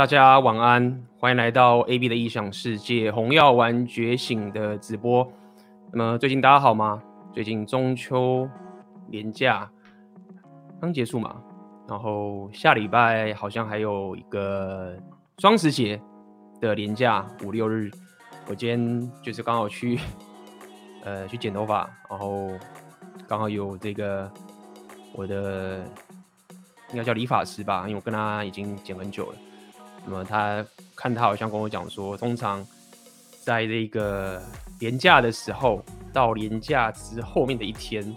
[0.00, 5.30] 大家晚安，欢迎来到 AB 的异想世界，红药丸觉醒的直播。
[5.92, 7.02] 那么最近大家好吗？
[7.34, 8.48] 最近中秋
[9.08, 9.70] 连假
[10.80, 11.36] 刚结束嘛，
[11.86, 14.96] 然后下礼拜好像还有一个
[15.36, 16.00] 双十节
[16.62, 17.90] 的连假五六日。
[18.48, 20.00] 我今天就是刚好去
[21.04, 22.48] 呃去剪头发，然后
[23.28, 24.32] 刚好有这个
[25.12, 25.84] 我的
[26.90, 29.34] 应该叫理发师吧，因为我跟他已经剪很久了。
[30.04, 30.64] 那么他
[30.96, 32.66] 看他好像跟我讲说，通常
[33.42, 34.42] 在这个
[34.78, 38.14] 连假的时候到连假之后面的一天，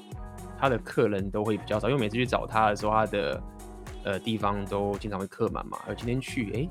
[0.59, 3.43] 他的客人都会比较少，因为每次去找他的时候，他的
[4.04, 5.77] 呃地方都经常会客满嘛。
[5.88, 6.70] 而今天去，哎、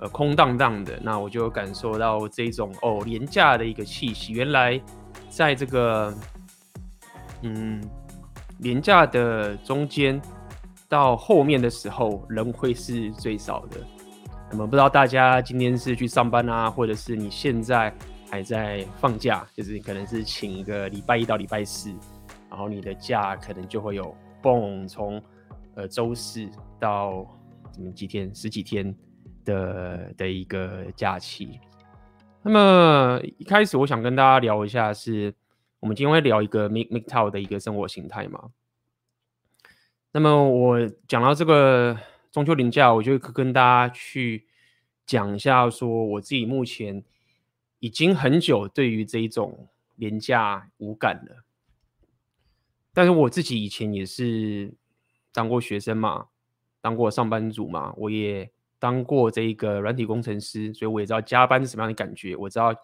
[0.00, 4.32] 呃空荡荡的，那我就感受到这种哦连假的一个气息。
[4.32, 4.80] 原来
[5.28, 6.14] 在这个
[7.42, 7.82] 嗯
[8.58, 10.20] 连假的中间
[10.88, 13.78] 到后面的时候，人会是最少的。
[14.54, 17.92] 那么不知道大家今天是去上班啊，或者是你现在
[18.30, 21.90] 还在放假，就是可能是请一个礼拜一到礼拜四，
[22.48, 25.20] 然后你的假可能就会有蹦从
[25.74, 27.26] 呃周四到
[27.72, 28.94] 怎么几天十几天
[29.44, 31.58] 的的一个假期。
[32.40, 35.34] 那么一开始我想跟大家聊一下是，
[35.80, 38.40] 我们今天会聊一个 MGTOW 的一个生活形态嘛。
[40.12, 41.98] 那么我讲到这个。
[42.34, 44.48] 中秋连假，我就跟大家去
[45.06, 47.04] 讲一下，说我自己目前
[47.78, 51.44] 已经很久对于这一种连假无感了。
[52.92, 54.74] 但是我自己以前也是
[55.32, 56.26] 当过学生嘛，
[56.80, 62.74] 当过上班族嘛，我也当过这个软体工程师，所以我也知道加班是什么样的感觉，我知道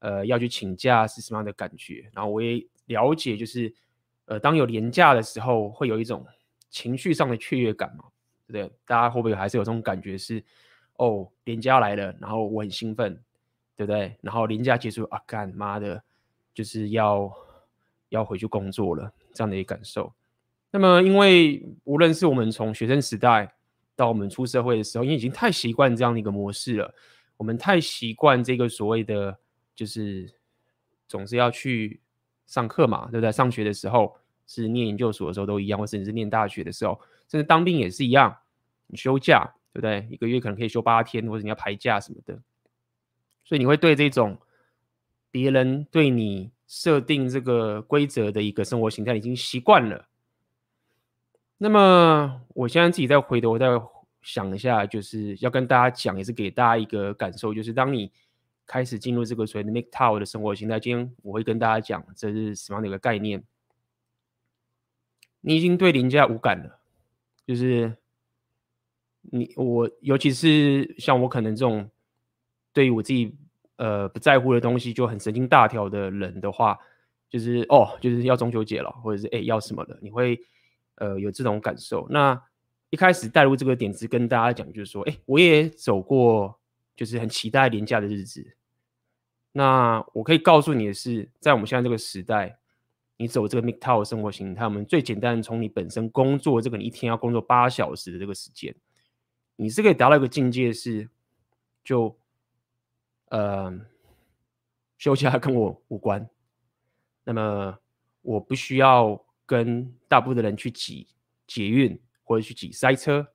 [0.00, 3.74] 呃要去请假是什么样的感觉，然后我也了解，就是
[4.26, 6.26] 呃当有连假的时候，会有一种
[6.68, 8.04] 情绪上的雀跃感嘛。
[8.46, 8.76] 对不对？
[8.86, 10.42] 大家会不会还是有这种感觉是，
[10.96, 13.20] 哦，连假来了，然后我很兴奋，
[13.74, 14.16] 对不对？
[14.20, 16.02] 然后连假结束啊，干妈的，
[16.54, 17.32] 就是要
[18.10, 20.12] 要回去工作了，这样的一个感受。
[20.70, 23.52] 那么，因为无论是我们从学生时代
[23.94, 26.94] 到我们出社会的时候，因为已经太习惯这样的一个模式了，
[27.36, 29.36] 我们太习惯这个所谓的，
[29.74, 30.32] 就是
[31.08, 32.00] 总是要去
[32.46, 33.32] 上课嘛，对不对？
[33.32, 34.16] 上学的时候
[34.46, 37.00] 是念研究所的时候都一样，或者是念大学的时候。
[37.28, 38.38] 甚至当兵也是一样，
[38.86, 40.06] 你休假，对不对？
[40.10, 42.40] 一个月可能可以休八天，或者你要排假什么的，
[43.44, 44.38] 所以你会对这种
[45.30, 50.08] 别人对你设定这个规则的一个生活形态已经习惯了。
[51.58, 53.66] 那么我现在自己再回头再
[54.22, 58.12] 想一下，就是要跟大家讲，也是给大家一个感受，就是当你
[58.66, 63.42] 开始进入这个所谓的 make tower 的生活形态，今天我会跟大家讲这是什么样的一个概念。
[65.40, 66.80] 你已经对连假无感了。
[67.46, 67.96] 就是
[69.20, 71.88] 你我，尤其是像我可能这种
[72.72, 73.36] 对于我自己
[73.76, 76.76] 呃不在乎的东西就很神经大条的人的话，
[77.30, 80.36] 就是哦，就是要中秋节了，或者是哎要什么的，你会
[80.96, 82.06] 呃有这种感受。
[82.10, 82.42] 那
[82.90, 86.58] 一开始带入这个点子跟大家讲，就是说，哎，我也走过，
[86.96, 88.56] 就是很期待廉价的日子。
[89.52, 92.58] 那我可以告诉你的是，在我们现在这个时代。
[93.18, 98.74] 你走这个 MGTOW 生活形态，我们最简单的从你本身工作这个，你一天要工作八小时的这个时间，
[99.56, 101.08] 你是可以达到一个境界是，
[101.82, 102.14] 就
[103.30, 103.72] 呃
[104.98, 106.28] 休假跟我无关，
[107.24, 107.78] 那么
[108.20, 111.08] 我不需要跟大部分的人去挤
[111.46, 113.26] 捷运或者去挤塞车，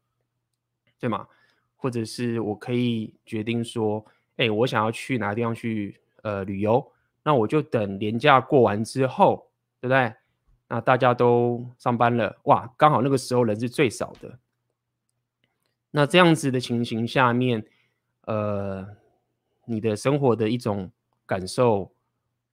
[1.00, 1.28] 对吗？
[1.76, 4.06] 或者是我可以决定说，
[4.38, 6.92] 哎、我想要去哪个地方去呃旅游，
[7.24, 9.48] 那我就等年假过完之后。
[9.82, 10.14] 对不对？
[10.68, 14.40] 那大家都上班了，哇，刚好那个时候人是最少的。
[15.90, 17.66] 那这样子的情形下面，
[18.22, 18.88] 呃，
[19.66, 20.90] 你的生活的一种
[21.26, 21.92] 感受，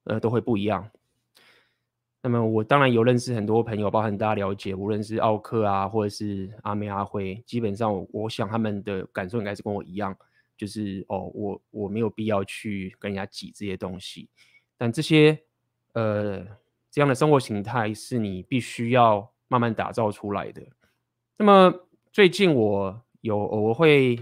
[0.03, 0.91] 呃，都会不一样。
[2.23, 10.17] 那么我当然有认识很多朋友，包含大家了解，无论是奥克啊，或者是阿妹阿辉，基本上我，我想他们的感受应该是跟我一样，
[10.57, 14.29] 就是哦，我我没有必要去跟人家挤这些东西，
[14.77, 15.41] 但这些
[15.93, 16.45] 呃。
[16.91, 20.63] 这样的生活形态是你必须要慢慢打造出来的。
[21.37, 24.19] 那么最近我有偶尔会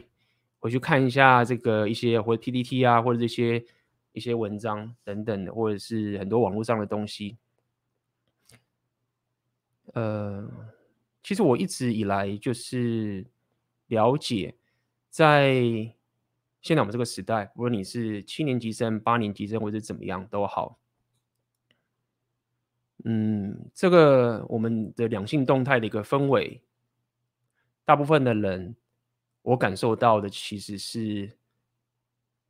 [0.59, 3.65] 回去看一下这个一些或者 PPT 啊，或者这些
[4.13, 7.37] 一些文章等等的，或者是很多网络上的东西。
[9.95, 10.49] 呃，
[11.23, 13.25] 其实我一直以来就是
[13.87, 14.55] 了解，
[15.09, 15.55] 在
[16.61, 20.79] 现在我们这个时代，无论你是七年级生、八年级生，或者怎么样都好。
[23.05, 26.61] 嗯，这个我们的两性动态的一个氛围，
[27.85, 28.75] 大部分的人，
[29.43, 31.31] 我感受到的其实是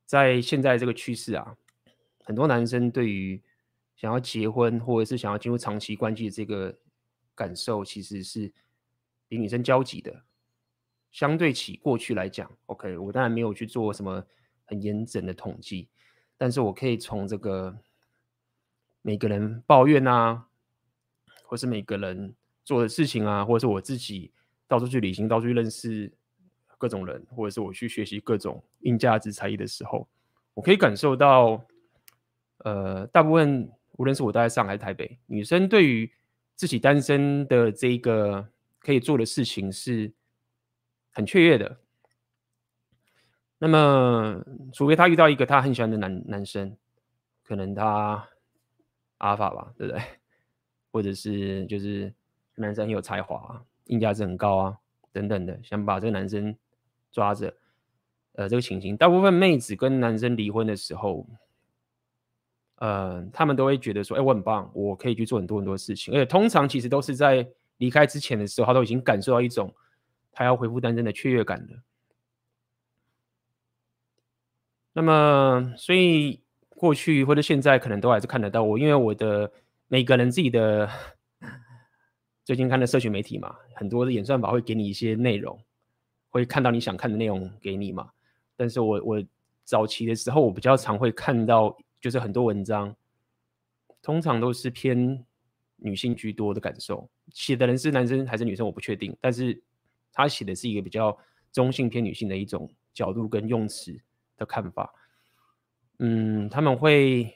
[0.05, 1.57] 在现在这个趋势啊，
[2.25, 3.43] 很多男生对于
[3.97, 6.75] 想要结婚或者是想要进入长期关系的这个
[7.35, 8.51] 感受，其实是
[9.29, 10.23] 比女生焦急的。
[11.11, 14.25] 相对起过去来讲，OK，我当然没有去做什么
[14.65, 15.89] 很严整的统计，
[16.37, 17.75] 但是我可以从这个
[19.07, 20.49] 每个人抱怨啊，
[21.45, 24.33] 或是每个人做的事情啊，或者是我自己
[24.67, 26.13] 到处去旅行，到处去认识
[26.77, 30.09] 各种人，或者是我去学习各种硬价值才艺的时候，
[30.55, 31.65] 我可以感受到，
[32.65, 36.11] 呃，大部分无论是我待在上海、台北，女生对于
[36.57, 38.49] 自己单身的这一个
[38.81, 40.13] 可以做的事情是
[41.13, 41.79] 很雀跃的。
[43.59, 44.43] 那么，
[44.73, 46.77] 除非他遇到一个他很喜欢的男男生，
[47.45, 48.29] 可能他
[49.19, 50.03] 阿法吧，对不对？
[50.93, 52.13] 或者是就是
[52.55, 54.79] 男生很有才华，硬价值很高啊，
[55.13, 56.57] 等等的，想把这个男生
[57.13, 57.55] 抓着。
[58.39, 61.27] 呃，这个情形，大部分妹子跟男生离婚的时候，
[62.75, 66.13] 呃，他们都会觉得说，哎，我很棒，我可以去做很多很多事情。
[66.13, 67.49] 而且通常其实都是在
[67.79, 69.75] 离开之前的时候，他都已经感受到一种
[70.31, 71.83] 他要恢复单身的雀跃感了。
[74.93, 76.43] 那么，所以
[76.77, 79.51] 过去或者现在可能都还是看得到我，因为我的
[79.89, 80.89] 每个人自己的
[82.45, 85.59] 最近看的社群媒体嘛，很多的演算法会给你一些内容，
[86.29, 88.11] 会看到你想看的内容给你嘛。
[88.57, 89.25] 但是我我
[89.65, 92.95] 早期的时候，我比较常会看到，就是很多文章，
[94.01, 95.25] 通常都是偏
[95.77, 99.61] 女性居多的感受，写的人是男生还是女生我不确定，但是
[100.13, 101.17] 他写的是一个比较
[101.53, 103.99] 中性偏女性的一种角度跟用词
[104.37, 104.93] 的看法，
[105.99, 107.35] 嗯，他们会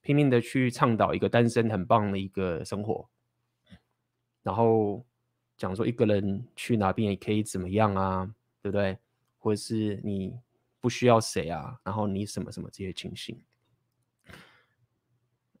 [0.00, 3.08] 拼命的去倡导一个单身很棒的一个生活，
[4.42, 5.04] 然后
[5.56, 8.98] 讲说一个人去哪边也可以怎么样啊，对不对？
[9.38, 10.38] 或者是你
[10.80, 13.40] 不需要谁啊，然后你什么什么这些情形，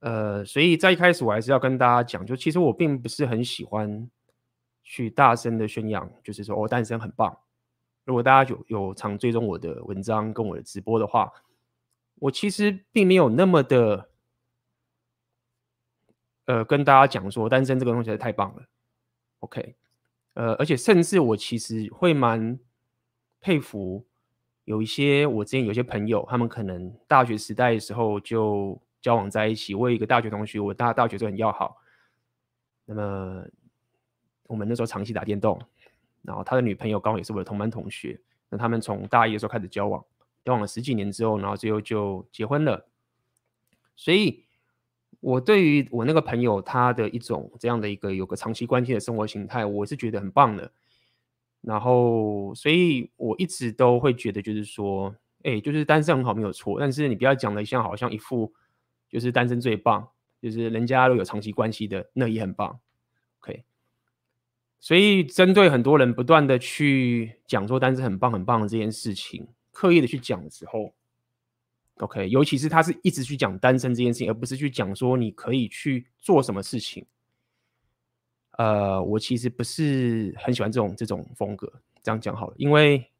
[0.00, 4.10] 呃，所以在一开始我还是要跟大家讲，就其实我并不是很喜欢
[4.82, 7.36] 去大声的宣扬，就是说我、单身很棒。
[8.04, 11.32] 如果大家有有常追踪我的文章跟我的直播的话，
[12.22, 14.08] 我其实并没有那么的，
[16.44, 18.62] 呃，跟大家讲说单身这个东西太棒了
[19.40, 19.74] ，OK，
[20.34, 22.56] 呃，而且甚至我其实会蛮
[23.40, 24.06] 佩服
[24.66, 29.74] 有一些我之前有些朋友，他们可能大学时代的时候就交往在一起。
[29.74, 31.76] 我有一个大学同学，我大大学就很要好，
[32.84, 33.44] 那么
[34.44, 35.60] 我们那时候长期打电动。
[36.22, 40.04] 然后他的女朋友刚好也是我的同班同学，那他们从大一的时候开始交往，
[40.44, 42.86] 交往了十几年之后，然后最后就结婚了。
[43.96, 44.44] 所以，
[45.20, 50.72] 我对于我那个朋友他的一种这样的一个有个长期关系的生活形态，我是觉得很棒的。
[51.60, 58.52] 然后，所以我一直都会觉得，就是说，哎，就是单身很好没有错，但是你不要讲的像好像一副
[59.08, 60.08] 就是单身最棒，
[60.40, 62.80] 就是人家都有长期关系的，那也很棒。
[63.40, 63.62] OK。
[64.80, 70.94] 所以，针对很多人不断的去讲说单身很棒很棒的这件事情，刻意的去讲的时候
[71.96, 77.04] ，OK，尤其是他是一直去讲单身这件事情，而不是去讲说你可以去做什么事情。
[78.52, 81.72] 呃，我其实不是很喜欢这种这种风格。
[82.02, 83.10] 这样讲好了，因为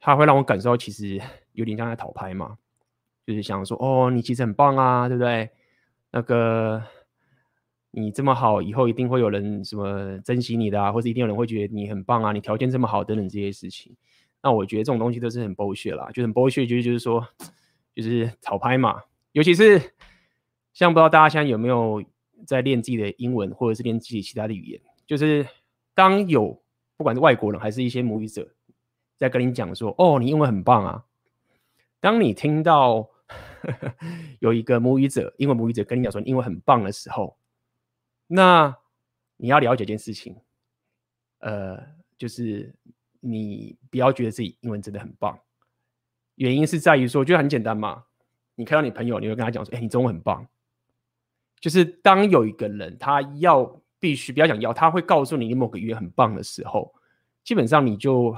[0.00, 1.20] 他会让我感受到其实
[1.52, 2.58] 有点像在讨拍嘛，
[3.24, 5.50] 就是想说哦，你其实很棒啊，对不对？
[6.10, 6.82] 那个。
[7.96, 13.94] 你这么好，以后一定会有人什么珍惜你的啊，或者一定有人会觉得你很棒啊，你条件这么好等等这些事情。
[14.44, 17.26] 那我觉得这种东西都是很 bullshit 啦，就很 bullshit，就是就是说，
[17.94, 19.02] 就是炒拍嘛。
[19.32, 19.80] 尤其是
[20.74, 22.04] 像不知道大家现在有没有
[22.46, 25.46] 在练自己的英文，或者是练自己其他的语言，就是
[25.94, 26.62] 当有
[26.98, 28.46] 不管是外国人还是一些母语者
[29.16, 31.06] 在跟你讲说，哦，你英文很棒啊。
[31.98, 33.08] 当你听到
[34.40, 37.38] 有一个母语者，英文母语者跟你讲说你英文很棒的时候，
[38.26, 38.76] 那
[39.38, 40.36] 你要了解一件事情，
[41.38, 41.82] 呃，
[42.18, 42.74] 就是
[43.26, 45.38] 你不要觉得自己英文真的很棒，
[46.34, 48.04] 原因是在于说，我觉得很简单嘛。
[48.54, 50.46] 你看到你朋友，你会跟他讲说：“哎，你中文很棒。”
[51.58, 53.64] 就是当有一个人他要
[53.98, 56.94] 必须不要讲要，他会告诉你你某个语言很棒的时候，
[57.42, 58.36] 基本上你就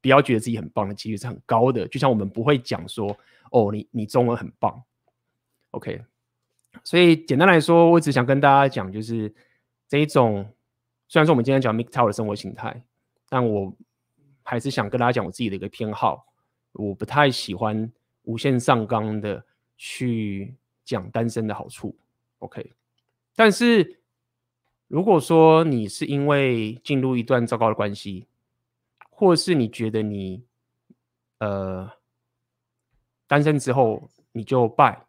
[0.00, 1.88] 不要觉得自己很棒的几率是很高的。
[1.88, 3.16] 就像我们不会讲说
[3.50, 4.80] ：“哦，你你中文很棒。
[5.72, 6.00] ”OK。
[6.82, 9.34] 所以简单来说，我只想跟大家讲，就是
[9.88, 10.48] 这一种，
[11.08, 12.84] 虽然说我们今天讲 MGTOW 的生活形态，
[13.34, 13.74] 但我
[14.44, 16.24] 还是想跟大家讲我自己的一个偏好。
[16.70, 19.44] 我不太喜欢无限上纲的
[19.76, 21.96] 去讲单身的好处
[22.38, 22.72] ，OK？
[23.34, 23.98] 但是
[24.86, 28.28] 如果说你是因为进入一段糟糕的关系，
[29.10, 30.44] 或是你觉得你
[31.38, 31.90] 呃
[33.26, 35.06] 单身之后你就败，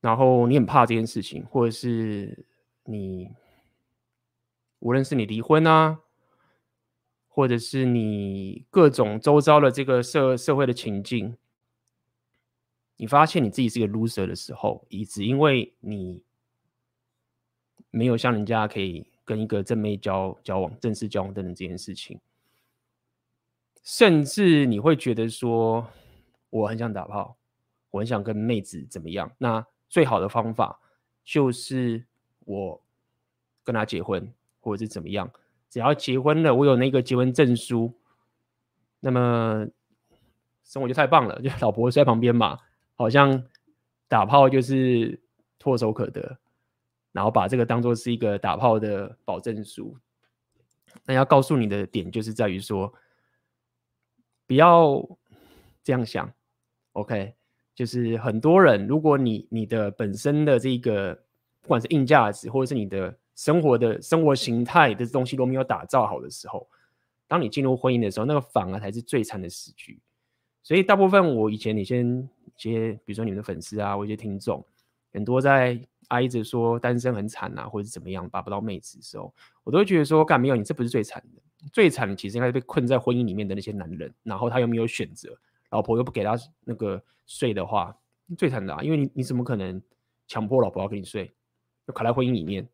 [0.00, 2.46] 然后你很怕这件事情，或者是
[2.84, 3.34] 你
[4.80, 6.00] 无论是你离婚啊，
[7.28, 11.36] 或者是你各种周遭的这个社社会的情境，
[12.96, 16.22] 你发现你自己是个 loser 的时候，也只因为你
[17.90, 22.20] 没有像人家可以跟一个正妹交交往、正式交往等等这件事情，
[23.82, 25.86] 甚至你会觉得说，
[26.50, 27.36] 我很想打炮，
[27.90, 29.30] 我很想跟妹子怎么样？
[29.38, 30.80] 那最好的方法
[31.24, 32.06] 就是
[32.40, 32.82] 我
[33.62, 35.30] 跟她结婚，或者是怎么样？
[35.68, 37.94] 只要结婚了，我有那个结婚证书，
[38.98, 39.64] 那么
[40.64, 42.58] 生活就太棒了， 就老婆在旁边嘛，
[42.96, 43.44] 好像
[44.08, 45.20] 打炮就是
[45.60, 46.38] 唾手可得，
[47.12, 49.96] 然后把这个当做是一个打炮的保证书。
[51.04, 52.92] 那要告诉你的点就是在于说，
[54.48, 55.00] 不要
[55.84, 56.28] 这样想
[56.94, 57.36] ，OK？
[57.76, 61.14] 就是很多人，如果你你的本身的这个
[61.60, 63.16] 不管是硬价值，或者是你的。
[63.40, 66.68] 生活的生活形态的东西都没有打造好的时候，
[67.26, 69.98] 当你进入婚姻的时候，那个反而才是最惨的死局。
[70.62, 72.06] 所以大部分我以前你先
[72.44, 74.62] 一些，比如说你们的粉丝啊，或一些听众，
[75.10, 79.32] 很多在挨着说单身很惨啊，或者是怎么样，拔不到妹子的时候，
[79.64, 81.40] 我都会觉得说，干没有，你这不是最惨的，
[81.72, 85.34] 最惨的其实应该是被困在婚姻里面的那些男人，然后他又没有选择，
[85.70, 87.96] 老婆又不给他那个睡的话，
[88.36, 89.80] 最惨的啊，因为你你怎么可能
[90.28, 91.32] 强迫老婆要跟你睡，
[91.86, 92.68] 就卡在婚姻里面。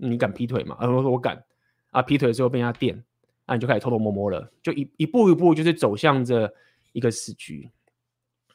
[0.00, 0.76] 你敢劈腿吗？
[0.78, 1.44] 啊，我说我敢
[1.90, 2.00] 啊！
[2.00, 3.04] 劈腿的时候被人家电，
[3.46, 6.54] 啊、你就开始偷偷摸摸了，就一一步一步就是走向着
[6.92, 7.68] 一个死局。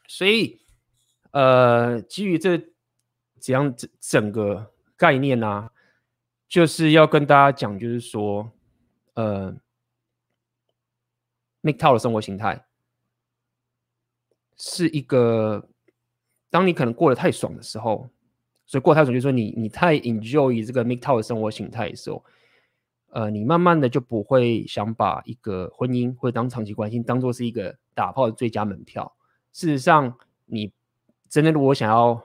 [0.07, 0.59] 所以，
[1.31, 2.57] 呃，基于这
[3.41, 5.71] 这样整整个概念呢、啊，
[6.47, 8.50] 就是要跟大家讲，就是说，
[9.15, 9.53] 呃
[11.63, 12.65] ，MGTOW 的生活形态
[14.55, 15.67] 是一个，
[16.50, 18.09] 当你可能过得太爽的时候。
[18.65, 22.24] 所以过太爽，就是说你你太 enjoy 这个 MGTOW 的生活形态的时候，
[23.10, 29.15] 呃，你慢慢的就不会想把一个婚姻或者当长期关系当做是一个打炮的最佳门票。
[29.51, 30.72] 事实上，你
[31.29, 32.15] 真的如果想要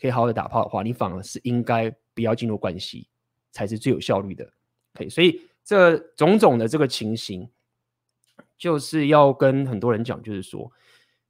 [0.00, 3.08] 可以好好的打炮的话，你反而是应该不要进入关系，
[3.50, 4.50] 才是最有效率的。
[4.94, 7.50] 可以，所以这种种的这个情形，
[8.56, 10.70] 就是要跟很多人讲，就是说。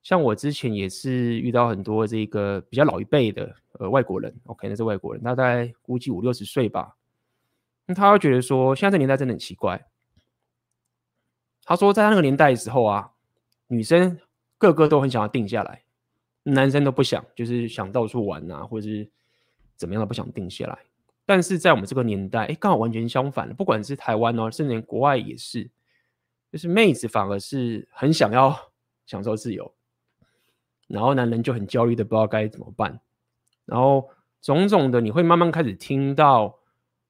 [0.09, 6.97] 像我之前也是遇到很多这个比较老一辈的呃外国人，OK，那是外国人，大概估计五六十岁吧。
[7.85, 9.87] 那他会觉得说，现在这年代真的很奇怪。
[11.63, 13.11] 他说，在他那个年代的时候啊，
[13.67, 14.19] 女生
[14.57, 15.83] 个个都很想要定下来，
[16.43, 19.07] 男生都不想，就是想到处玩啊，或者是
[19.77, 20.79] 怎么样都不想定下来。
[21.27, 23.55] 但是在我们这个年代，哎，刚好完全相反。
[23.55, 25.69] 不管是台湾哦，甚至连国外也是，
[26.51, 28.59] 就是妹子反而是很想要
[29.05, 29.71] 享受自由。
[30.89, 32.99] 然后男人就很焦虑的不知道该怎么办，
[33.67, 34.09] 然后
[34.41, 36.59] 种种的你会慢慢开始听到，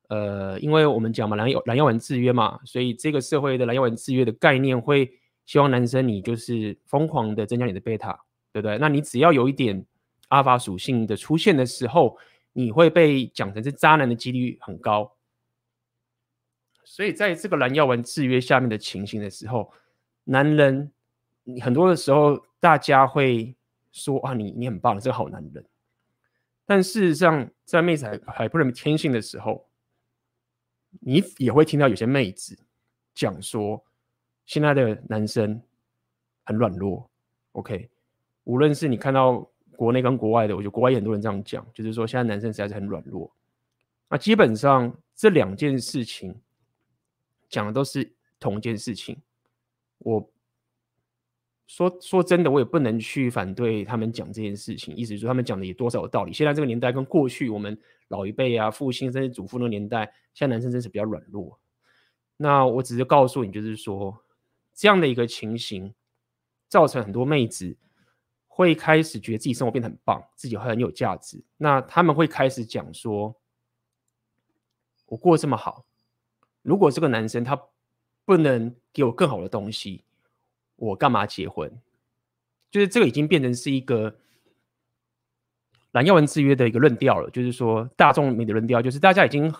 [0.08, 5.08] 呃，因为我们讲嘛，蓝药蓝药丸制约嘛，所以这个社会的蓝药丸制约的概念会
[5.47, 8.18] 希望男生你就是疯狂的增加你的贝塔，
[8.52, 8.76] 对不对？
[8.78, 9.87] 那你只要有一点
[10.26, 12.18] 阿法属性的出现的时候，
[12.52, 15.12] 你会被讲成是渣男的几率很高。
[16.82, 19.70] 所以在这个蓝药丸制约下面的情形的时候，
[20.25, 20.90] 男人
[21.44, 23.54] 你很多的时候大家会。
[23.99, 25.64] 说啊，你你很棒，这个好男人。
[26.64, 29.67] 但事实上，在妹子还还不能天性的时候，
[31.00, 32.59] 你也会听到有些妹子
[33.14, 33.85] 讲说，
[34.47, 35.61] 现在的男生
[36.45, 37.11] 很软弱。
[37.52, 37.90] OK，
[38.45, 43.31] 无论是你看到国内跟国外的，我觉得国外也很多人这样讲，就是说现在男生实在是很软弱。
[44.09, 46.38] 那基本上这两件事情
[47.49, 49.21] 讲的都是同一件事情。
[49.99, 50.31] 我。
[51.69, 54.97] 说说真的，我也不能去反对他们讲这件事情。
[54.97, 56.33] 意思是说，他们讲的也多少有道理？
[56.33, 61.61] 现在这个年代跟过去我们老一辈啊、父亲甚至祖父那个年代，现在男生真是比较软弱。
[62.39, 64.19] 那我只是告诉你，就是说
[64.73, 65.95] 这样的一个情形，
[66.69, 67.77] 造成很多妹子
[68.47, 71.39] 会开始觉得自己生活变得很棒，自己很有价值。
[71.59, 73.37] 那他们会开始讲说
[75.05, 75.85] ：“我过得这么好，
[76.63, 77.61] 如果这个男生他
[78.25, 80.03] 不能给我更好的东西。”
[80.78, 81.70] 我干嘛结婚？
[82.70, 84.18] 就是这个已经变成是一个
[85.92, 87.28] 蓝耀文制约的一个论调了。
[87.30, 89.52] 就是说，大众里的论调，就是大家已经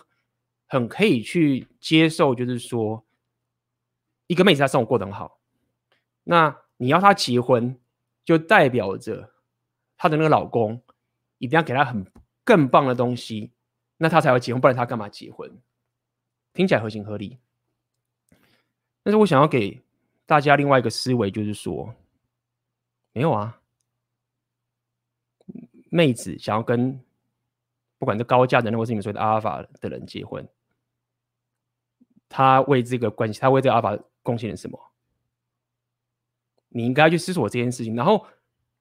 [0.67, 3.05] 很可以去接受，就是说，
[4.27, 5.39] 一个妹子她生活过得很好，
[6.23, 7.77] 那你要她结婚，
[8.23, 9.31] 就代表着
[9.97, 10.81] 她的那个老公
[11.39, 12.05] 一定要给她很
[12.43, 13.51] 更棒的东西，
[13.97, 15.59] 那她才会结婚，不然她干嘛结婚？
[16.53, 17.39] 听起来合情合理。
[19.01, 19.81] 但是我想要给
[20.29, 21.91] 大家另外一个思维，就是说，
[23.13, 23.59] 没有啊，
[25.89, 27.03] 妹子想要跟
[27.97, 30.47] 不管是高价的人，或是你们说的阿尔法的人结婚，
[32.29, 34.79] 他为这个关系，他为这个阿尔法贡献了什么？
[36.67, 37.95] 你应该去思索这件事情。
[37.95, 38.27] 然后，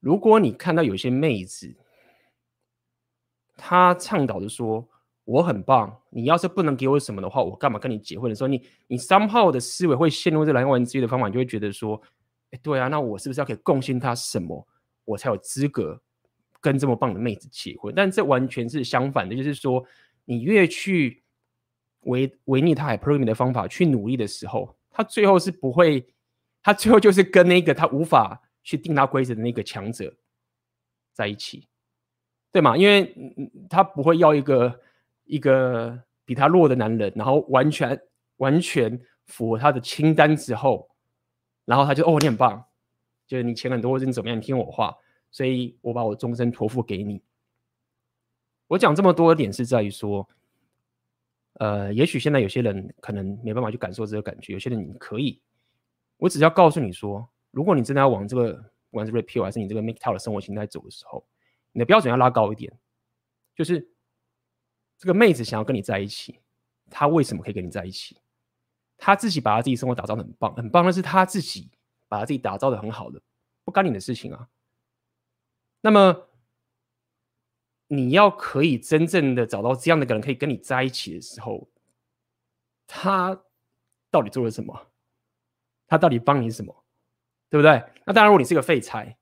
[0.01, 1.75] 如果你看到有些妹子，
[3.57, 4.87] 她倡导的说，
[5.29, 12.01] 我很棒，你要是不能给我什么的话，我干嘛跟你结婚的时候，你你 somehow 的思维会陷入这蓝丸之夜的方法，你就会觉得说，
[12.51, 14.67] 哎，对啊，那我是不是要可以贡献他什么，
[15.05, 16.01] 我才有资格
[16.63, 17.93] 跟这么棒的妹子结婚？
[17.95, 19.85] 但这完全是相反的，就是说，
[20.25, 21.23] 你越去
[22.05, 26.07] 违违逆他海 program 的方法去努力的时候，他最后是不会，
[26.63, 30.11] 他最后就是跟那个他无法去定他规则的那个强者
[31.13, 31.69] 在一起，
[32.51, 32.75] 对吗？
[32.79, 33.15] 因为
[33.69, 34.81] 他不会要一个。
[35.29, 38.01] 一个比他弱的男人，然后完全
[38.39, 40.91] 完全符合他的清单之后，
[41.67, 42.65] 然后他就哦，你很棒，
[43.27, 44.97] 就是你钱很多或者你怎么样，你听我话，
[45.31, 47.23] 所以我把我终身托付给你。
[48.69, 50.29] 我讲这么多的点是在于说，
[51.55, 55.41] 呃，也许现在有些人可能没办法去感受这个感觉，有些人你可以。
[56.17, 58.53] 我只要告诉你说，如果你真的要往这个
[58.91, 61.25] 不管是 Red Pill 还是你这个 make t o w 的生活形态走的时候，
[61.73, 62.73] 你的标准要拉高一点，
[63.55, 63.89] 就是。
[64.99, 66.41] 这个妹子想要跟你在一起，
[66.91, 68.21] 她为什么可以跟你在一起？
[68.97, 71.71] 她自己把她自己生活打造的很棒，很棒的是她自己
[72.09, 73.23] 把她自己打造的很好的，
[73.65, 74.49] 不干你的事情啊。
[75.81, 76.29] 那么
[77.87, 81.71] 你要可以真正的找到这样的一个人可以跟你在一起的时候，
[82.87, 83.41] 他
[84.11, 84.89] 到底做了什么？
[85.87, 86.85] 他到底帮你什么？
[87.49, 87.83] 对不对？
[88.05, 89.17] 那当然，如果你是个废柴，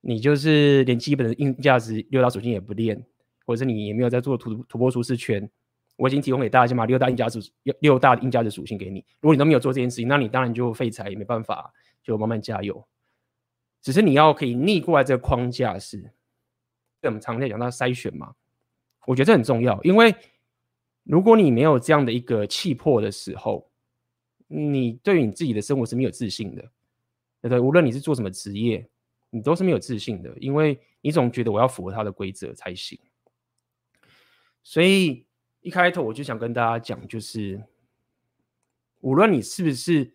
[0.00, 3.04] 你就是连基本的硬价值六大属性也不练。
[3.48, 5.50] 或者是你也没有在做突突破舒适圈，
[5.96, 7.40] 我已经提供给大家嘛，六大硬价值
[7.80, 9.02] 六大硬价值属性给你。
[9.22, 12.86] 如果你都没有做这件事情，那你当然就废柴，也没办法，就慢慢加油。
[13.80, 16.12] 只是你要可以逆过来这个框架是，
[17.00, 18.34] 我们常在讲到筛选嘛，
[19.06, 20.14] 我觉得这很重要，因为
[21.04, 23.66] 如果你没有这样的一个气魄的时候，
[24.46, 26.62] 你对于你自己的生活是没有自信的，
[27.40, 27.58] 对对？
[27.58, 28.86] 无论你是做什么职业，
[29.30, 32.98] 你都是没有自信的，因为你总觉得我要符合他的规则才行。
[34.68, 35.24] 所以
[35.62, 37.58] 一开头我就想跟大家讲，就是
[39.00, 40.12] 无论你是不是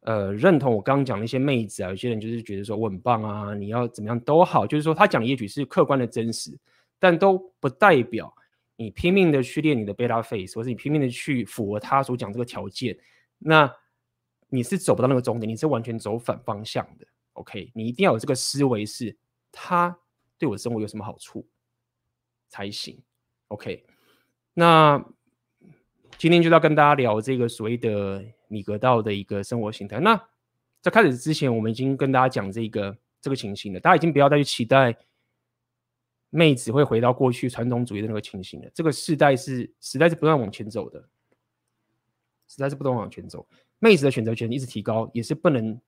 [0.00, 6.58] 呃认同我刚刚讲那些妹子啊，有些人就是觉得说我很棒啊，你要怎么样都好，就是说他讲也许是客观的真实，
[6.98, 8.34] 但都不代表
[8.76, 12.98] 你拼命的去练你的 beta face，或是你拼命的去符合他所讲这个条件，
[13.36, 13.70] 那
[14.48, 17.06] 你是走不到那个终点，你是完全走反方向的。
[17.34, 19.14] OK，你一定要有这个思维，是
[19.52, 19.94] 他
[20.38, 21.46] 对我生活有什么好处
[22.48, 22.98] 才行。
[23.48, 23.84] OK，
[24.54, 25.04] 那
[26.18, 30.00] 今天就要跟大家聊这个所谓的米格道的一个生活形态。
[30.00, 30.20] 那
[30.82, 34.96] 在开始之前，我们已经跟大家讲这个这个情形了，大家已经不要再去期待
[36.30, 38.70] 妹子会回到过去传统主义的那个情形了。
[38.74, 41.08] 这个时代是时代是不断往前走的，
[42.48, 43.46] 时代是不断往前走。
[43.78, 45.80] 妹子的选择权一直提高，也是不能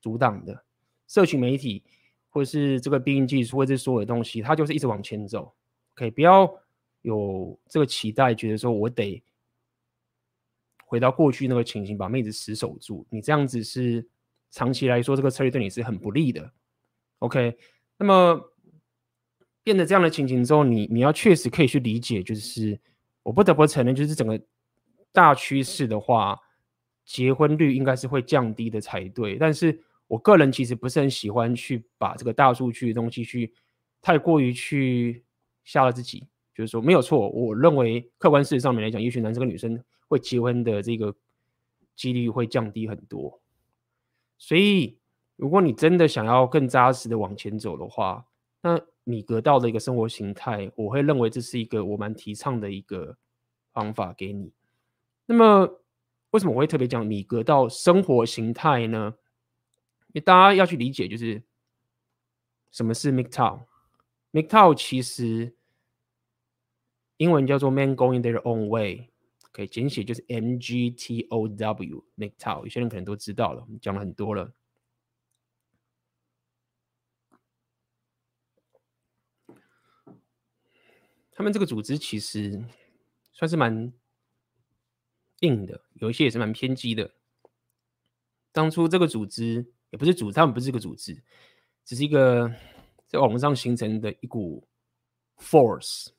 [0.00, 0.64] 阻挡的。
[1.06, 1.84] 社群媒体
[2.30, 5.52] 或者是这个避孕技术或者是所有的东西，它就是一直往前走。
[5.94, 6.50] OK，不要。
[7.02, 9.22] 有这个期待，觉得说我得
[10.84, 13.06] 回到过去那个情形，把妹子死守住。
[13.10, 14.06] 你这样子是
[14.50, 16.50] 长期来说，这个策略对你是很不利的。
[17.20, 17.56] OK，
[17.96, 18.40] 那么
[19.62, 22.80] 变得这样的情形之后，你你要确实可以去理解，就是
[23.22, 24.40] 我不得不承认，就是整个
[25.12, 26.38] 大趋势的话，
[27.04, 29.36] 结婚率应该是会降低的才对。
[29.36, 33.52] 但是我个人其实不是很喜欢去把这个大数据的东西去
[34.00, 35.24] 太过于去
[35.64, 36.26] 吓了自己。
[36.58, 41.14] 就是说没有错，我认为客观事实上面来讲，也许男生跟女生会结婚的这个
[41.94, 43.40] 几率会降低很多。
[44.38, 44.98] 所以，
[45.36, 48.26] 如果你真的想要更扎实的往前走的话，
[48.60, 53.16] 那米格道的一个生活形态，我会认为这是一个我蛮提倡的一个
[53.72, 54.52] 方法给你。
[55.26, 55.80] 那么，
[56.30, 59.14] 为什么我会特别讲米格道生活形态呢？
[60.08, 61.40] 因为大家要去理解，就是
[62.72, 65.54] 什么是 MGTOW？MGTOW 其实。
[67.18, 69.10] 英文叫做 Men Going Their Own Way，
[69.52, 74.52] 可以简写就是 M G T O W，MGTOW，有些人可能都知道了，我们讲了很多了。
[81.32, 82.64] 他们这个组织其实
[83.32, 83.92] 算是蛮
[85.40, 87.12] 硬的，有一些也是蛮偏激的。
[88.52, 91.20] 当初这个组织也不是组织，他们不是一个组织，
[91.84, 92.48] 只是一个
[93.06, 94.66] 在网络上形成的一股
[95.36, 96.10] force。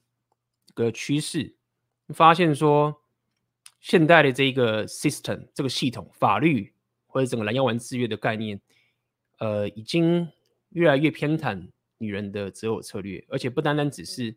[0.83, 1.53] 的趋势，
[2.09, 3.01] 发现说，
[3.81, 6.73] 现代的这个 system 这个系统法律
[7.07, 8.61] 或者整个蓝药丸制约的概念，
[9.39, 10.29] 呃，已经
[10.69, 14.33] 越来越偏袒女人的择偶策略，而且不单单只是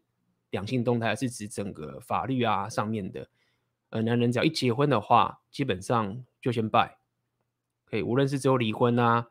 [0.50, 3.28] 两性动态，是指整个法律啊上面的，
[3.90, 6.98] 呃，男人只要一结婚的话，基本上就先败，
[7.84, 9.28] 可以无论是只有离婚啊、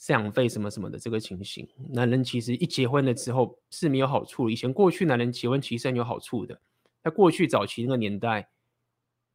[0.00, 4.50] 赡养费什么什么的这个情形，男人其实一结婚了之后是没有好处。
[4.50, 6.60] 以前过去男人结婚其实很有好处的，
[7.02, 8.48] 在过去早期那个年代。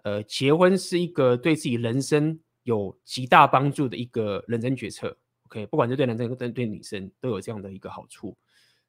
[0.03, 5.17] 呃，结婚是一个对自己人生有极大帮助的一个人生决策。
[5.47, 8.37] OK，不管是对男生跟对女生都有这样的一个好处。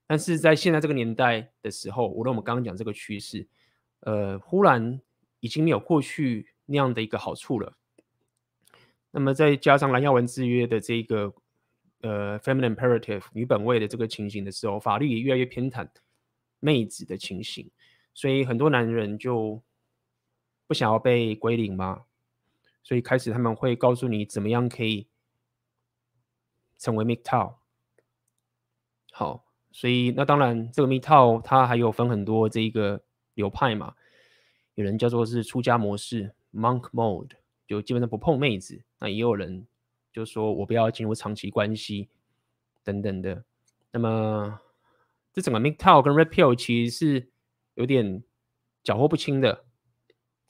[0.07, 3.45] 但是在现在这个年代的时候，无论我们刚刚讲这个趋势，
[4.03, 5.01] 呃，忽然
[5.41, 7.77] 已经没有过去那样的一个好处了。
[9.11, 11.35] 那么再加上蓝耀文制约的这个
[12.01, 15.89] 呃 feminine imperative 女本位的这个情形的时候，法律也越来越偏袒
[16.59, 17.71] 妹子的情形，
[18.15, 19.63] 所以很多男人就。
[20.67, 22.05] 不想要被归零嘛？
[22.85, 25.09] 所以开始他们会告诉你怎么样可以
[26.79, 27.57] 成为 MGTOW。
[29.11, 33.03] 好，所以那当然这个 MGTOW 它还有分很多这一个
[33.35, 33.97] 流派嘛。
[34.77, 37.33] 有人叫做是出家模式 （Monk Mode），
[37.67, 38.81] 就基本上不碰妹子。
[39.01, 39.67] 那也有人
[40.13, 42.09] 就说我不要进入长期关系
[42.83, 43.45] 等等的。
[43.93, 44.61] 那么
[45.33, 47.31] 这整个 m i g t o w 跟 Red Pill 其实是
[47.75, 48.23] 有点
[48.83, 49.65] 搅和不清的。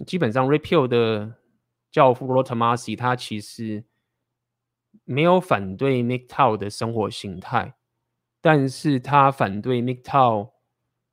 [0.06, 1.34] 基本上，Red Pill 的
[1.90, 3.84] 教父 Rollo Tomassi 他其实
[5.04, 7.74] 没有反对 m i g t o w 的生活形态，
[8.40, 10.52] 但是他反对 m i g t o w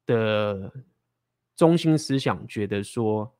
[0.06, 0.72] 的
[1.56, 3.36] 中心思想，觉得说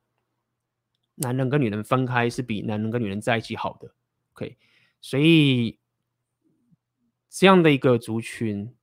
[1.14, 3.94] 男人跟女人分开是比男人跟女人在一起好的。
[4.32, 4.56] OK，
[5.00, 5.78] 所以
[7.28, 8.74] 这样的一个族群，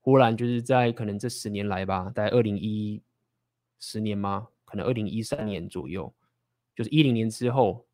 [0.00, 3.02] 忽然就是在可能这十年来吧，大概二零一
[3.78, 4.48] 十年吗？
[4.64, 6.12] 可能二零一三年左右，
[6.74, 7.86] 就是一零年之后，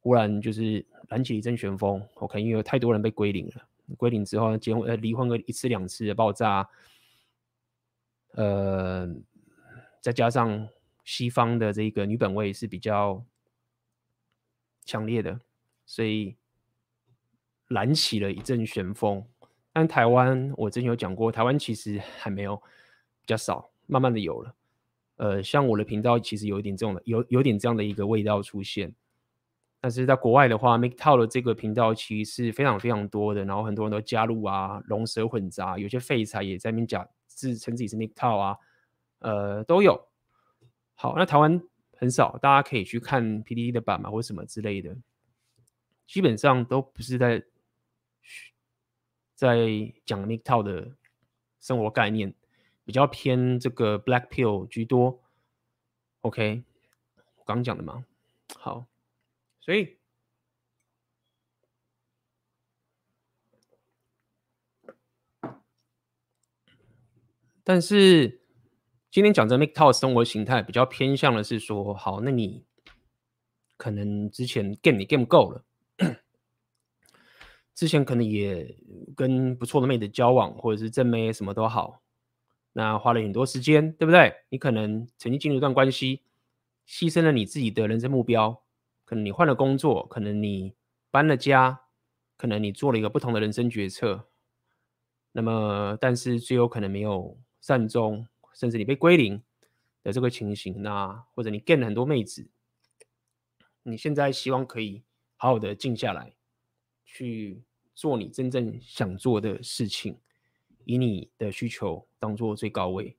[0.00, 2.04] 忽然就是燃起一阵旋风。
[2.14, 6.68] OK，因为有太多人被归零了，归零之后结婚呃离婚个一次两次的爆炸，
[8.32, 9.08] 呃，
[10.00, 10.68] 再加上
[11.04, 13.24] 西方的这个女本位是比较
[14.84, 15.40] 强烈的，
[15.86, 16.36] 所以
[17.68, 19.24] 燃起了一阵旋风。
[19.72, 24.54] 但台湾我之前有讲过，台湾其实还没有比较少，慢慢的有了。
[25.16, 28.94] 呃，像我的频道其实有一点这种的，有有点这样的一个味道出现。
[29.80, 38.56] 但是在国外的话，MGTOW 的这个频道其实是非常非常多的，然后很多人都加入啊，龙蛇混杂，有些废柴也在那边讲自称自己是 MGTOW 啊，
[39.20, 40.08] 呃，都有。
[40.96, 41.62] 好，那台湾
[41.96, 44.96] 很少，大家可以去看 PDD 的版嘛，或什么之类的，
[46.08, 47.44] 基本上都不是在
[49.38, 50.90] 在讲 MGTOW 的
[51.60, 52.34] 生活概念。
[52.84, 55.22] 比较偏这个 Black Pill 居多
[56.22, 56.64] ，OK，
[57.44, 58.02] 刚讲的嘛，
[58.56, 58.86] 好，
[59.60, 59.98] 所以，
[67.62, 68.40] 但是
[69.10, 72.64] 今天讲的 MGTOW 生活形态比较偏向的是说，好，那你
[73.76, 75.62] 可能之前 game 你 game 够了，
[77.78, 78.76] 之前可能也
[79.14, 82.02] 跟不错的妹子交往，或者是正妹什么都好。
[82.72, 84.34] 那花了很多时间，对不对？
[84.48, 86.24] 你可能曾经进入一段关系，
[86.88, 88.64] 牺牲了你自己的人生目标，
[89.04, 90.74] 可能你换了工作，可能你
[91.12, 91.82] 搬了家，
[92.36, 94.28] 可能你做了一个不同的人生决策。
[95.30, 99.40] 那么，但是最后可能没有善终，甚至你被归零
[100.02, 102.50] 的这个情形，那或者你 get 了很多妹子，
[103.84, 105.04] 你现在希望可以
[105.36, 106.34] 好好的静下来，
[107.04, 107.62] 去
[107.98, 110.16] 做你真正想做的事情。
[110.84, 113.14] 以你的需求当做最高位。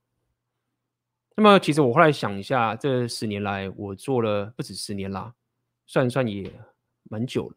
[1.35, 5.35] 那么，其实我后来想一下，这十年来我做了不止十年啦，
[5.85, 6.51] 算算也
[7.03, 7.55] 蛮久了。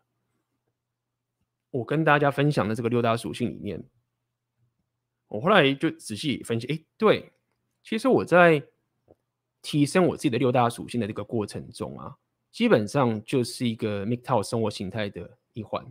[1.71, 3.83] 我跟大家分享的这个六大属性里面，
[5.29, 7.33] 我后来就仔细分析，哎，对，
[7.83, 8.63] 其实我在
[9.63, 12.19] 提升我自己的六大属性的这个过程中啊，
[12.51, 15.91] 基本上就是一个 MGTOW 生活形态的一环。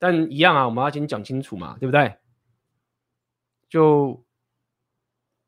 [0.00, 2.16] 但一样啊，我们要先讲清楚嘛，对不对？
[3.68, 4.24] 就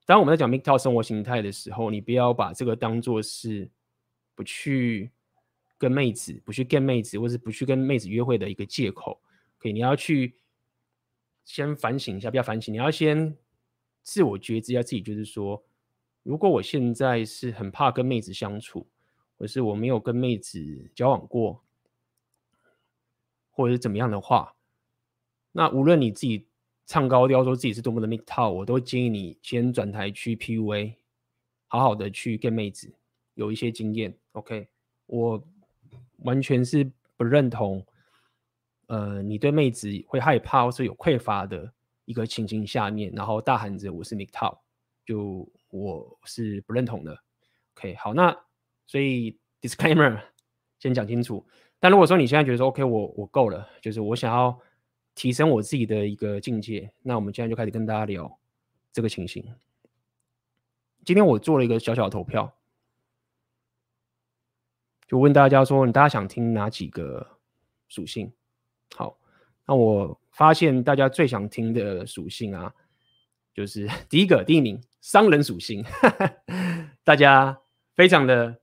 [0.05, 3.71] 当我们在讲 MGTOW 生活形态的时候，你不要把这个当做是
[4.35, 5.11] 不去
[5.79, 9.19] 跟妹子、不去跟妹子，或是不去跟妹子约会的一个借口。
[9.57, 10.37] 可以，你要去
[11.47, 13.35] 先反省一下，不要反省，你要先
[14.03, 15.65] 自我觉知一下自己，就是说，
[16.23, 18.87] 如果我现在是很怕跟妹子相处，
[19.39, 20.61] 或是我没有跟妹子
[20.95, 21.65] 交往过，
[23.53, 24.57] 或者是怎么样的话，
[25.53, 26.49] 那无论你自己。
[26.85, 30.97] 唱高调说自己是多么的 MGTOW，我都建议你先转台去 PUA，
[31.69, 32.93] 好好的去跟妹子
[33.35, 34.15] 有一些经验。
[34.33, 34.69] OK，
[35.07, 35.43] 我
[36.19, 37.87] 完全是不认同，
[38.89, 41.73] 呃，你对妹子会害怕或是有匮乏的
[42.05, 44.59] 一个情形下面，然后大喊着我是 MGTOW，
[45.07, 47.17] 就我是不认同的。
[47.77, 48.37] OK，好，那
[48.89, 50.21] 所以 Disclaimer
[50.81, 51.47] 先讲清楚。
[51.83, 54.57] 但如果说你现在觉得说 OK，我我够了，就是我想要
[55.17, 58.39] 提升我自己的一个境界，那我们现在就开始跟大家聊
[58.93, 59.45] 这个情形。
[61.05, 62.57] 今天我做了一个小小的投票，
[65.09, 67.27] 就问大家说，你大家想听哪几个
[67.89, 68.33] 属性？
[68.95, 69.19] 好，
[69.67, 72.73] 那我发现大家最想听的属性啊，
[73.53, 75.85] 就是 第一个第一名商人属性，
[77.03, 77.61] 大家
[77.97, 78.61] 非常的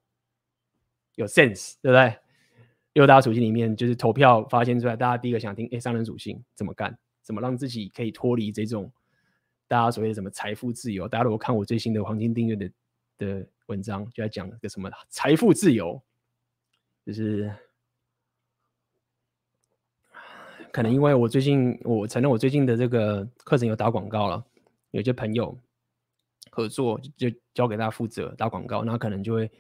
[1.16, 2.18] 有 sense，对不对？
[2.94, 6.98] 六大属性里面，就是投票发现出来，大家第一个想听，哎，商人属性怎么干？
[7.22, 8.92] 怎么让自己可以脱离这种
[9.68, 11.08] 大家所谓的什么财富自由？
[11.08, 12.72] 大家如果看我最新的黄金订阅的
[13.20, 16.02] 的文章，就在讲个什么财富自由，
[17.06, 17.54] 就是
[20.74, 24.44] 可能因为我最近，我承认我最近的这个课程有打广告了，
[24.90, 25.56] 有些朋友
[26.50, 29.52] 合作就交给大家负责打广告，那可能就会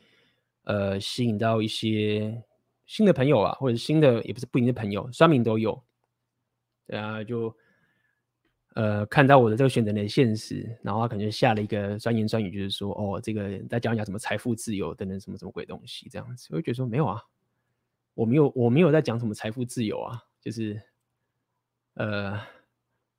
[0.63, 2.43] 呃吸引到一些。
[2.89, 5.79] 新的朋友啊，或者新的也不是不一定的朋友，酸民都有，
[6.87, 7.55] 对啊，就
[8.73, 17.21] 呃看到我的这个选择的现实，然后他可能就下了一个酸言酸语，就是说哦，这个在讲讲什么财富自由等等什么什么鬼东西这样子，我就觉得说没有啊，
[18.15, 20.81] 我没有我没有在讲什么财富自由啊，就是
[21.93, 22.41] 呃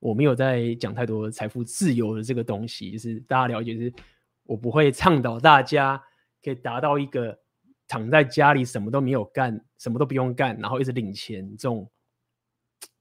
[0.00, 3.94] 我没有在讲太多财富自由的这个东西，就是大家了解，就是
[4.42, 6.02] 我不会倡导大家
[6.42, 7.38] 可以达到一个。
[7.90, 11.90] 躺在家里什么都没有干，什么都不用干，然后一直领钱，这种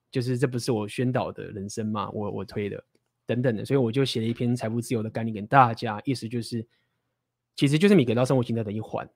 [0.09, 2.09] 就是这不是我宣导的人生吗？
[2.09, 2.83] 我我推的
[3.27, 6.65] 等等的，所以我就写了一篇财富自由的概念给大家，意思就是，
[7.55, 9.07] 其实就是你给到生活形态的一环。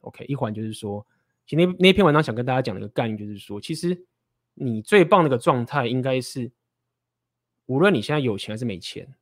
[0.00, 1.06] OK，一环就是说，
[1.46, 4.04] 其实那那篇文章想跟大家讲的一个概念就是说，其实
[4.52, 6.52] 你最棒的一个状态应该是，
[7.64, 9.14] 无论你现在有钱还是没钱，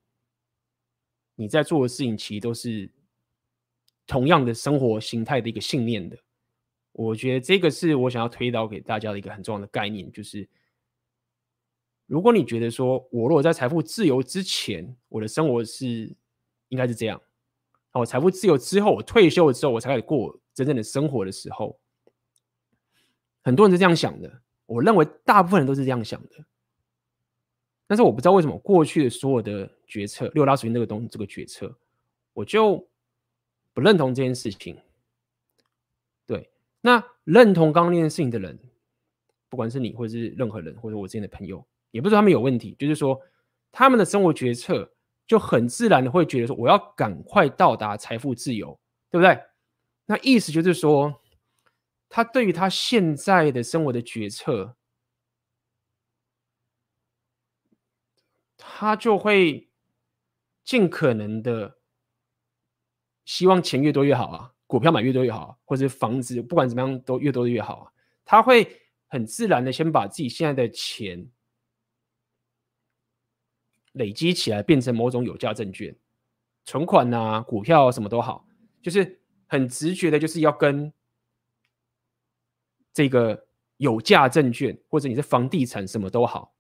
[1.37, 2.91] 你在做的事情其实都是。
[4.11, 6.19] 同样的生活形态的一个信念的，
[6.91, 10.49] 我觉得这个是我想要推导给大家的一个很重要的概念，就是
[12.07, 16.13] 如果你觉得说，我如果在财富自由之前，我的生活是
[16.71, 17.23] 应该是这样，
[17.93, 21.79] 我财富自由之后，我退休了之后，我才开始过真正的生活的时候，
[23.43, 24.43] 很多人是这样想的。
[24.67, 26.45] 我认为大部分人都是这样想的，
[27.87, 31.79] 但是我不知道为什么过去的所有的决策，六大属性这个东这个决策，
[32.33, 32.90] 我就。
[33.73, 34.77] 不认同这件事情，
[36.27, 38.59] 对，那认同刚刚那件事情的人，
[39.49, 43.21] 不管是你，或者是任何人，或者我之间的朋友，也不是他们有问题，就是说
[43.71, 44.93] 他们的生活决策
[45.27, 48.79] 就很自然的会觉得说，我要赶快到达财富自由，
[49.09, 49.41] 对不对？
[50.07, 51.23] 那意思就是说，
[52.09, 54.77] 他对于他现在的生活的决策，
[58.57, 59.71] 他就会
[60.65, 61.80] 尽可能的。
[63.25, 67.93] 希望钱越多越好啊，股票买越多越好啊，或者房子不管怎么样都越多越好啊。
[68.25, 71.29] 他会很自然的先把自己现在的钱
[73.93, 75.95] 累积起来，变成某种有价证券、
[76.65, 78.47] 存款啊、股票什么都好，
[78.81, 80.93] 就是很直觉的，就是要跟
[82.93, 83.47] 这个
[83.79, 86.55] 有价证券或者你是房地产什么都好。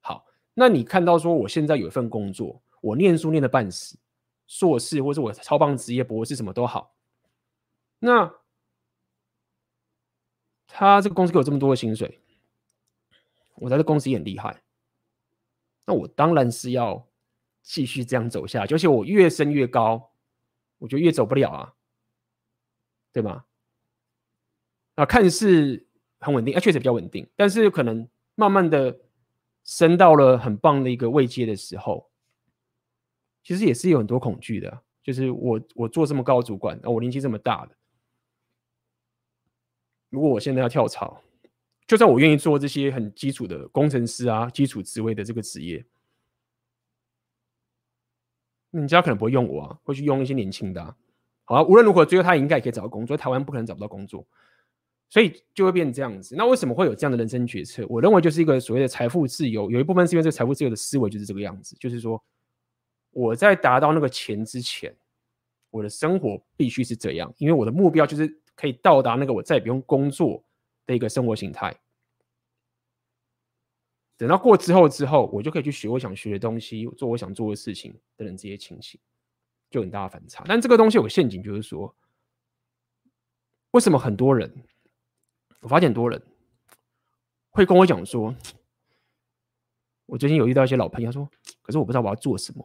[0.00, 3.98] 好，那你看到说我现在有一份工作，我念书念的半死。
[4.46, 6.94] 硕士，或者我超棒职业博士，什么都好。
[7.98, 8.34] 那
[10.66, 12.20] 他这个公司给我这么多的薪水，
[13.54, 14.62] 我在这公司也很厉害。
[15.86, 17.06] 那我当然是要
[17.62, 20.12] 继续这样走下去，而且我越升越高，
[20.78, 21.74] 我就越走不了啊，
[23.12, 23.44] 对吗？
[24.96, 25.86] 啊，看似
[26.20, 29.00] 很稳定，啊，确实比较稳定，但是可能慢慢的
[29.62, 32.10] 升到了很棒的一个位阶的时候。
[33.44, 37.76] 其实也是有很多恐惧的，就是我我做这么高主管，我年纪这么大的，
[40.08, 41.20] 如果我现在要跳槽，
[41.86, 45.84] 就算我愿意做这些很基础的工程师啊，基础职位的这个职业，
[48.70, 50.96] 人家可能不会用我啊，会去用一些年轻的。
[51.44, 54.26] 好啊，无论如何，最后他应该也可以找到工作，台湾不可能找不到工作，
[55.10, 56.34] 所以就会变成这样子。
[56.34, 57.84] 那为什么会有这样的人生决策？
[57.90, 62.24] 我认为就是一个所谓的财富自由，有一部分是因为这个财富自由的思维就是这个样子，就是说。
[63.14, 64.94] 我在达到那个钱之前，
[65.70, 70.44] 我的生活必须是这样，因为我的目标就是可以到达那个我再也不用工作
[70.84, 71.74] 的一个生活形态。
[74.16, 79.00] 等到过之后之后，我就可以去学我想学的东西，做我想做的事情等等这些情形，
[79.70, 80.44] 就很大的反差。
[80.46, 81.94] 但这个东西有个陷阱，就是说，
[83.72, 84.52] 为什么很多人
[85.60, 86.22] 我发现很多人
[87.50, 88.34] 会跟我讲说，
[90.06, 91.28] 我最近有遇到一些老朋友说，
[91.60, 92.64] 可是我不知道我要做什么。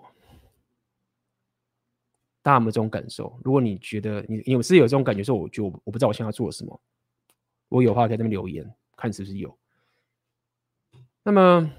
[2.50, 3.40] 大家有没有这种感受？
[3.44, 6.82] 如果你觉得你你是有这种感觉，说我就我不知道我现在要做什么，
[7.68, 9.56] 如果有话可以在那边留言，看是不是有。
[11.22, 11.72] 那么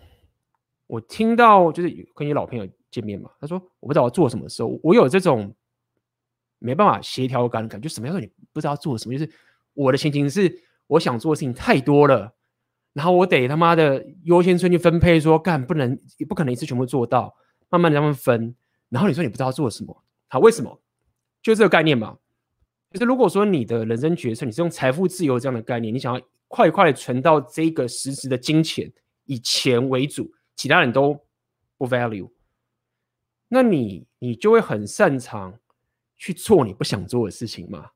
[0.86, 5.52] 我听到就是跟你老朋友见面嘛，他说我不知道我要做什么的时候，我有这种
[6.60, 9.18] 没办法协调感感觉，什么叫做你不知道做什么？
[9.18, 9.28] 就是
[9.74, 12.32] 我的心情是，我想做的事情太多了，
[12.92, 17.34] 然后我得他妈的优先顺序分配说，说干不能也不可能一次全部做到，
[17.70, 18.54] 慢慢的让他们分。
[18.88, 20.80] 然后你说你不知道做什么，好，为什么？
[21.42, 22.16] 就这个概念嘛。
[22.92, 28.92] 就是如果说你的人生决策你是用财富自由这样的概念，你想要快快的存到这个实质的金钱，
[29.26, 31.20] 以钱为主，其他人都
[31.76, 32.30] 不 value，
[33.48, 35.58] 那你你就会很擅长
[36.16, 37.90] 去做你不想做的事情嘛，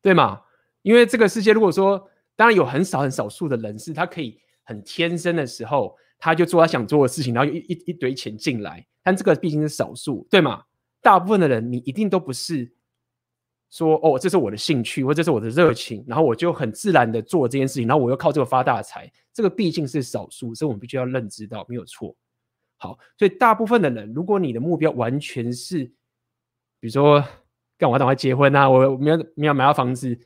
[0.00, 0.42] 对吗？
[0.82, 10.64] 因为这个世界，如果说当然有很少很少数的人是他可以很天生的时候，他就做他想做的事情，然后一一一堆钱进来，但这个毕竟是少数，对吗？
[11.00, 12.72] 大部分的人，你一定都不是。
[13.70, 19.08] 说哦，这是我的兴趣，或这是我的热情，然后我就很自然的做这件事情，然后我又靠这个发大财。
[19.32, 22.12] 这个毕竟是少数，所以我们必须要认知到没有错。
[22.78, 25.84] 好，所以大部分的人，如果你的目标完全是，
[26.80, 27.24] 比如说，
[27.78, 28.68] 干嘛赶快结婚啊？
[28.68, 30.18] 我没有没有买到房子，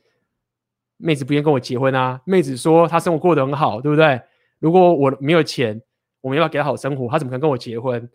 [0.97, 2.19] 妹子不愿意跟我结婚啊？
[2.25, 4.19] 妹子说她生活过得很好，对不对？
[4.57, 5.79] 如果我没有钱，
[6.21, 8.09] 我没办法给她好生活，她怎么可能跟我结婚？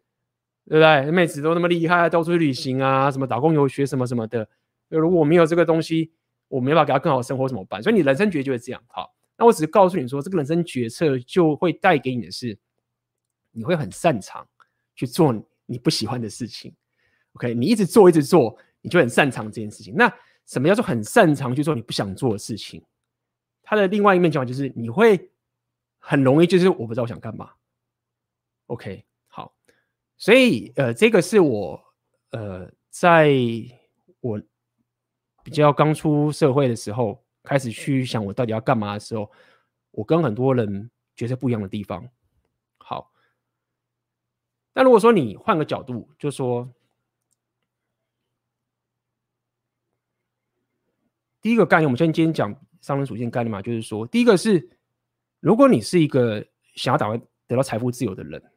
[0.71, 1.11] 对不对？
[1.11, 4.49] 妹子都那么厉害，到处去旅行啊，什么打工游学什么什么的。
[4.89, 6.13] 如果我没有这个东西，
[6.47, 7.83] 我没办法给他更好的生活，怎么办？
[7.83, 8.81] 所以你人生决策就是这样。
[8.87, 12.57] 好，那我只是告诉你说，这个人生决策就会带给你的是，
[13.51, 14.47] 你会很擅长
[14.95, 15.35] 去做
[15.67, 16.73] 你不喜欢的事情。
[17.33, 19.93] OK，你一直做，一直做，你就很擅长这件事情。
[19.97, 20.09] 那
[20.47, 22.81] 什么叫做很擅长去做你不想做的事情？
[23.65, 25.33] 它的另外一面讲法就是，你会
[25.99, 27.51] 很容易就是我不知道我想干嘛。
[28.67, 29.05] OK，
[30.21, 31.83] 所以呃，这个是我
[32.31, 33.35] 呃，在
[34.21, 34.41] 我。
[35.43, 39.29] 比较刚出社会的时候，开始去想我到底要干嘛的时候，
[39.91, 42.07] 我跟很多人觉得不一样的地方。
[42.77, 43.11] 好，
[44.75, 46.71] 那如果说你换个角度，就说
[51.41, 54.69] 第一个概念，我们先今天讲商人属性概念嘛，就是说，第一个是，
[55.41, 58.50] 如果你是一个想要打开得到财富自由的人，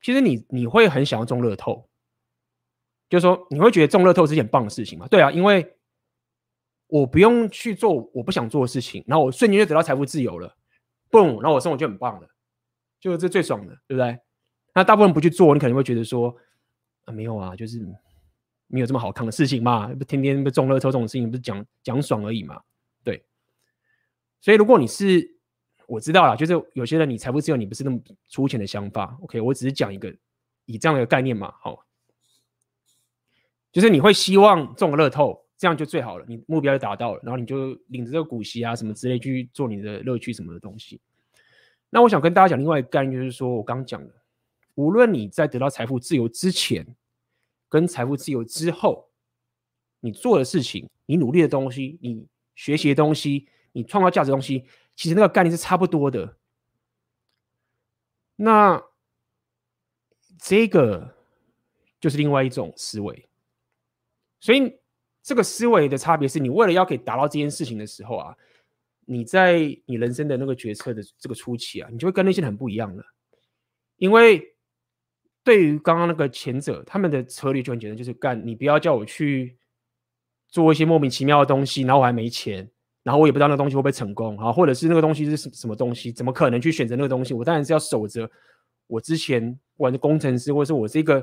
[0.00, 1.88] 其实你你会很想要中乐透。
[3.08, 5.08] 就是说，你会觉得中乐透是件棒的事情吗？
[5.08, 5.76] 对啊，因为
[6.86, 10.56] 我不用去做我不想做的事情，然后我瞬间就得到财富自由了，
[11.10, 12.28] 嘣，然后我生活就很棒了，
[13.00, 14.16] 就是这最爽的，对不对？
[14.76, 16.32] 那大部分不去做，你可能会觉得说，
[17.04, 17.84] 啊，没有啊，就是
[18.68, 22.62] 没有这么好看的事情嘛，不天天不中乐透这种事情，不是讲讲爽而已嘛？
[23.02, 23.24] 对。
[24.40, 25.39] 所以如果你是
[25.90, 27.98] 我知道啦，就是有些人你财富自由，你不是那么
[28.28, 29.40] 粗浅的想法，OK？
[29.40, 30.14] 我只是讲一个
[30.64, 31.84] 以这样的概念嘛，好。
[33.72, 41.00] 就是你会希望中个乐透，这样就最好了，你目标就达到了，然后你就领着这个股息啊什么之类去做你的乐趣什么的东西。
[41.88, 44.14] 那我想跟大家讲另外一个概念，就是说我刚讲的，
[44.76, 46.86] 无论你在得到财富自由之前，
[47.68, 49.08] 跟财富自由之后，
[49.98, 54.64] 你做的事情，你努力的东西，你学习的东西，你创造价值的东西，
[55.00, 56.36] 其实那个概念是差不多的。
[58.36, 58.82] 那
[60.38, 61.16] 这个
[61.98, 63.26] 就是另外一种思维。
[64.40, 64.78] 所以，
[65.22, 68.36] 这个思维的差别是你为了要可以达到这件事情的时候啊，
[69.06, 73.02] 你在你人生的那个决策的这个初期啊，你就会跟那些人很不一样了。
[73.96, 74.54] 因为
[75.42, 79.56] 对于刚刚那个前者，他们的策略就很简单，就是干你不要叫我去
[80.48, 82.70] 做一些莫名其妙的东西，然后我还没钱，
[83.10, 87.34] 然后我也不知道那东西会不会成功啊，或者是那个东西是什什么东西，怎么可能去选择那个东西？
[87.34, 88.30] 我当然是要守着
[88.86, 91.20] 我之前不管是工程师，或者是我这个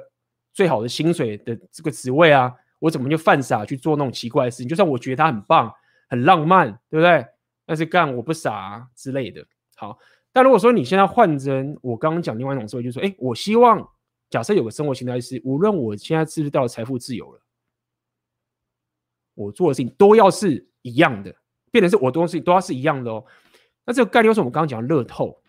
[0.52, 2.54] 最好的薪水的这个职位啊。
[2.80, 4.68] 我怎么就犯傻去做那种奇怪的事情？
[4.68, 5.74] 就算我觉得他很棒、
[6.10, 7.26] 很浪漫，对不对？
[7.66, 9.44] 但是干我不傻啊之类的。
[9.76, 9.98] 好，
[10.32, 13.90] 但如果说你现在换成我刚刚讲另外一种思维，就是说，哎，我希望
[14.30, 17.42] 假设有个生活形态是，无论我现在是不是到了财富自由了，
[19.34, 21.34] 我做的事情都要是一样的，
[21.72, 23.26] 变成是我做的事情都要是一样的哦。
[23.86, 25.42] 那这个概念就是我们刚刚讲乐透，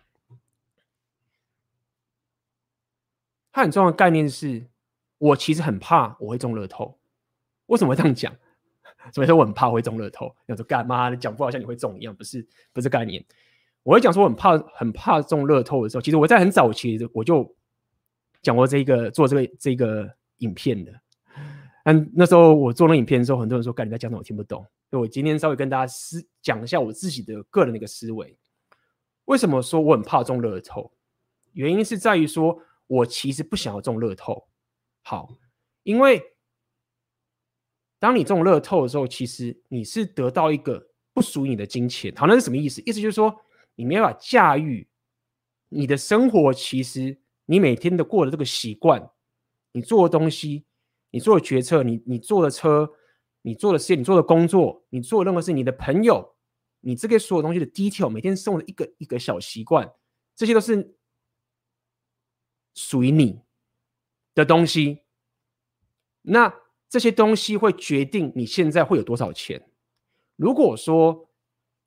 [3.51, 4.65] 它很重要的概念是，
[5.17, 6.97] 我其实很怕我会中乐透。
[7.65, 8.33] 为什么会这样讲？
[9.13, 10.35] 所以说我很怕会中乐透。
[10.45, 11.09] 要说干嘛？
[11.09, 13.23] 你讲不好像你会中一样，不是不是概念。
[13.83, 17.55] 我会讲说我很怕很怕中乐透的时候，其实我在很早期我就
[18.41, 20.93] 讲过这个做这个这个影片的。
[21.83, 24.65] 但那时候我做那影片的时候，很多人说干你在讲什么我听不懂。
[24.89, 28.37] 所以我今天稍微跟大家思讲一下我自己的个人的一个思维。
[29.25, 30.91] 为什么说我很怕中乐透？
[31.53, 34.47] 原因是在于说我其实不想要中乐透。
[35.03, 35.37] 好，
[35.83, 36.21] 因为
[37.99, 42.13] 当你中乐透的时候，其实你是得到一个不属于你的金钱。
[42.15, 42.81] 好，那是什么意思？
[42.85, 43.41] 意思就是说
[43.75, 44.87] 你没办法驾驭
[45.69, 46.51] 你的生活。
[46.53, 49.11] 其实你每天的过的这个习惯，
[49.73, 50.65] 你做的东西，
[51.11, 52.91] 你做的决策，你你坐的车，
[53.41, 56.35] 你做的事，你做的工作，你做的任何事，你的朋友。
[56.81, 59.93] 你这个所有东西的 detail，每天生活的一个一个小习惯，
[60.33, 60.95] 这些都是
[62.73, 63.41] 属于你
[64.33, 65.01] 的东西。
[66.21, 66.53] 那
[66.87, 69.69] 这些东西会决定你现在会有多少钱。
[70.37, 71.29] 如果说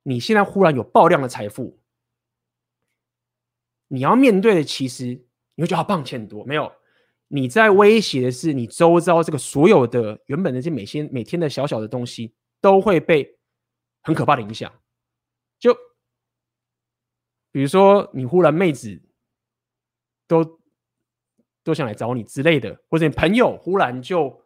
[0.02, 1.78] 你现在忽然有爆量的财富，
[3.88, 5.24] 你要面对的其实
[5.54, 6.44] 你会觉得好棒，钱很多。
[6.44, 6.70] 没有，
[7.34, 13.38] 你在威胁的是你周遭这个所有的原本的这每天每天的小小的东西都会被
[14.02, 14.70] 很可怕的影响。
[15.58, 15.74] 就
[17.50, 19.00] 比如说，你忽然妹子
[20.26, 20.60] 都
[21.64, 24.44] 都想来找你之类的，或者你朋友忽然就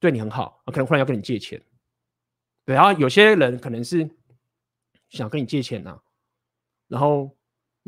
[0.00, 1.64] 对你很好，可能忽然要跟你借钱。
[2.64, 4.10] 对，然后有些人可能是
[5.08, 6.00] 想跟你借钱呐，
[6.88, 7.37] 然后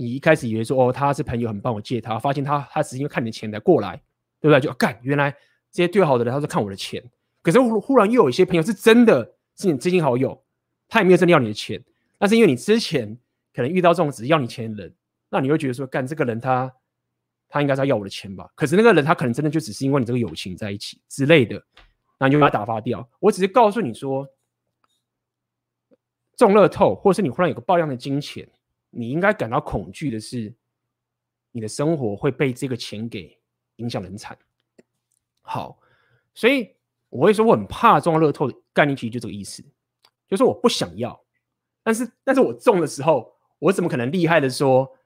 [0.02, 3.96] 你一开始以为说哦，他是朋友，很帮我借他，发现他他只是因为看你的钱才过来，
[4.40, 4.60] 对不对？
[4.60, 5.30] 就干，原来
[5.70, 7.02] 这些对好的人，他是看我的钱。
[7.42, 10.42] 可是忽忽然又有一些朋友是真的是你知心好友。
[10.88, 11.80] 他也没有真的要你的钱，
[12.18, 13.16] 但是因为你之前
[13.54, 14.92] 可能遇到这种只要你钱的人，
[15.28, 16.74] 那你会觉得说，干这个人他
[17.48, 18.50] 他应该是要我的钱吧？
[18.56, 21.62] 可是那个人他可能真的就只是因为你这个友情在一起之类的，
[22.18, 23.08] 那你就把他打发掉。
[23.20, 24.26] 我只是告诉你说，
[26.36, 28.48] 中乐透，或是你忽然有个爆量的金钱，
[28.90, 30.52] 你应该感到恐惧的是，
[31.52, 33.38] 你的生活会被这个钱给
[33.76, 34.36] 影响很惨。
[35.40, 35.80] 好，
[36.34, 36.74] 所以
[37.08, 39.64] 我会说我很怕中乐透的概念，其实就这个意思。
[40.28, 41.20] 就是我不想要，
[41.82, 44.96] 但是但是我中的时候，我怎么可能厉害的说，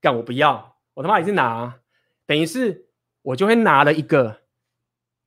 [0.00, 1.80] 干我不要，我他妈也是拿，
[2.26, 2.88] 等于是
[3.22, 4.42] 我就会拿了一个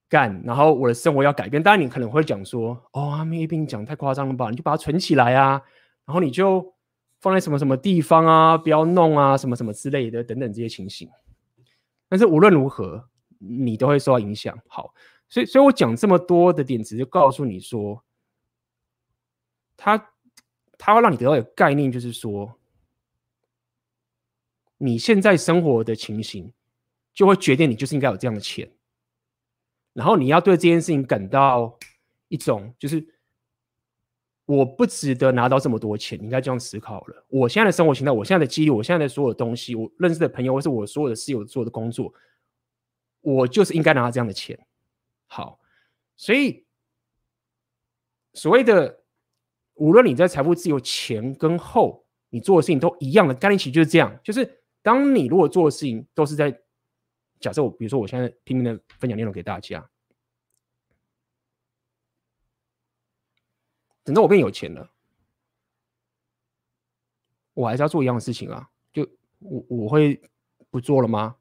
[0.10, 1.64] 干，然后我的生活要改变。
[1.64, 4.50] 当然你可能会讲说，哦，阿妹你讲太夸张了吧？
[4.50, 5.62] 你就把它存起来啊，
[6.06, 6.76] 然后你就
[7.20, 11.10] 放在什么什么地方啊，不要弄啊，什么什么之类的等等这些情形。
[12.08, 14.58] 但是无论如何，你都会受到影响。
[14.68, 14.94] 好，
[15.28, 18.04] 所以所以我讲这么多的点子，就告诉你说。
[19.82, 20.12] 他
[20.78, 22.60] 他会让你得到一个概念，就是说，
[24.78, 26.52] 你现在生活的情形，
[27.14, 28.70] 就会决定你就是应该有这样的钱，
[29.94, 31.80] 然后你要对这件事情感到
[32.28, 33.08] 一种，就是
[34.50, 37.26] 我不值得拿到这么多钱，你应该这样思考了。
[37.28, 42.12] 我现在的生活形态，我现在的记忆，我现在的所有东西，我认识的朋友，或是我所有的室友做的工作，
[43.22, 44.60] 我就是应该拿到这样的钱。
[45.28, 45.60] 好，
[46.16, 46.66] 所以
[48.34, 48.98] 所谓的。
[49.76, 54.20] 无论你在财富自由前跟后，你做的事情都一样的概念，其实就是这样。
[54.22, 56.54] 就是当你如果做的事情都是在
[57.40, 59.90] 假设我，比如说我现在拼命的分享内容给大家，
[64.10, 64.90] 等到我变有钱了，
[67.54, 68.70] 我还是要做一样的事情啊。
[68.92, 69.08] 就
[69.40, 70.20] 我我会
[70.70, 71.36] 不做了吗？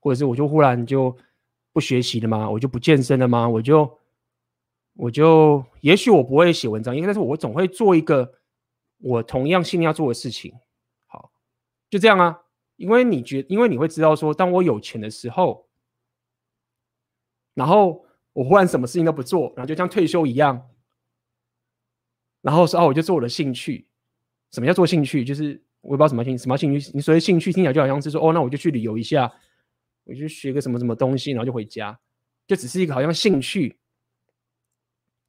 [0.00, 1.16] 或者是我就忽然就
[1.72, 2.48] 不学习了吗？
[2.48, 3.48] 我就不健身了吗？
[3.48, 3.98] 我就。
[4.94, 8.30] 我就也许我不会写文章，因为但是我总会做一个
[8.98, 10.52] 我同样信念要做的事情。
[11.06, 11.32] 好，
[11.88, 12.42] 就这样啊。
[12.76, 15.66] 因为你觉，因为你会知道说，当我有钱的时候，
[17.54, 18.04] 然后
[18.34, 20.68] 我忽然什么事情都不做，然后就像退休一样，
[22.42, 23.86] 然后说哦，我就做我的兴趣。
[24.50, 25.24] 什么叫做兴趣？
[25.24, 26.90] 就是我也不知道什么兴什么兴趣。
[26.92, 29.32] 你所谓兴趣听起来就好像是说哦，那我就去旅游一下，
[30.04, 31.98] 我就学个什么什么东西，然后就回家，
[32.46, 33.78] 就只是一个好像兴趣。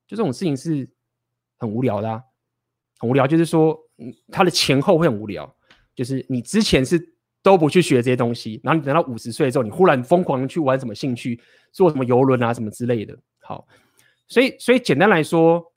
[0.06, 0.90] 就这种事情是
[1.58, 2.22] 很无聊的啊，
[3.00, 3.26] 很无聊。
[3.26, 5.56] 就是说，嗯，它的前后会很无聊。
[5.96, 11.40] 就是你之前是都不去学这些东西，然后你等到五十岁之后，你忽然疯狂的去玩什么兴趣，
[11.72, 13.18] 做什么游轮啊什么之类的。
[13.40, 13.66] 好，
[14.28, 15.73] 所以所以简单来说，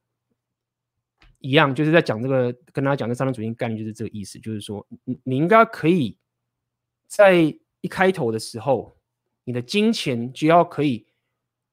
[1.39, 6.16] 一样就是在讲这个，跟大家讲的三种主义概念就是这个意思，就是说，你你应该可以
[7.07, 7.34] 在
[7.80, 8.97] 一开头的时候，
[9.45, 11.07] 你的金钱就要可以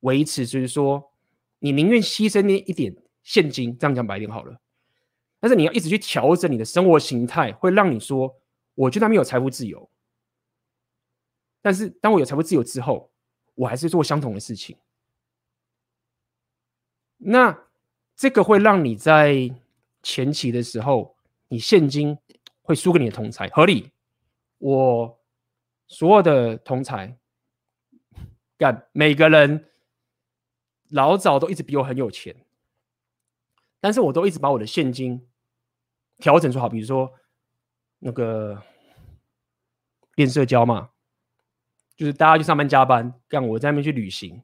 [0.01, 1.09] 维持，就是说。
[1.65, 4.59] 你宁愿牺牲那一点现金，这样讲白一点好了。
[5.39, 8.37] 但是你要一直去调整你的生活形态，会让你说，
[8.75, 9.89] 我觉得没有财富自由。
[11.61, 13.09] 但是当我有财富自由之后，
[13.55, 14.75] 我还是做相同的事情。
[17.15, 17.57] 那
[18.23, 19.53] 这个会让你在
[20.01, 21.17] 前期的时候，
[21.49, 22.17] 你现金
[22.61, 23.91] 会输给你的同侪，合理。
[24.59, 25.19] 我
[25.87, 27.17] 所有的同侪，
[28.57, 29.65] 干每个人。
[30.91, 32.33] 老早都一直比我很有钱，
[33.81, 35.27] 但是我都一直把我的现金
[36.19, 37.11] 调整出好，比如说
[37.99, 38.63] 那个
[40.15, 40.91] 练社交嘛，
[41.97, 44.41] 就是大家去上班加班，让我在那边去旅行，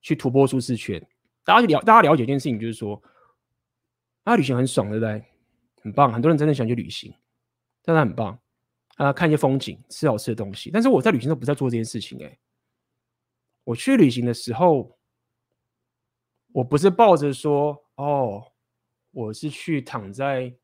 [0.00, 1.06] 去突破舒适圈。
[1.44, 3.00] 大家了，大家了解一件事情，就是说，
[4.24, 5.24] 啊，旅行很爽，对不对？
[5.82, 7.14] 很棒，很多人真的喜欢去旅行，
[7.82, 8.38] 真的很棒
[8.96, 10.70] 啊，看一些风景，吃好吃的东西。
[10.72, 12.38] 但是我在旅行都不在做这件事情，哎，
[13.64, 14.98] 我去旅行的时候。
[16.54, 18.46] 我不是抱着说哦，
[19.10, 20.54] 我是去躺在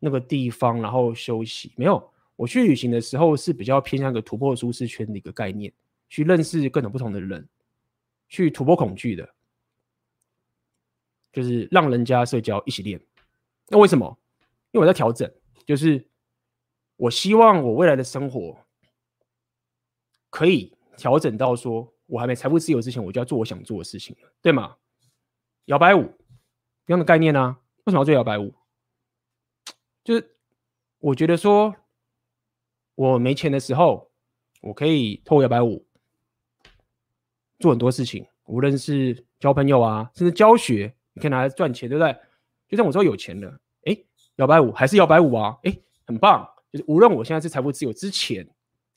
[0.00, 2.12] 那个地方然后休息，没有。
[2.34, 5.72] 我去旅行的时候是比较偏向一个突破舒适圈的一个概念，
[6.08, 7.48] 去认识各种不同的人，
[8.28, 9.32] 去突破恐惧的，
[11.32, 13.00] 就是让人家社交一起练。
[13.68, 14.18] 那为什么？
[14.70, 15.30] 因为我在调整，
[15.66, 16.08] 就是
[16.96, 18.56] 我希望我未来的生活
[20.30, 24.76] 可以调整到说，我还没财富自由之前，我就要做我想做的事情了，对吗？
[25.66, 26.02] 摇摆舞
[26.86, 27.60] 一样的概念啊？
[27.84, 28.54] 为什么要做摇摆舞？
[30.04, 30.36] 就是
[30.98, 31.74] 我觉得说，
[32.94, 34.10] 我没钱的时候，
[34.60, 35.86] 我可以透过摇摆舞
[37.58, 42.16] 做很多事情，无论是交朋友啊，甚至教学，你可以拿来赚钱，对不对？
[42.68, 43.96] 就像我说有钱了，哎，
[44.36, 45.58] 摇摆舞还是摇摆舞啊？
[45.64, 46.48] 哎，很棒。
[46.72, 48.48] 就是无论我现在是财富自由之前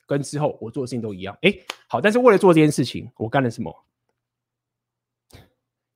[0.06, 1.36] 跟之后，我做的事情都一样。
[1.42, 1.54] 哎，
[1.88, 3.84] 好，但是为了做这件事情，我干了什么？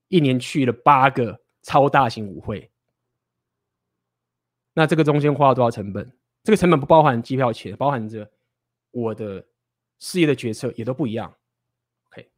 [0.09, 2.71] 一年去了八个超大型舞会，
[4.75, 6.13] 那这个中间花了多少成本？
[6.43, 8.31] 这个成本不包含机票钱，包含着
[8.91, 9.47] 我的
[10.01, 11.35] 事业的决策也都不一样。
[12.11, 12.29] OK，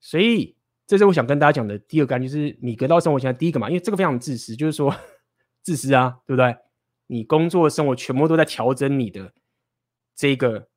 [0.00, 0.56] 所以
[0.88, 4.92] 这是我想跟大家讲的第二个，就是你得到生活现在第一个嘛，因为这个非常自私，就是说
[5.62, 6.56] 自私啊，对不对？
[7.08, 9.34] 你工作生活全部都在调整你的
[10.14, 10.70] 这个，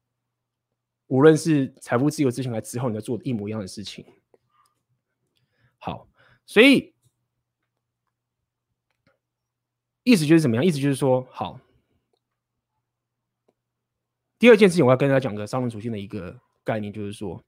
[1.07, 4.05] 无论是财富自由之前还是之后，你在做的一模一样的事情。
[5.77, 6.09] 好。
[6.45, 6.93] 所以，
[10.03, 10.65] 意思就是怎么样？
[10.65, 11.57] 意思就是说，好。
[14.37, 17.41] 第二件事情，我要跟大家讲个商人属性的一个概念，就是说，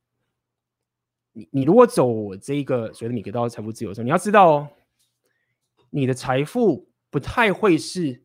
[1.34, 4.70] 你你如果走我这一个随着你得到财富自由的时候，你要知道哦，
[5.90, 8.24] 你的财富不太会是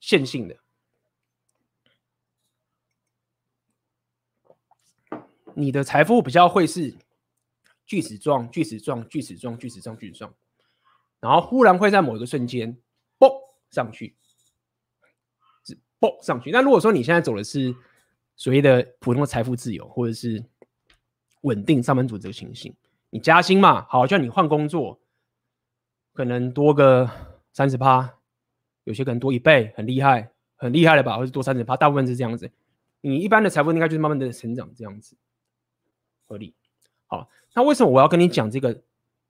[0.00, 0.56] 线性的，
[5.54, 6.96] 你的财富比较会是。
[7.86, 10.32] 锯齿状、锯齿状、锯齿状、锯齿状、锯齿状，
[11.18, 12.78] 然后忽然会在某一个瞬间，
[13.18, 13.28] 嘣
[13.72, 14.14] 上去，
[15.64, 16.52] 是嘣上去。
[16.52, 17.74] 那如果说你现在走的是
[18.36, 20.40] 所谓的普通的财富自由，或者是
[21.42, 22.74] 稳定上班族这个情形，
[23.10, 25.00] 你加薪嘛，好像你换工作，
[26.12, 27.10] 可能多个
[27.52, 28.18] 三十趴，
[28.84, 31.16] 有些可能多一倍，很厉害，很厉害了吧？
[31.16, 32.50] 或者多三十趴，大部分是这样子。
[33.00, 35.16] 你一般的财富应该就是慢慢的成长这样子，
[36.26, 36.54] 合理。
[37.06, 38.82] 好，那为什么我要跟你讲这个、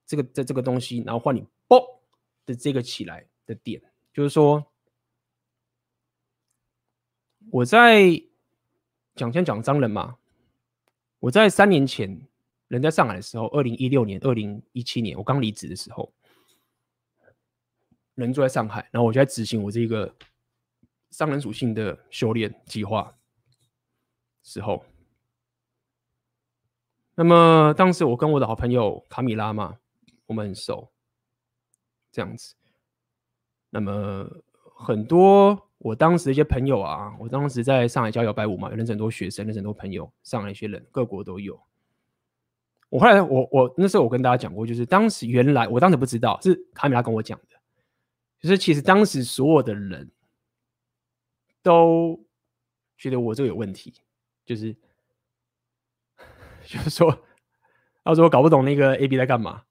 [0.04, 2.02] 这个、这这个东西，然后换你“啵”
[2.44, 3.80] 的这个起来的点，
[4.12, 4.66] 就是说，
[7.50, 8.22] 我在
[9.14, 10.16] 讲先讲商人嘛，
[11.20, 12.20] 我在三年前
[12.68, 16.12] 人在上海的时候，二零一六年、二零一七年，我刚离职的时候，
[18.14, 20.14] 人住在上海，然后我就在执行我这个
[21.10, 23.14] 商人属性的修炼计划
[24.42, 24.84] 时候。
[27.14, 29.78] 那么当时我跟我的好朋友卡米拉嘛，
[30.24, 30.90] 我们很熟，
[32.10, 32.54] 这样子。
[33.68, 34.26] 那么
[34.74, 41.60] 很多我当时一些朋友啊，我当时在上海教摇摆舞嘛，有认识很多学生，认识很多朋友，上海一些人，各国都有。
[42.88, 47.56] 我后来我我那时候我跟大家讲过，就是当时原来我当时不知道，是卡米拉跟我讲的，
[48.38, 50.10] 就是其实当时所有的人
[51.62, 52.22] 都
[52.96, 53.94] 觉得我这个有问题，
[54.44, 54.76] 就是。
[56.62, 57.10] 就是说，
[58.04, 59.62] 他说我搞不懂那个 AB 在干嘛，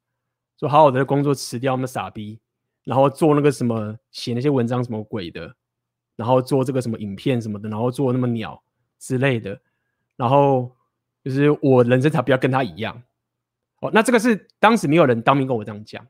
[0.57, 2.39] 说好好的工作辞掉那么傻逼，
[2.83, 5.55] 然后做那个什么写那些文章什么鬼的，
[6.19, 8.61] 然后做这个什么影片什么的，然后做那么鸟
[8.99, 9.57] 之类的，
[10.17, 10.69] 然后
[11.23, 13.01] 就是我人生才不要跟他一样。
[13.79, 16.05] 哦，那这个是当时没有人当面跟我这样讲，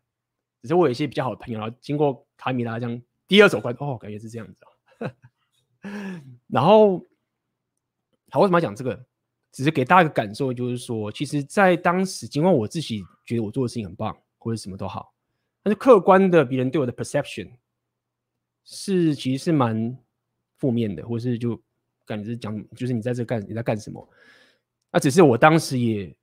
[0.64, 5.12] 只是我有一些比较好的朋友，然后经过卡米拉这样第二手关，哦，感觉是这样子哦。
[6.48, 7.06] 然后，
[8.32, 9.06] 好，为什么要讲这个？
[9.52, 15.12] 只是给大家一个感受，就是说，其实，在当时，尽管我自己觉得我做的事情很棒，或者什么都好，
[15.64, 17.50] 但是客观的别人对我的 perception
[18.72, 19.98] 是其实是蛮
[20.58, 21.60] 负面的，或是就
[22.06, 24.08] 感觉是讲，就是你在这干你在干什么？
[24.92, 26.16] 那只是我当时也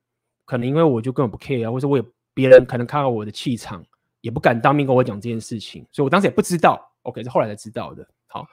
[0.45, 3.85] 可能因为我就根本不 care 啊，或者我也别人可能看到我的气场，
[4.21, 6.89] 也不敢当面跟我讲这件事情，所以我当时也不知道。
[7.01, 8.07] OK，是后来才知道的。
[8.27, 8.47] 好，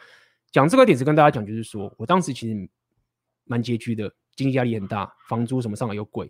[0.51, 2.69] 讲这个点子跟大家讲，就是说我当时其实
[3.45, 4.13] 蛮拮据的。
[4.37, 6.29] 经济压力很大，房租什么上来又贵，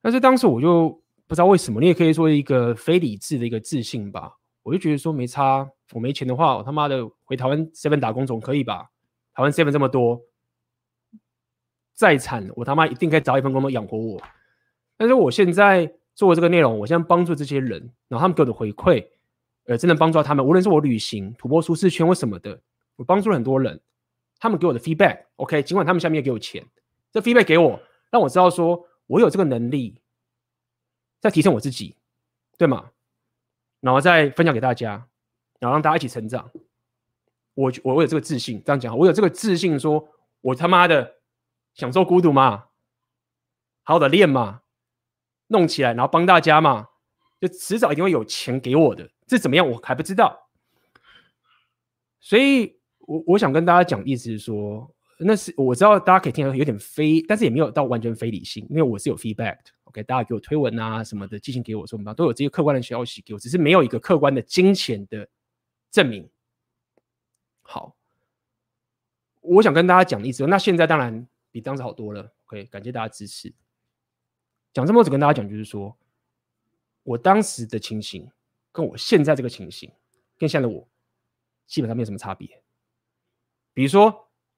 [0.00, 0.90] 但是当时我就
[1.28, 4.40] 不知道为什么，你也可以说一个非理智的一个自信吧。
[4.62, 8.90] 我就觉得说没差，我没钱的话，我他妈的回台湾 seven 打工总可以吧？
[9.34, 10.20] 台湾 seven 这么多，
[11.92, 14.22] 再惨我他妈一定可以找一份工作养活我。
[14.96, 19.04] 但是我现在做这个内容，我现在帮助这些人，然后他们给我的回馈，
[19.64, 20.46] 呃，真的帮助到他们。
[20.46, 22.60] 无论是我旅行、突破舒适圈或什么的，
[22.96, 23.80] 我帮助了很多人。
[24.38, 26.64] 他们给我的 feedback，OK，尽管他们下面也给我钱，
[27.10, 29.98] 这 feedback 给我，让我知道说我有这个能力，
[31.20, 31.96] 在提升我自己，
[32.58, 32.91] 对吗？
[33.82, 34.92] 然后再分享给大家，
[35.58, 36.50] 然后让大家一起成长。
[37.54, 40.08] 我我有这个自信，这样讲，我有这个自信，说
[40.40, 41.16] 我他妈的
[41.74, 42.68] 享受孤独嘛，
[43.82, 44.62] 好好的练嘛，
[45.48, 46.88] 弄起来，然后帮大家嘛，
[47.38, 49.10] 就迟早一定会有钱给我的。
[49.26, 50.48] 这怎么样，我还不知道。
[52.20, 59.72] 所以我我想跟大家讲，意思是说，那是我知道大家可以听得有点非，但是也没有到完全非理性，因为我是有 feedback 的。
[59.92, 65.28] 给大家给我推文啊什么的，寄信给我说，什么都有这些客观的消息给我，只是没有一个客观的金钱的
[65.90, 66.28] 证明。
[67.60, 67.94] 好，
[69.40, 72.32] 我想跟大家讲的意思，那现在当然比当时好多了。
[72.46, 73.52] OK，感谢大家支持。
[74.72, 75.96] 讲这么多，只跟大家讲，就是说
[77.02, 78.30] 我当时的情形，
[78.72, 79.92] 跟我现在这个情形，
[80.38, 80.88] 跟现在的我，
[81.66, 82.62] 基本上没有什么差别。
[83.74, 84.06] 比如说，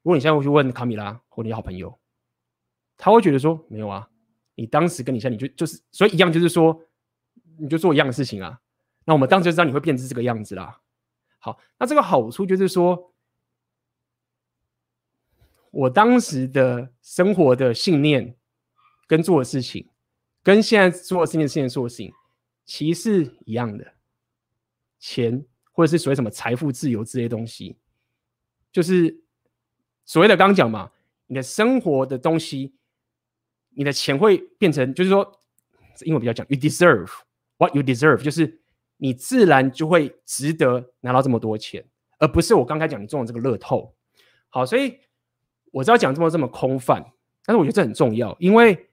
[0.03, 1.99] 如果你现在会去问卡米拉或你好朋友，
[2.97, 4.09] 他会觉得说没有啊。
[4.57, 6.81] 你当时跟你现在你就就是所以一样，就是说
[7.59, 8.61] 你就做一样的事情啊。
[9.05, 10.81] 那我们当时就知道你会变成这个样子啦。
[11.39, 13.13] 好，那这个好处就是说，
[15.71, 18.37] 我当时的生活的信念
[19.07, 19.89] 跟做的事情，
[20.43, 22.13] 跟现在做的事情、现在做的事情，
[22.65, 23.95] 其实是一样的。
[24.99, 27.77] 钱或者是所谓什么财富自由这些东西，
[28.73, 29.21] 就是
[30.05, 30.93] 所谓的刚讲嘛，
[31.27, 32.75] 你的生活的东西。
[33.77, 35.41] 你的钱会变成，就是说，
[36.03, 37.11] 英文比较讲，you deserve
[37.59, 38.61] what you deserve，就是
[38.97, 41.85] 你自然就会值得拿到这么多钱，
[42.19, 43.95] 而不是我刚才讲你中了这个乐透。
[44.49, 44.99] 好，所以
[45.73, 47.05] 我知道讲这么这么空泛，
[47.45, 48.89] 但是我觉得这很重要，因为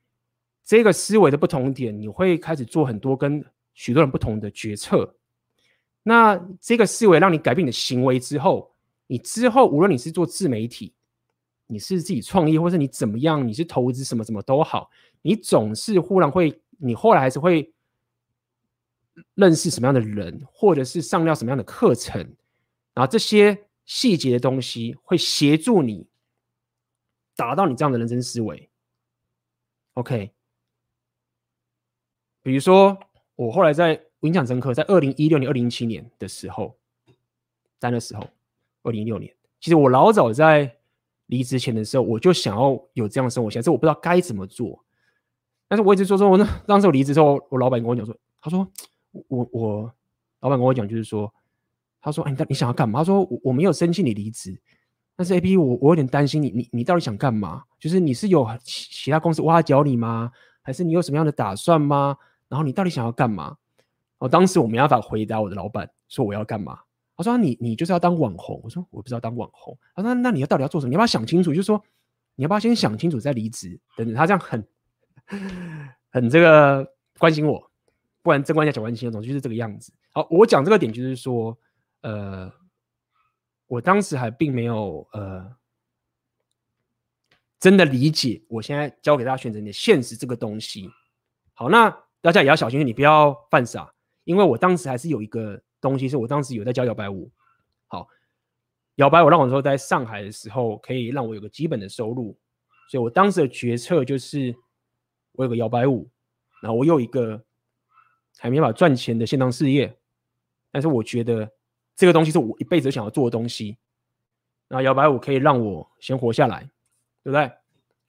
[0.64, 5.16] 这个思维的不同点，你会开始做很多跟许多人不同的决策。
[6.04, 8.74] 那这个思维让你改变你的行为之后，
[9.08, 10.94] 你之后无论你是做自媒体。
[11.72, 13.48] 你是自己创业，或是你怎么样？
[13.48, 14.92] 你是投资什么什么都好，
[15.22, 17.74] 你总是忽然会，你后来还是会
[19.36, 22.20] 认识什么样的人，或者是上到什么样的课程，
[22.94, 26.06] 然后这些细节的东西会协助你
[27.38, 28.70] 达到你这样的人生思维。
[29.94, 30.30] OK，
[32.42, 33.00] 比如说
[33.38, 36.78] 我后来在我印象深刻，在二零一六年、二零一七年的时候，
[37.80, 38.28] 在那时候，
[38.84, 40.76] 二零一六年，其实我老早在。
[41.32, 44.84] 离职前的时候，我就想要有这样的生活现，但是我不知道该怎么做。
[45.70, 48.68] 但是我一直说说，我那当时我离职之后，我老板跟我讲说，他说
[49.30, 49.94] 我我
[50.42, 51.34] 老板跟我讲就是说，
[52.02, 53.00] 他说哎，你你想要干嘛？
[53.00, 54.62] 他说我我没有生气你离职，
[55.16, 57.64] 但是 AB 我我有点担心你，你你到底想干嘛？
[57.80, 60.30] 就是你是有其他公司挖角你吗？
[60.62, 62.18] 还是你有什么样的打算吗？
[62.50, 63.56] 然后你到底想要干嘛？
[64.18, 66.78] 我当时我没办法回答我的老板说我要干嘛。
[67.22, 69.78] 我说你你就是要当网红，我说我不知道当网红。
[69.96, 70.90] 他说那你要到底要做什么？
[70.90, 71.52] 你要不要想清楚？
[71.52, 71.80] 就是说
[72.34, 73.80] 你要不要先想清楚再离职？
[73.96, 74.68] 等等，他这样很
[76.10, 77.72] 很这个关心我，
[78.24, 79.94] 不然真关心假关心总之，就是这个样子。
[80.14, 81.56] 好，我讲这个点就是说，
[82.02, 82.52] 呃，
[83.68, 85.48] 我当时还并没有呃
[87.60, 90.90] 真的理解，我现在教给大家选择你的现实这个东西。
[91.54, 93.94] 好，那大家也要小心，你不要犯傻，
[94.24, 95.62] 因为我当时还是有一个。
[95.82, 97.30] 东西是我当时有在教摇摆舞，
[97.88, 98.08] 好，
[98.96, 102.38] 摇摆舞让我说在上海的时候可以让我有个基本的收入，
[102.88, 104.56] 所以我当时的决策就是
[105.32, 106.08] 我有个摇摆舞，
[106.62, 107.44] 然后我有一个
[108.38, 109.98] 还没法赚钱的线上事业，
[110.72, 111.52] 但是我觉得
[111.96, 113.78] 这个东西是我一辈子想要做的东西，
[114.68, 116.70] 然后摇摆舞可以让我先活下来，
[117.24, 117.52] 对不对？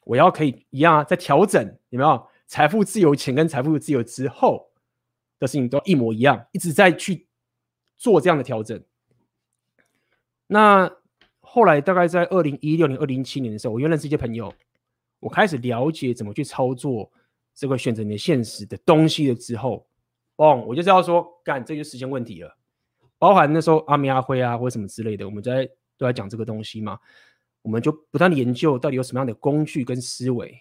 [0.05, 4.69] 我要可以一样啊，在调整有没有财富自由前跟财富自由之后
[5.39, 7.27] 的事情都一模一样，一直在去。
[8.03, 8.83] 做这样的调整。
[10.49, 10.93] 那
[11.41, 14.53] 后来大概在二零一六年、二零一七年的时候，我又认识一些朋友，
[15.21, 17.09] 我开始了解怎么去操作
[17.55, 19.87] 这个选择你的现实的东西了之后，
[20.35, 22.57] 哦，我就知道说，干，这就时间问题了。
[23.19, 25.65] 包含那时候阿明阿辉啊，或者什么之类的，我们在
[25.97, 26.99] 都在讲这个东西嘛，
[27.63, 30.59] 我们就不断的研究到底有什么样的工具跟思维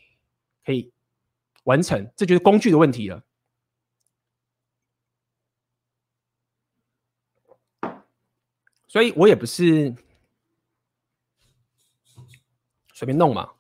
[0.64, 0.92] 可以
[1.64, 3.24] 完成，这就是工具的问题了。
[8.92, 9.96] 所以我也不是
[12.94, 13.52] 随便弄嘛。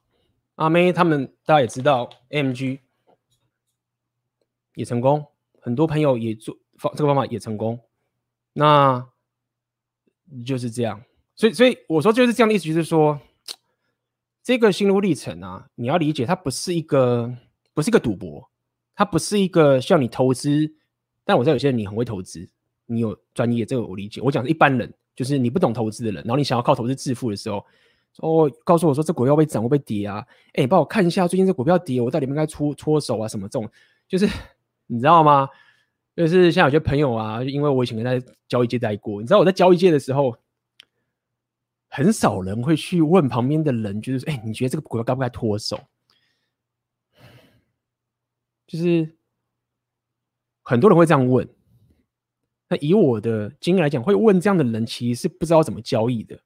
[0.56, 2.82] 阿妹他们大家也知道，MG
[4.76, 5.26] 也成功，
[5.62, 7.80] 很多朋友也做方这个方法也成功，
[8.52, 9.08] 那
[10.46, 11.02] 就是这样。
[11.34, 13.18] 所以，所以我说就是这样的意思，就是说
[14.44, 17.34] 这个心路历程啊，你要理解，它不是一个
[17.74, 18.52] 不是一个赌博，
[18.96, 20.76] 它不是一个需要你投资。
[21.24, 22.50] 但我知道有些人你很会投资，
[22.88, 24.20] 你有专业，这个我理解。
[24.20, 27.66] 我讲的一般人，就是你不懂投资的人，然后你想要靠投资致富的时候，
[28.18, 30.26] 哦，告诉我说这股票会涨会不会跌啊？
[30.54, 33.28] 哎，帮我看一下最近这股票跌，我到底应该出脱手啊？
[33.28, 33.70] 什么这种，
[34.08, 34.28] 就是
[34.88, 35.48] 你知道吗？
[36.16, 40.36] 就是像有些朋友啊，因为我以前跟在交易界待过，你知道我在交易界的时候，
[41.90, 45.80] 很少人会去问旁边的人，就是哎，你觉得这个股票该不该脱手？
[48.68, 49.16] 就是。
[50.64, 51.46] 很多人会这样问，
[52.72, 56.40] 那以我的经验来讲，会问这样的人其实是不知道怎么交易的。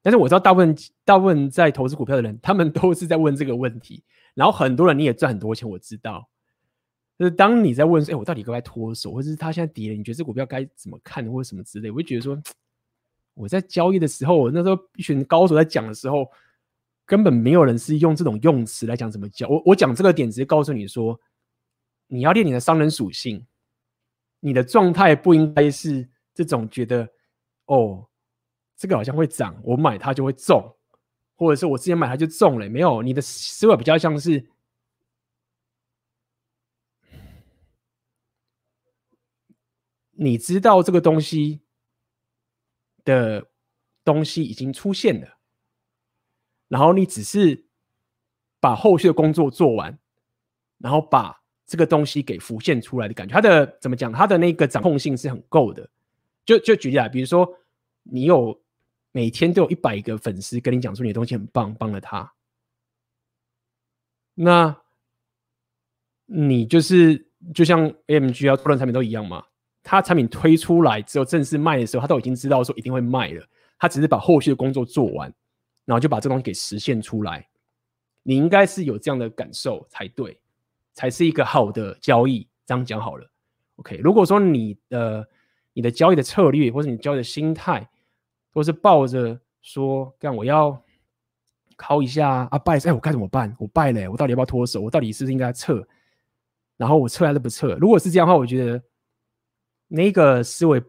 [0.00, 0.74] 但是我知道大部分
[1.04, 4.02] 大部分在投资股票的人，他们 都是在问这个问题。
[4.32, 6.26] 然后很多人你也赚很多钱，我知道。
[7.18, 12.42] 就是当你在问说，哎，我到底该不该脱手，或者是他现在跌了，你觉得这股票该怎么看，或者什么之类，我会觉得说，
[13.34, 16.26] 我在交易的时候，我那时候一群高手在讲的时候，
[17.04, 19.46] 根本没有人是用这种用词来讲怎么教。
[19.46, 21.20] 我我讲这个点，只是告诉你说。
[22.08, 23.44] 你要练你的商人属性，
[24.46, 27.08] 你的状态不应该是这种觉得
[27.64, 28.08] 哦，
[28.76, 30.72] 这个好像会涨，我买它就会中，
[31.34, 32.68] 或者是我之前买它就中了。
[32.68, 34.48] 没有，你的思维比较像是，
[40.12, 41.62] 你知道这个东西
[43.02, 43.50] 的
[44.04, 45.38] 东西已经出现了，
[46.68, 47.66] 然后你只是
[48.60, 49.98] 把后续的工作做完，
[50.78, 51.44] 然后把。
[51.66, 54.12] 这个东西给浮现出来的感觉，它的怎么讲？
[54.12, 55.88] 它的那个掌控性是很够的。
[56.44, 57.52] 就就举例来，比如说
[58.04, 58.58] 你有
[59.10, 62.32] 每天都有一百个粉丝跟你讲说你的东西很棒，帮了他，
[64.34, 64.76] 那
[66.26, 69.44] 你就是就像 AMG 啊，多人产品都一样嘛。
[69.82, 73.44] 他产品推出来之后正式卖的时候，他都已经知道说一定会卖了，
[73.78, 75.32] 他只是把后续的工作做完，
[75.84, 77.48] 然后就把这东西给实现出来。
[78.22, 80.38] 你应该是有这样的感受才对。
[80.96, 83.30] 才是一个好的交易，这样讲好了。
[83.76, 85.28] OK，如果说你的
[85.74, 87.86] 你的交易的策略或者你交易的心态
[88.50, 90.82] 都是抱着说，干我要
[91.76, 93.54] 考一下啊败，哎，我该怎么办？
[93.58, 94.80] 我败了，我到底要不要脱手？
[94.80, 95.86] 我到底是不是应该撤？
[96.78, 97.74] 然后我撤还是不撤？
[97.74, 98.82] 如果是这样的话，我觉得
[99.88, 100.82] 那个思维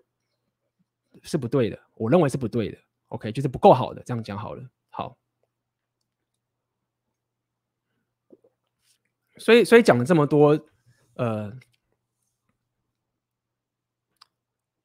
[1.22, 2.78] 是不对的，我认为是不对的。
[3.10, 4.64] OK，就是不够好的，这样讲好了。
[4.90, 5.18] 好。
[9.38, 10.60] 所以，所以讲了这么多，
[11.16, 11.52] 呃，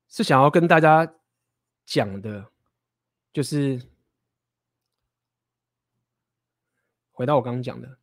[0.09, 1.15] 是想要跟大家
[1.85, 2.51] 讲的，
[3.33, 3.83] 就是
[7.11, 7.99] 回到我刚刚讲的，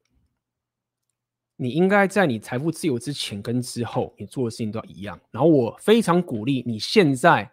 [1.55, 5.19] 你应该在你财富自由之前跟之后，你做的事情都要一样。
[5.31, 7.51] 然后，我非常鼓励你现在，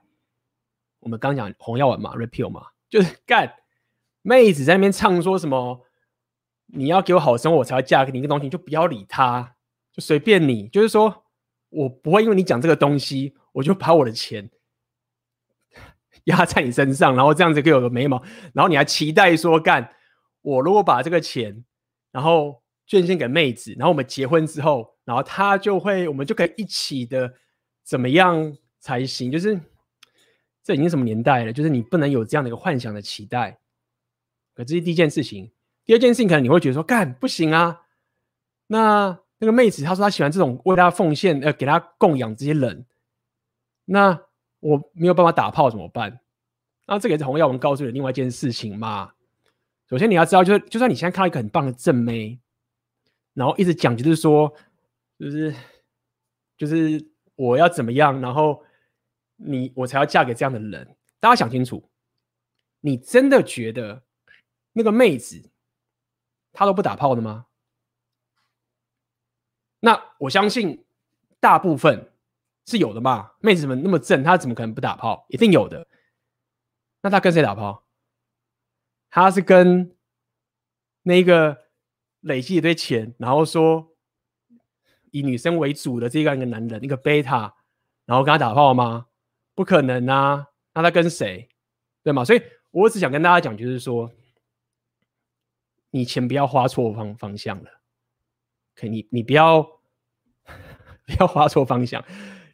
[1.00, 3.56] 我们刚讲红药丸嘛，repeal 嘛，就是干
[4.22, 5.85] 妹子在那边唱说什么。
[6.66, 8.18] 你要给我好生活，我才要嫁给你。
[8.18, 9.56] 一个东西就不要理他，
[9.92, 10.68] 就随便你。
[10.68, 11.24] 就是说
[11.68, 14.50] 我不会因为你讲这个东西，我就把我的钱
[16.24, 19.92] 压在你身上，然后这样子给我个眉毛，然后你还期待说干
[20.42, 21.64] 我如果把这个钱，
[22.10, 27.32] 然后捐献给妹子，然后我们结婚之后，然后他就会，我们就可以一起的
[27.84, 29.30] 怎么样才行？
[29.30, 29.60] 就是
[30.64, 31.52] 这已经什么年代了？
[31.52, 33.60] 就是你不能有这样的一个幻想的期待。
[34.54, 35.52] 可这是第一件事情。
[35.86, 37.82] 第二件事情，可能你会觉得说，干不行啊。
[38.66, 42.84] 那那个妹子她说她喜欢这种为她奉献、呃，给她供养这些人。
[43.84, 44.20] 那
[44.58, 46.20] 我没有办法打炮怎么办？
[46.86, 49.12] 那这个也是红药丸告诉你的另外一件事情嘛。
[49.88, 52.40] 首先你要知道，就是就算你现在看到一个很棒的正妹，
[53.34, 54.52] 然后一直讲就是说，
[55.20, 55.54] 就是
[56.58, 57.00] 就是
[57.36, 58.60] 我要怎么样，然后
[59.36, 60.96] 你我才要嫁给这样的人。
[61.20, 61.88] 大家想清楚，
[62.80, 64.02] 你真的觉得
[64.72, 65.48] 那个妹子？
[66.56, 67.44] 他都不打炮的吗？
[69.80, 70.86] 那我相信
[71.38, 72.10] 大部分
[72.64, 73.32] 是有的嘛。
[73.40, 75.26] 妹子们那么正，他怎么可能不打炮？
[75.28, 75.86] 一定有的。
[77.02, 77.84] 那他跟谁打炮？
[79.10, 79.94] 他是跟
[81.02, 81.66] 那个
[82.20, 83.94] 累积一堆钱，然后说
[85.10, 87.54] 以女生为主的这样一个男人，一个贝塔，
[88.06, 89.08] 然后跟他打炮吗？
[89.54, 90.48] 不可能啊！
[90.72, 91.50] 那他跟谁？
[92.02, 92.24] 对吗？
[92.24, 94.10] 所以我只想跟大家讲，就是说。
[95.90, 97.70] 你钱不要花错方方向了，
[98.74, 99.62] 可你你不要
[101.06, 102.04] 不要花错方向。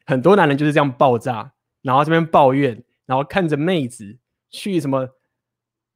[0.04, 4.18] 很多男人就是这样爆炸，然后这边抱怨，然后看着妹子
[4.50, 5.08] 去什么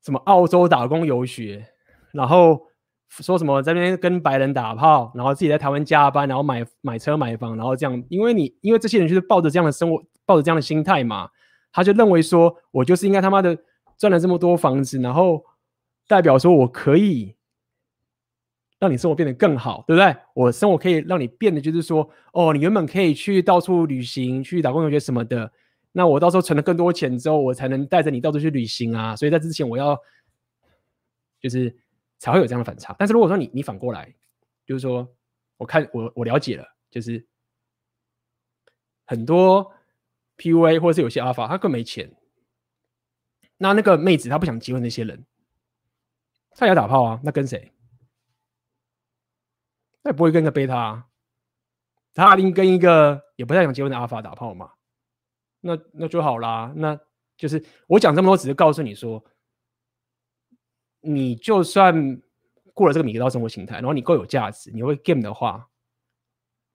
[0.02, 1.66] 什么澳洲打工游学，
[2.12, 2.62] 然后
[3.08, 11.28] 说什么在那边跟白人打炮，然后自己在台湾加班，然后买买车买房，然后这样，因为你因为这些人就是抱着这样的生活，抱着这样的心态嘛，
[11.72, 13.56] 他就认为说我就是应该他妈的
[13.98, 15.44] 赚了这么多房子，然后
[16.06, 17.34] 代表说我可以
[18.78, 20.16] 让你生活变得更好，对不对？
[20.34, 25.50] 我生活可以让你变得就是说，哦，你原本可以去到处旅行，去打工游学什么的，
[25.92, 29.16] 那我到时候存了更多钱之后，我才能带着你到处去旅行啊。
[29.16, 29.98] 所以在之前我要
[31.40, 31.76] 就是。
[32.18, 32.96] 才会有这样的反差。
[32.98, 34.10] 但是如果说你你反过来，
[34.64, 35.06] 就是说，
[35.58, 37.22] 我看我我了解了，就是
[39.04, 39.70] 很多
[40.38, 42.10] PUA 或者是有些 Alpha，他更没钱。
[43.58, 45.22] 那那个妹子她不想结婚，那些人，
[46.56, 47.20] 他也要打炮啊？
[47.22, 47.72] 那跟谁？
[50.02, 51.06] 他也不会跟个贝塔啊，
[52.14, 54.72] 他一定跟一个也不太想结婚的阿法打炮嘛？
[55.60, 56.72] 那那就好啦。
[56.74, 56.98] 那
[57.36, 59.24] 就是我讲这么多，只是告诉你说。
[61.08, 62.20] 你就算
[62.74, 65.68] 过了这个米格道生活形态，然后你够有价值，你会 game 的话，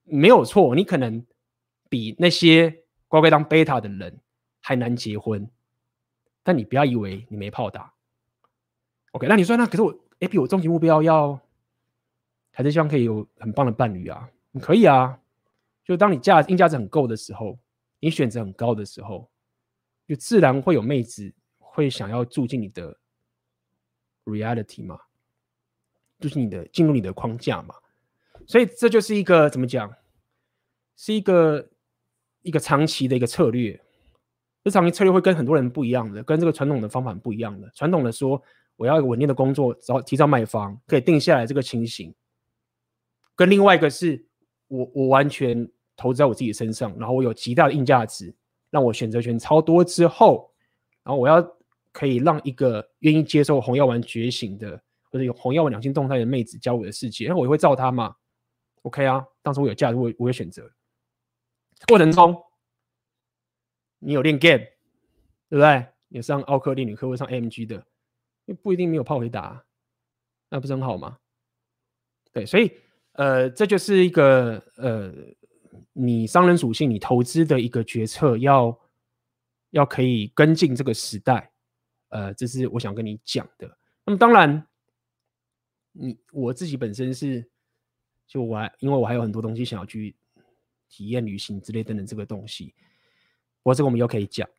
[0.04, 1.26] 没有错，你可能
[1.90, 4.22] 比那些乖乖当贝塔的人
[4.62, 5.46] 还难结婚。
[6.44, 7.94] 但你不要以为你没炮打。
[9.12, 11.39] OK，那你说那可是我 AP 我终极目标要
[12.51, 14.30] 还是希望可以有很棒的伴侣啊？
[14.51, 15.20] 你可以啊，
[15.84, 17.57] 就当你价硬价值很够的时候，
[17.99, 19.30] 你选择很高的时候，
[20.07, 22.97] 就自然会有妹子会想要住进你的。
[24.26, 24.99] reality 嘛，
[26.20, 27.74] 就是你的进入你的框架嘛，
[28.45, 29.91] 所以这就是一个怎么讲，
[30.95, 31.68] 是一个
[32.43, 33.82] 一个长期的一个策略。
[34.64, 37.68] 这长期策略会跟很多人不一样的，跟这个传统的方法不一样的。
[37.72, 38.39] 传统的说，
[38.82, 42.12] 我要一个稳定的工作，然后提早买房，可以定下来这个情形，
[43.36, 44.26] 跟另外一个是
[44.68, 48.36] 我我完全投资在我自己身上，然后我有极大的硬价值，
[48.72, 50.52] 让我选择权超多之后，
[51.04, 51.56] 然后我要。
[51.94, 58.16] 可以让一个愿意接受红药丸觉醒的，或者有红药丸两性动态的妹子加我的世界，那我也会照她嘛
[58.84, 60.72] ？OK 啊，当时我有价值，我我会选择。
[61.90, 62.42] 过程中，
[64.00, 64.64] 你有练 game，
[65.50, 65.86] 对不对？
[66.08, 67.86] 你上奥克练女课会上 MG 的，
[68.54, 69.66] 不一定没有炮可以打，
[70.49, 71.18] 那不是很好吗？
[72.34, 72.72] 对，所以
[73.14, 75.14] 呃，这就是一个呃，
[75.93, 78.80] 你商人属性，你投资的一个决策要，要
[79.72, 81.52] 要可以跟进这个时代。
[82.10, 83.78] 呃，这是我想跟你讲的。
[84.06, 84.68] 那么当然，
[85.91, 87.49] 你我自己本身是，
[88.28, 90.16] 就我还因为我还有很多东西想要去
[90.89, 92.74] 体验旅行之类等等这个东西，
[93.62, 94.49] 不过这个我们又可以讲。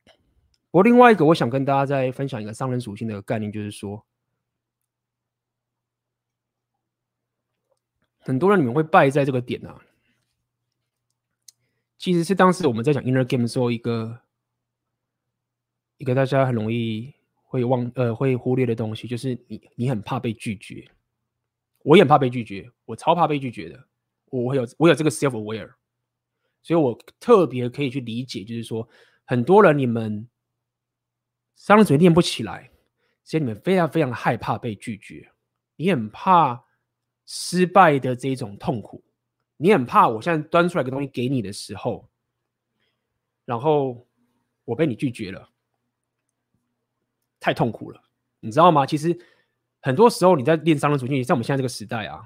[0.73, 4.05] 不过另外一个，我想跟大家再分享一个商人属性的概念，就是说，
[8.19, 9.81] 很多人你们会败在这个点啊，
[11.97, 14.23] 其实是当时我们在讲 inner game 的时候，一个
[15.99, 17.15] 一个大家很容易。
[17.53, 20.91] 会忘呃会忽略的东西，就是你你很怕被拒绝，
[21.83, 23.89] 我也怕被拒绝，我超怕被拒绝的，
[24.31, 25.71] 我会有我有这个 self aware，
[26.63, 28.89] 所以我特别可以去理解，就是说
[29.27, 30.27] 很多人你们
[31.63, 32.73] 商人属性练不起来，
[33.23, 35.31] 所以你们非常非常害怕被拒绝，
[35.77, 36.65] 你很怕
[37.25, 39.05] 失败的这种痛苦，
[39.59, 42.11] 你很怕我现在端出来个东西给你的时候，
[43.45, 44.09] 然后
[44.65, 45.51] 我被你拒绝了。
[47.39, 48.03] 太痛苦了，
[48.41, 48.85] 你知道吗？
[48.85, 49.17] 其实
[49.81, 52.25] 很多时候你在练商人属性，在我们现在这个时代啊，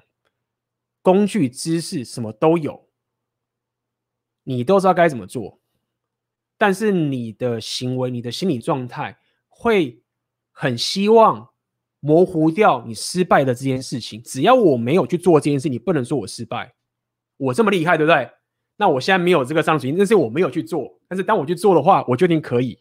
[1.03, 2.89] 工具、知识什么都有，
[4.45, 5.61] 你都知道该怎么做，
[6.57, 9.19] 但是你的行为、你的心理状态
[9.59, 10.03] 会
[10.53, 11.51] 很希望
[12.01, 14.23] 模糊掉你失败的这件事情。
[14.23, 16.75] 只要我没有去做这件事，你不能说我失败。
[17.37, 18.31] 我这么厉害，对不对？
[18.77, 20.99] 那我现在没有这个上行，但是我没有去做。
[21.09, 22.79] 但是当我去做的话，我就一定可以。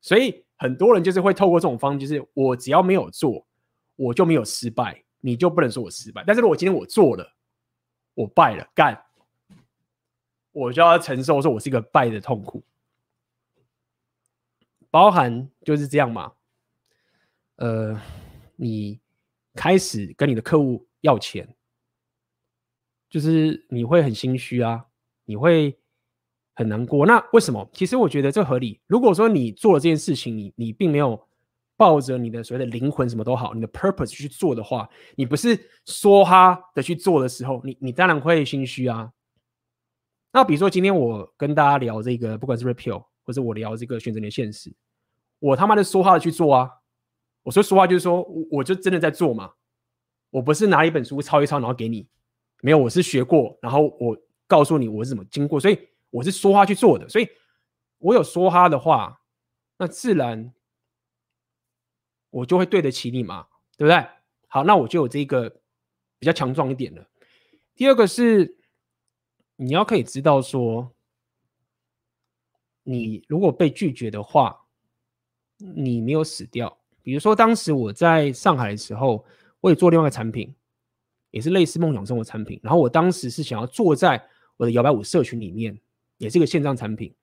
[0.00, 0.42] 所以。
[0.56, 3.44] 很多人就是会透过这种方式，就是我只要没有做，
[3.96, 6.22] 我就没有失败，你就不能说我失败。
[6.24, 7.28] 但是如果今天我做了，
[8.14, 8.96] 我败了，干，
[10.52, 12.62] 我就要承受说我是一个败的痛苦，
[14.94, 16.30] 包含就是这样嘛。
[17.56, 18.00] 呃，
[18.54, 19.00] 你
[19.54, 21.52] 开始跟你的客户要钱，
[23.10, 24.86] 就是你会很心虚啊，
[25.24, 25.76] 你会。
[26.56, 27.68] 很难过，那为什么？
[27.72, 28.80] 其实我觉得这合理。
[28.86, 31.20] 如果说你做了这件事情，你你并没有
[31.76, 39.10] 抱着你的所谓的灵魂什么都好，你的 purpose 去做的话，你不是说哈的去做的时候，你你当然会心虚啊。
[40.32, 44.72] 那比如说今天我跟大家聊这个，不管是 Repeal 或者我聊这个选择你的现实，
[45.44, 46.70] 我他妈的说话的去做啊。
[47.42, 49.54] 我说说话就是说，我就真的在做嘛。
[50.30, 52.08] 我不是拿一本书抄一抄然后给你，
[52.62, 54.16] 没有，我是学过，然后我
[54.46, 55.88] 告诉你我是怎么经过，所以。
[56.14, 57.28] 我是说话去做的，所以
[57.98, 59.20] 我有说他的话，
[59.78, 60.54] 那自然
[62.30, 64.06] 我就会对得起你嘛，对不对？
[64.46, 65.50] 好，那我就有这个
[66.20, 67.04] 比较强壮一点了。
[67.74, 68.56] 第二个是
[69.56, 70.94] 你要可以知道说，
[72.84, 74.63] 你如果被拒绝的话，
[75.74, 76.76] 你没有死掉。
[77.02, 79.24] 比如说当时我在上海的时候，
[79.60, 80.54] 我也做另外一个产品，
[81.30, 82.60] 也是类似梦想生活产品。
[82.62, 85.78] 然后我当时是想要做在我的摇摆舞社群里面，
[86.18, 87.14] 也是一个线上产品，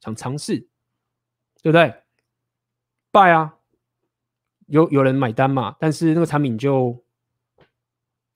[0.00, 0.58] 想尝试，
[1.62, 1.94] 对不对？
[3.10, 3.56] 拜啊！
[4.66, 5.76] 有有人买单嘛？
[5.80, 7.04] 但是那个产品就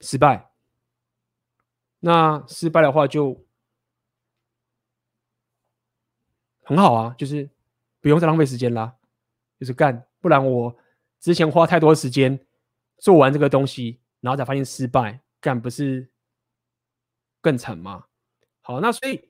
[0.01, 0.51] 失败。
[2.01, 3.43] 那失败的话就
[6.61, 7.49] 很好啊，就是
[8.01, 8.95] 不用再浪费时间啦，
[9.59, 10.05] 就是干。
[10.19, 10.75] 不然我
[11.19, 12.39] 之前花太多时间
[12.97, 16.09] 做完这个东西，然后才发现失败，干不是
[17.41, 18.05] 更惨吗？
[18.61, 19.29] 好，那所以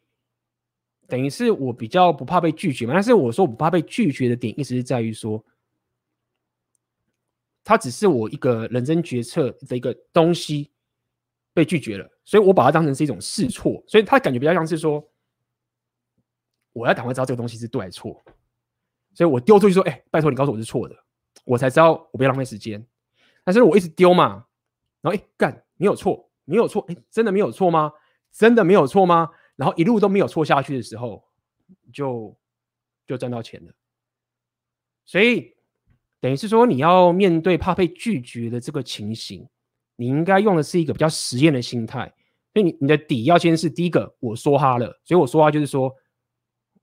[1.07, 2.93] 等于是我比较不怕被拒绝嘛。
[2.93, 5.43] 但是我说我不怕被拒绝的点，意思是在于说。
[7.67, 10.69] 它只是我一个人生决策的一个东西
[11.51, 15.03] 被拒绝了，所以我把它当成是一种试错，所以它感觉比较像是说，
[16.73, 18.23] 我要赶快知道这个东西是对还是错，
[19.15, 20.95] 所以我丢出去说，哎、拜托你告诉我是错的，
[21.43, 22.85] 我才知道我不要浪费时间。
[23.43, 24.45] 但是我一直丢嘛，
[25.01, 27.91] 然后哎干，没有错，没有错，哎、真的没有错吗？
[28.31, 29.29] 真的没有错吗？
[29.55, 31.23] 然后一路都没有错下去的时候，
[31.91, 32.37] 就
[33.07, 33.73] 就赚到钱了。
[35.05, 35.55] 所以。
[36.21, 39.47] 等于是说，你要面对怕被拒绝的这个情形，
[39.95, 42.11] 你应该用的是一个比较实验的心态。
[42.51, 45.93] 所以你你的底要先是第一个，我说哈了，所以我说哈就是说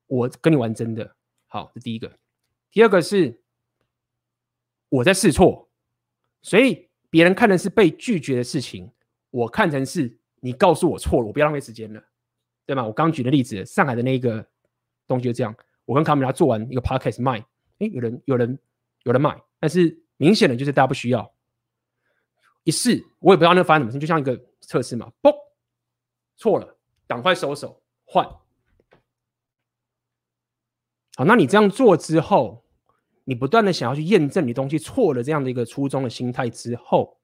[0.07, 1.17] 我跟你玩真的，
[1.49, 2.13] 好，这第一个。
[2.73, 3.41] 第二个是
[4.89, 5.69] 我在试错，
[6.41, 8.91] 所以别人看的是被拒绝的事情，
[9.31, 12.03] 我看成是你告诉我错了，我不要浪费时间了，
[12.67, 12.85] 对吗？
[12.85, 14.45] 我刚举的例子，上海的那个
[15.07, 15.55] 东西就这样，
[15.85, 17.39] 我跟卡米拉做完一个 podcast 卖，
[17.79, 18.59] 哎，有人有人。
[19.05, 21.35] 有人买，但是明显的就是大家不需要。
[22.63, 25.35] 一试，我也不知道那发生什么事，就像一个测试嘛，嘣，
[26.37, 28.25] 错了，赶快收手换。
[31.25, 32.65] 那你这样做之后，
[33.25, 37.19] 你不断的想要去验证你东西错了这样的一个初衷的心态之后，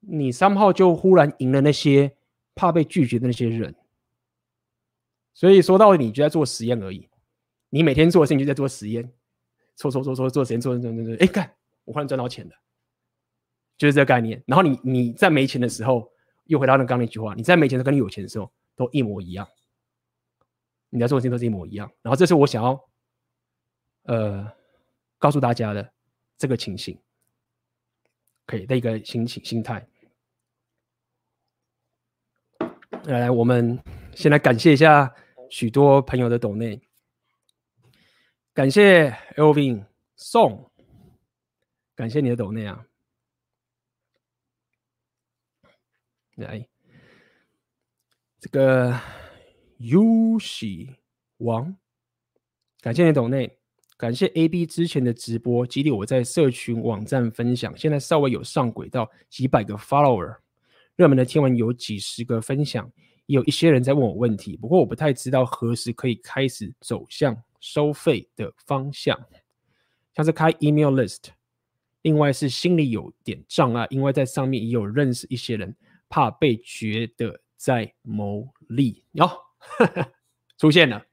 [0.00, 2.16] 你三号就忽然赢了那些
[2.54, 3.74] 怕被拒绝的那些人。
[5.34, 7.08] 所以说到底，你就在做实验而已。
[7.70, 9.12] 你每天做的事情就在做实验。
[9.76, 12.52] 错错错错，做实验，做做做做，哎，干，我忽然赚到钱了，
[13.78, 14.42] 就是这个概念。
[14.46, 16.10] 然后你你在没钱的时候，
[16.44, 19.48] 又回到那刚那句话，你在没钱的跟你有钱的时候都一模一样，
[20.90, 21.90] 你在做的事情都是一模一样。
[22.02, 22.88] 然后这是我想要
[24.02, 24.52] 呃
[25.18, 25.92] 告诉大家的
[26.36, 27.00] 这个情形，
[28.44, 29.86] 可以的一个心情心态。
[33.04, 33.82] 来来，我们
[34.14, 35.14] 先来感谢一下
[35.48, 36.80] 许多朋友的抖内。
[38.52, 39.86] 感谢 Elvin
[40.16, 40.70] 宋，
[41.94, 42.84] 感谢你的抖内啊！
[46.34, 46.68] 来，
[48.38, 49.00] 这个
[49.80, 50.90] 尤喜
[51.38, 51.74] 王，
[52.82, 53.58] 感谢你的抖内，
[53.96, 60.36] 感谢 AB 之前的直播激励我在社群网站分享，现在稍微有上轨道，几百个 follower，
[60.96, 62.92] 热门的天文有几十个分享，
[63.24, 67.36] 也有一些人在问我问题，不过我不太知道何时可以开始走向。
[67.62, 69.14] 收费的方向，
[70.14, 71.24] 像是开 email list，
[72.00, 75.76] 另外是心里有点障碍，因为在上面也有认识一些人，
[76.08, 79.04] 怕被觉得在牟利。
[79.12, 79.30] 哟、
[79.60, 80.12] 哈 哈
[80.58, 81.06] 出现了，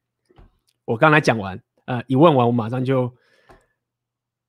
[0.86, 3.16] 我刚才讲完，呃，一问完我马上就，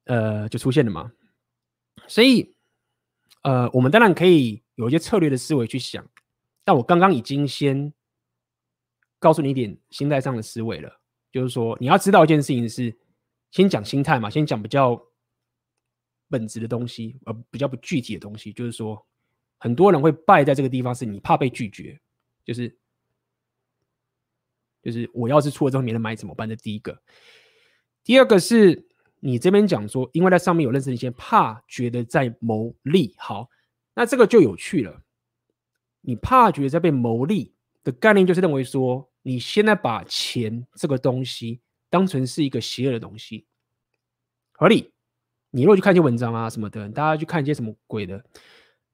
[0.05, 1.13] 呃，就出现了嘛。
[2.07, 2.57] 所以，
[3.43, 6.09] 呃，我们当然可以有一些策略的思维去想，
[6.65, 7.93] 但我刚刚已经先
[9.19, 11.01] 告诉你一点心态上的思维了。
[11.31, 12.97] 就是说，你要知道一件事情是，
[13.51, 15.01] 先讲心态嘛，先讲比较
[16.31, 18.53] 本质的东西，而比较不具体的东西。
[18.53, 19.07] 就是说，
[19.59, 22.01] 很多人会败在这个地方，是你怕被拒绝，
[22.45, 22.75] 就是
[24.83, 26.49] 就是我要是出了之后没人买怎么办？
[26.49, 27.01] 这第一个。
[28.05, 28.87] 第二个是
[29.21, 33.15] 你这边讲说，因为在上面有认识一些，怕觉得在牟利。
[33.19, 33.49] 好，
[33.95, 35.03] 那这个就有趣了。
[36.01, 37.55] 你怕觉得在被牟利
[37.85, 39.09] 的概念，就是认为说。
[39.23, 41.61] 你现在把钱这个东西
[41.91, 43.47] 当成是一个邪恶的东西，
[44.53, 44.91] 合理？
[45.51, 48.25] 你如果去看一些文章啊什么的，大家去看一些什么鬼的，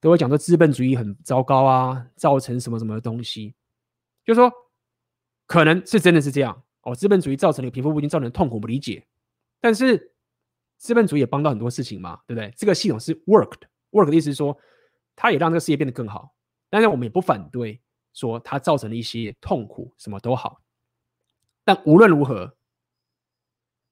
[0.00, 3.54] 都会讲说资本主义很糟糕啊，造成什么什么的东西，
[4.24, 4.50] 就是说
[5.46, 9.06] 可能是真的是这样哦，资本主义造成了贫富不均，造成痛苦不理解，
[9.60, 10.12] 但是
[10.76, 12.52] 资本主义也帮到很多事情嘛，对不对？
[12.56, 14.56] 这个系统是 worked，work 的意思是说，
[15.14, 16.34] 它也让这个世界变得更好，
[16.70, 17.80] 当然我们也不反对。
[18.16, 20.60] 说它造成了一些痛苦，什么都好，
[21.64, 22.56] 但无论如何，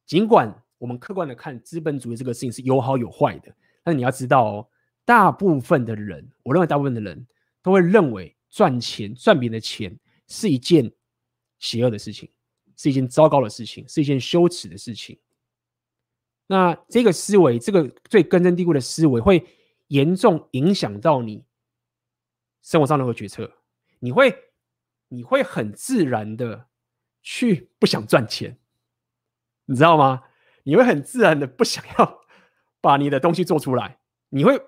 [0.07, 4.68] 尽管我们客观的看资本主义这个事情是有好有坏的，但是你要知道哦，
[5.05, 7.26] 大部分的人，我认为大部分的人
[7.62, 9.98] 都会认为赚钱、赚别人的钱
[10.28, 10.88] 是一件
[11.62, 12.28] 邪恶的事情，
[12.76, 15.16] 是一件糟糕的事情，是一件羞耻的事情。
[16.48, 19.46] 那这个思维，这个最根深蒂固的思维，会
[19.86, 21.44] 严重影响到你
[22.62, 23.50] 生活上的决策。
[24.00, 24.36] 你会，
[25.06, 26.66] 你会很自然的
[27.22, 28.58] 去不想赚钱，
[29.66, 30.24] 你知道吗？
[30.64, 32.24] 你会很自然的不想要
[32.80, 34.00] 把你的东西做出来，
[34.30, 34.60] 你会，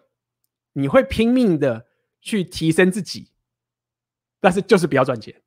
[0.75, 1.89] 你会拼命的
[2.21, 3.33] 去提升自己，
[4.39, 5.43] 但是就是不要赚钱。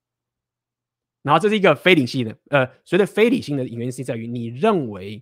[1.28, 5.22] 然后这是一个非理性的，呃，所谓的非理性的原因是在于你认为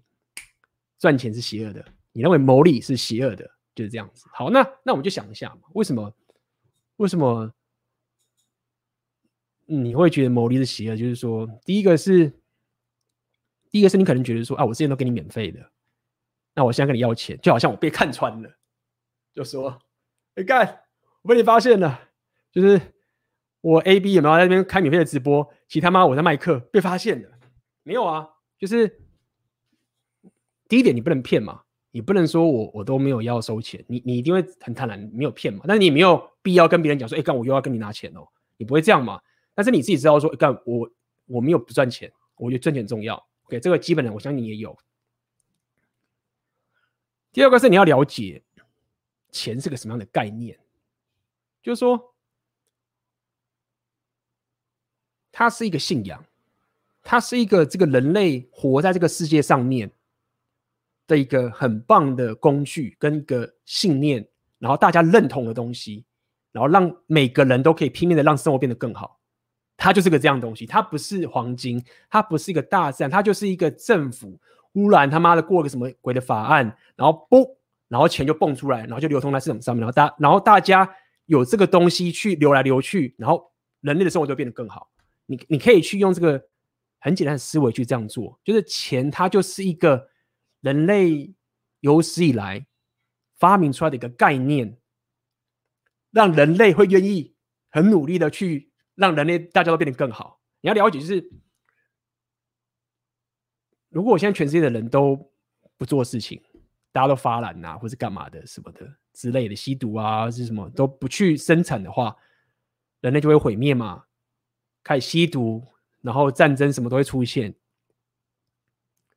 [1.00, 4.28] 赚钱是邪恶的，你认为牟利是邪恶的，就是这样子。
[4.32, 6.14] 好，那那我们就想一下嘛，为什么？
[6.98, 7.52] 为什么
[9.66, 10.96] 你会觉得牟利是邪恶？
[10.96, 12.32] 就是说，第一个是，
[13.72, 15.72] 第一个是你可能觉得说啊，我之前都给你免费的，
[16.54, 18.56] 那我现在跟你要钱，就好像我被看穿了，
[19.34, 19.82] 就说，
[20.36, 20.84] 你干，
[21.24, 22.10] 我被你发现了，
[22.52, 22.95] 就是。
[23.66, 25.52] 我 A B 有没有在那边开免费的直播？
[25.68, 27.30] 其他妈我在卖课被发现了，
[27.82, 28.30] 没有啊？
[28.60, 29.02] 就是
[30.68, 35.66] 第一点，你不能骗嘛，你不能说我我都没有要收钱，你你一定会很贪婪，没有骗嘛。
[35.68, 39.20] 但是你没有必要跟别人讲说，哎、欸，干我又要跟你拿钱哦，你不会这样嘛？
[39.56, 40.88] 但是你自己知道说，干、我
[41.26, 43.16] 我没有不赚钱，我觉得赚钱重要。
[43.46, 44.78] OK，这个基本的我相信你也有。
[47.34, 48.44] 第二个是你要了解
[49.32, 50.56] 钱是个什么样的概念，
[51.64, 52.12] 就是说。
[55.38, 56.24] 它是一个信仰，
[57.04, 59.92] 它是一个这个人类活在这个世界上面
[61.08, 64.26] 的一个很棒的工具跟一个信念，
[64.60, 66.06] 然后大家认同的东西，
[66.54, 69.20] 然后让每个人都可以拼命的让生活变得更好。
[69.76, 74.40] 它就是个这样东西，它不是黄金，它不是一个大自然，它就是一个政府
[74.72, 76.64] 忽然他妈的过个什么鬼的法案，
[76.96, 77.46] 然后嘣，
[77.90, 80.90] 然后钱就蹦出来，然后就流通在市场上面，然后大然后大家
[81.26, 84.90] 有这个东西去流来流去，然后人类的生活就变得更好。
[85.26, 86.48] 你你可以去用这个
[87.00, 90.10] 很简单的思维去这样做，就是钱它就是一个
[90.62, 91.34] 人类
[91.80, 92.66] 有史以来
[93.38, 94.78] 发明出来的一个概念，
[96.12, 97.36] 让人类会愿意
[97.70, 100.42] 很努力的去让人类大家都变得更好。
[100.62, 101.32] 你要了解，就是
[103.90, 105.32] 如果我现在全世界的人都
[105.78, 106.42] 不做事情，
[106.92, 112.16] 大家都发懒啊，或是干嘛的什么的之类的，吸毒啊是什么都不去生产的话，
[113.02, 114.06] 人类就会毁灭嘛。
[114.86, 115.66] 开始吸毒，
[116.02, 117.52] 然后战争什么都会出现，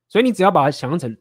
[0.08, 1.14] 所以你只要把它想象成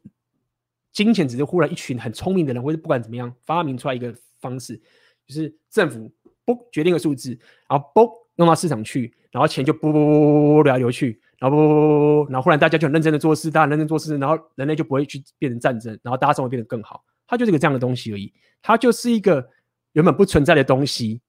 [0.94, 4.82] 金钱，只是忽然一群很聪明的人，或者不管怎么样发明出来一个方式，
[5.28, 6.10] 就是政府
[6.46, 7.38] 不决定个数字，
[7.70, 17.04] 然后不弄到市场去，然后钱就不不不不流来流去，然后不不不不，然后忽然大家就很认真的做事，大家认真做事，然后人类就不会去变成战争，然后大家生活变得更好。
[17.28, 19.46] 它就是一个这样的东西而已，它就是一个
[19.92, 21.20] 原本不存在的东西，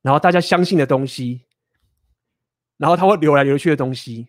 [0.00, 1.44] 然后大家相信的东西。
[2.76, 4.26] 然后它会流来流去的东西，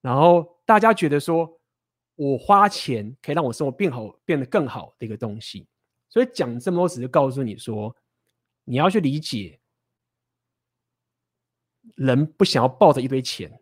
[0.00, 1.58] 然后大家觉得说，
[2.14, 5.66] 我花钱可以让我生活变好，变得更好的一个东西。
[6.08, 7.94] 所以讲这么多，只是告诉你说，
[8.64, 9.58] 你要去理解，
[11.94, 13.60] 人不想要抱着一堆钱，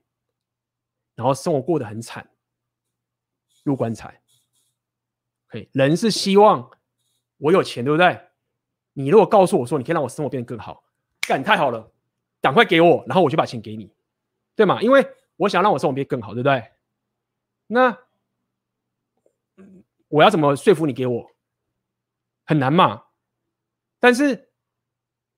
[1.14, 2.28] 然后生活过得很惨，
[3.64, 4.20] 入棺材。
[5.47, 6.69] 可以人是希望
[7.36, 8.20] 我有钱，对不对？
[8.93, 10.85] 你如果告诉我说，你可以让我生活变得更好，
[11.20, 11.94] 干，太好了。
[12.45, 13.91] 赶快给我，然后我就把钱给你，
[14.55, 14.83] 对吗？
[14.83, 15.03] 因为
[15.37, 16.62] 我想让我生活变更好，对不对？
[17.69, 17.99] 那
[20.09, 21.31] 我要怎么说服你给我？
[22.45, 23.05] 很难嘛。
[23.99, 24.51] 但是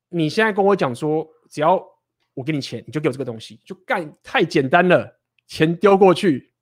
[0.08, 1.80] 你现在跟我讲说，只要
[2.34, 5.20] 我给你钱，你就给我这个东西，就干，太简单了。
[5.46, 6.54] 钱丢过去，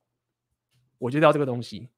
[0.99, 1.89] 我就要这个东西。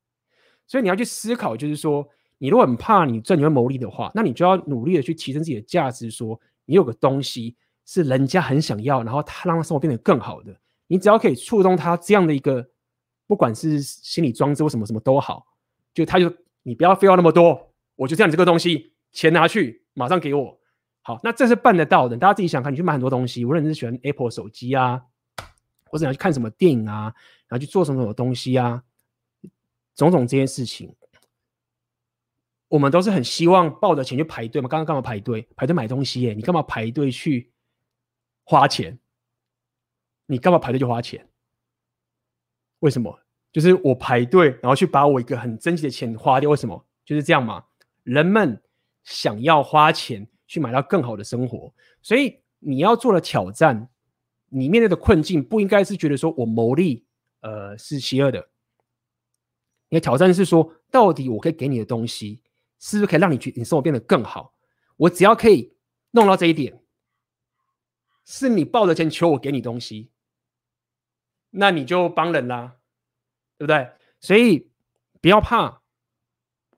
[0.69, 2.09] 所以你要去思考，就是说，
[2.39, 7.57] 你如果很怕你赚钱会牟利的话，那你就要努力的去提升自己的价值，说你有个东西。
[7.87, 10.55] 是人家很想要，然后他让他生活变得更好的。
[10.89, 12.69] 你只要可以触动他这样的一个，
[13.27, 15.47] 不管是心理装置或什么什么都好，
[15.95, 16.31] 就他就
[16.63, 20.61] 你不要非要那么多，我就这样这个东西，钱拿去马上给我。
[21.03, 22.17] 好，那这是办得到的。
[22.17, 25.01] 大家自己想看，你去买很多东西，无论你是喜欢 Apple 手机啊，
[25.89, 27.15] 或者你要去看什么电影啊，
[27.47, 28.83] 然后去做什么什么东西啊，
[29.95, 30.93] 种种这些事情，
[32.69, 34.69] 我们都是很希望抱着钱去排队嘛。
[34.69, 35.49] 刚刚干嘛排队？
[35.55, 36.35] 排队买东西耶？
[36.35, 37.53] 你干嘛排队去？
[38.49, 38.99] 花钱，
[40.27, 41.29] 你干嘛排队就花钱？
[42.79, 43.21] 为什么？
[43.53, 46.49] 就是我排队，然后去把我一个很珍惜的钱花掉。
[46.49, 46.87] 为什么？
[47.05, 47.65] 就是这样嘛。
[48.05, 48.63] 人们
[49.03, 53.91] 想要花钱去买到更好的生活，所以你要做的挑战，
[54.49, 57.05] 你面对的困境不应该是觉得说我牟利，
[57.41, 58.49] 呃，是邪恶的。
[59.89, 62.43] 你的挑战是说，到底我可以给你的东西，
[62.79, 64.55] 是不是可以让你觉你生活变得更好？
[64.99, 65.75] 我只要可以
[66.13, 66.81] 弄到这一点，
[68.27, 70.11] 是你抱着钱求我给你东西，
[71.51, 72.77] 那你就帮人啦，
[73.57, 73.89] 对不对？
[74.21, 74.69] 所以
[75.23, 75.81] 不要怕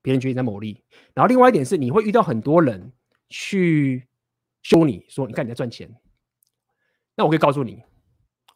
[0.03, 0.85] 别人觉得你在牟利。
[1.15, 2.93] 然后另外一点是，你会遇到很多人
[3.31, 4.07] 去
[4.62, 5.91] 说你说，你看你在赚钱。
[7.16, 7.83] 那我可以告诉你，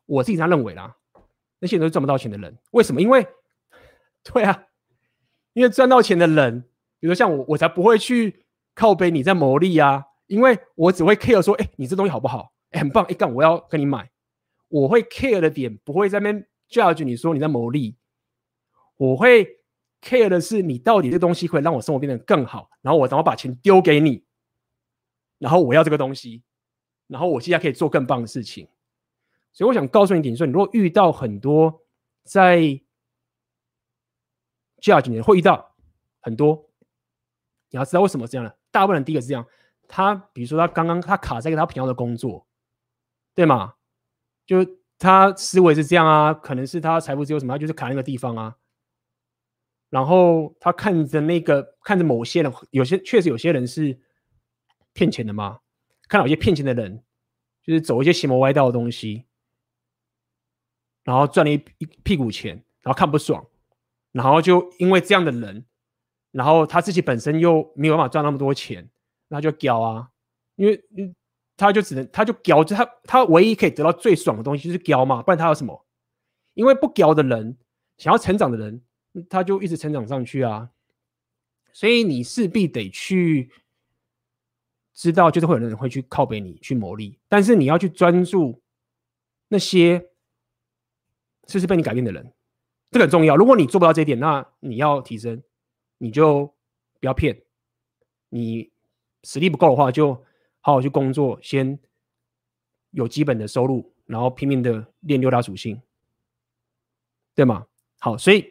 [0.05, 0.95] 我自己这样认为啦，
[1.59, 2.59] 那些人都赚不到钱的人。
[2.73, 3.01] 为什么？
[3.01, 3.27] 因为，
[4.23, 4.67] 对啊，
[5.55, 6.69] 因为赚到钱的人，
[7.01, 8.45] 比如像我，我才不会去
[8.75, 12.52] 靠背你在牟利啊，因为我只会 care 说，哎，你这东西好不好？
[12.73, 14.11] 很棒，一杠，我要跟你买。
[14.69, 17.97] 我会 care 的点不会在那边 judge 你说你在牟利，
[18.97, 19.47] 我会
[20.01, 24.25] care 的是你到底这东西会让我生活变得更好，然后我然后把钱丢给你，
[25.39, 26.43] 然后我要这个东西。
[27.09, 28.67] 然后我现在可以做更棒的事情，
[29.53, 31.83] 所以我想告诉你点，说你如果遇到很多
[32.25, 32.59] 在
[34.81, 35.75] judge 你会遇到
[36.21, 36.71] 很多，
[37.69, 38.55] 你要知道为什么这样呢？
[38.71, 39.47] 大部分人第一个是这样，
[39.87, 42.47] 他比如说他刚刚他卡在一个他平常的工作，
[43.35, 43.75] 对吗？
[44.47, 44.67] 就
[44.99, 48.57] 他思维是这样啊，可能是他财富自由什么，他就是卡那个地方啊。
[49.89, 54.01] 然后他看着那个看着某些人，有些确实有些人是
[54.93, 55.61] 骗钱的嘛。
[56.09, 57.03] 看到有些骗钱的人，
[57.63, 59.25] 就是走一些邪魔歪道的东西，
[61.05, 63.47] 然后赚了一一屁股钱，然后看不爽，
[64.13, 65.65] 然后就因为这样的人，
[66.31, 68.91] 然后他自己本身又没有办法赚那么多钱，
[69.29, 70.11] 那就屌啊，
[70.57, 70.85] 因为
[71.63, 75.87] 他就只能他就屌，就他他唯一可以得到最爽的东西就是屌嘛，不然他有什么？
[76.55, 77.57] 因为不屌的人，
[77.99, 78.83] 想要成长的人，
[79.29, 80.71] 他就一直成长上去啊，
[81.73, 83.51] 所以你势必得去。
[84.95, 88.61] 知道就是会有人会去靠背你去牟利，但是你要去专注
[89.49, 89.99] 那些
[91.49, 92.31] 是不是被你改变的人，
[92.91, 93.35] 这个很重要。
[93.35, 95.43] 如果你做不到这一点，那你要提升，
[95.97, 96.55] 你就
[97.01, 97.43] 不要骗。
[98.29, 98.71] 你
[99.25, 100.23] 实力不够的话，就
[100.63, 101.79] 好好去工作，先
[102.93, 105.79] 有基本的收入，然后拼命的练六大属性，
[107.35, 107.67] 对吗？
[107.99, 108.51] 好，所以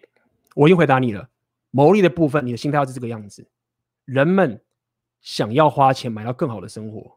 [0.53, 1.27] 我已经回答你了。
[1.71, 3.49] 牟利的部分，你的心态要是这个样子，
[4.05, 4.61] 人们。
[5.23, 7.15] 想要花钱买到更好的生活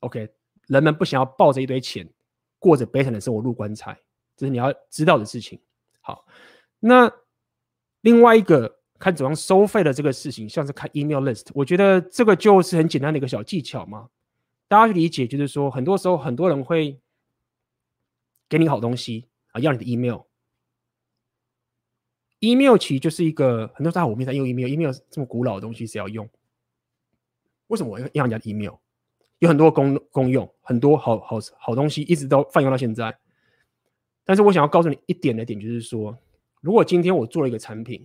[0.00, 0.26] ，OK？
[0.68, 2.08] 人们不想要抱着一堆钱
[2.58, 3.94] 过着悲惨的生活入棺材，
[4.34, 5.60] 这是你要知道的事情。
[6.00, 6.26] 好，
[6.80, 7.12] 那
[8.00, 14.08] 另外一个看怎样收费的这个事情，像是看 email list，我觉得这个就是很简单的一个小技巧嘛。
[14.68, 17.00] 大家去理解，就是说，很多时候很多人会
[18.48, 20.22] 给你好东西啊，要你的 email。
[22.40, 26.28] email 其实就是一个很多时候我们在用 email，email 这么古老的东西，谁要用？
[27.68, 28.74] 为什么我要要人家的 email？
[29.38, 33.18] 有很多功功用，很多好好好东西，一直都泛用到现在。
[34.24, 36.18] 但是我想要告诉你一点的点，就是说，
[36.60, 38.00] 如果今天我做了一个产品，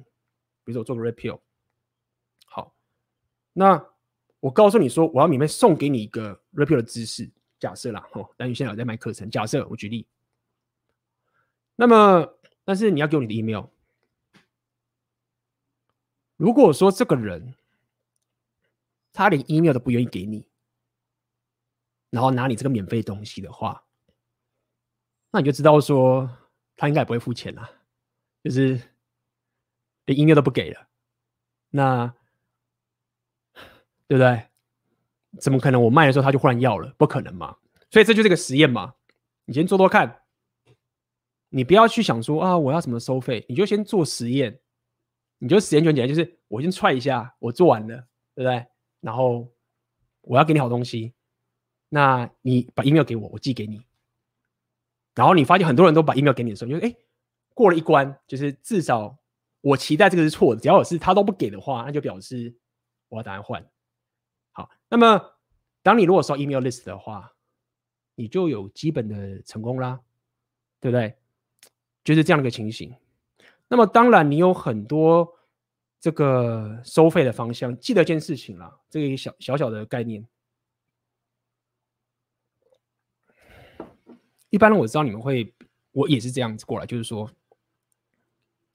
[0.64, 1.40] 比如说我做个 repeal，
[2.46, 2.76] 好，
[3.54, 3.84] 那
[4.42, 10.06] 我告诉你说，我要免费送给你一个 Red Pill 的知识，假设啦，哦，但你现在有在卖课程，假设我举例，
[11.78, 12.28] 那么，
[12.66, 13.68] 但是你要给我你的 email，
[16.36, 17.56] 如果说这个人。
[19.14, 20.48] 他连 email 都不愿意给你，
[22.12, 23.84] 然后拿你这个免费东西的话，
[25.32, 26.30] 那你就知道说
[26.78, 27.70] 他应该也不会付钱了，
[28.42, 28.82] 就是
[30.06, 30.88] 连 email 都不给了，
[31.72, 32.16] 那
[34.12, 34.44] 对不对？
[35.40, 36.94] 怎么可能我卖的时候他就忽然要了？
[36.98, 37.56] 不可能嘛！
[37.90, 38.94] 所以这就是个实验嘛。
[39.46, 40.24] 你先做做看，
[41.48, 44.60] 你不要去想说啊我要怎么收费，你就先做实验。
[45.38, 48.06] 你就实验就很简单，就是我先踹一下，我做完了，
[48.36, 48.66] 对不对？
[49.00, 49.48] 然后
[50.24, 51.14] 我要给你好东西，
[51.88, 53.82] 那你把 email 给我，我寄给你。
[55.16, 56.94] 然后你发现很多人都把 email 给你的时候，你就哎
[57.54, 59.18] 过了一关，就是至少
[59.62, 60.60] 我期待这个是错的。
[60.60, 62.54] 只要是他都不给的话，那就表示
[63.08, 63.71] 我要打算换。
[64.52, 65.34] 好，那么
[65.82, 67.34] 当你如果收 email list 的话，
[68.16, 70.00] 你就有基本的成功啦，
[70.80, 71.16] 对不对？
[72.04, 72.96] 就是这样的一个情形。
[73.68, 75.38] 那么当然你有很多。
[76.04, 80.28] 这个收费的方向，记得一件事情啦，这个小小小的概念。
[84.50, 85.54] 一般我知道你们会，
[85.92, 87.30] 我也是这样子过来，就是说，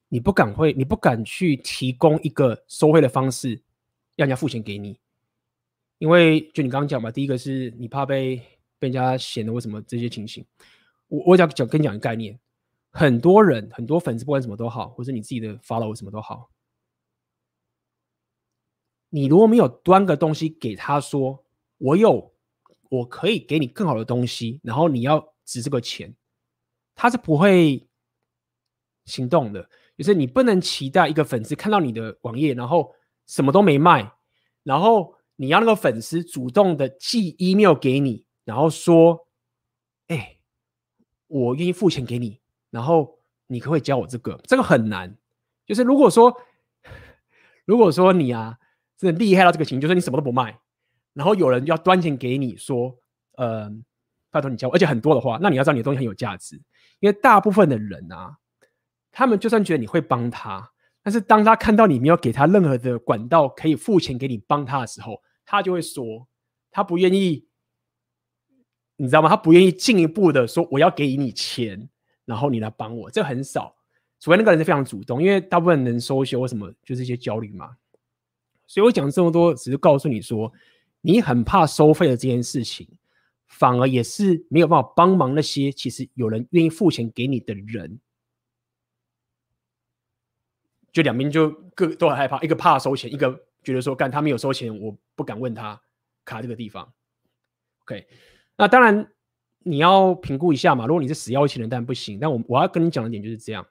[0.09, 3.61] 你不敢会，你不敢去提供一个收费的方式，
[4.15, 4.97] 让人家付钱给你，
[5.98, 8.36] 因为就你刚刚讲嘛，第一个是你怕被
[8.78, 10.44] 被人家嫌的，为什么这些情形？
[11.09, 12.39] 我我想讲跟你讲一个概念，
[12.90, 16.51] 很多人很多粉丝不管什么都好，或者你自己的 follow 什么都好。
[19.09, 21.44] 你如果没有端个东西给他说，
[21.78, 22.35] 我有，
[22.90, 26.14] 我可以给你更好的东西，然后你要值这个钱，
[26.94, 27.89] 他是不会
[29.06, 29.70] 行动的。
[29.97, 32.94] 就是你不能期待一个粉丝看到你的网页，然后
[33.27, 34.12] 什么都没卖，
[34.62, 39.28] 然后你要那个粉丝主动的寄 email 给你，然后说，
[40.08, 40.38] 哎、
[41.26, 42.40] 我愿意付钱给你，
[42.70, 44.40] 然后你可不可以教我这个？
[44.44, 45.16] 这个很难。
[45.66, 46.34] 就是如果说，
[47.66, 48.56] 如果说你啊，
[48.96, 50.58] 真的厉害到这个情，就是你什么都不卖，
[51.12, 52.96] 然后有人要端钱给你说，
[53.36, 53.70] 呃，
[54.30, 56.56] 拜托你教我，而且很多的话，那你要知道你的东西很有价值，
[57.00, 58.38] 因为大部分的人啊，
[59.10, 60.72] 他们就算觉得你会帮他。
[61.02, 66.28] 但是当他看到你没有给他任何的管道可以付钱给你帮他的时候，他就会说
[66.70, 67.47] 他不愿意，
[68.97, 69.28] 你知道吗？
[69.31, 71.89] 他不愿意进一步的说我要给你钱，
[72.27, 73.74] 然后你来帮我，这很少，
[74.20, 77.77] 除非那个人是非常主动，因为大部分人收修为什么就是一些焦虑嘛。
[78.66, 80.52] 所以我讲这么多，只是告诉你说，
[81.01, 82.89] 你很怕收费的这件事情，
[83.47, 88.01] 反而也是没有办法帮忙那些其实有人愿意付钱给你的人。
[90.90, 95.82] 就两边就各都很害怕，一个怕收钱，一个觉得说干他没有收钱，我不敢问他
[96.24, 96.94] 卡这个地方。
[97.80, 98.06] OK，
[98.56, 99.12] 那当然
[99.59, 100.86] 你要评估一下嘛。
[100.86, 102.20] 如果你是死要钱的，但不行。
[102.20, 103.66] 但我我要跟你讲的点就是这样，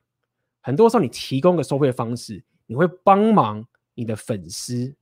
[0.59, 4.93] 很多时候你提供个收费方式，你会帮忙你的粉丝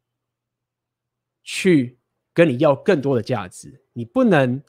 [1.41, 1.97] 去
[2.31, 3.83] 跟你要更多的价值。
[3.93, 4.63] 你不能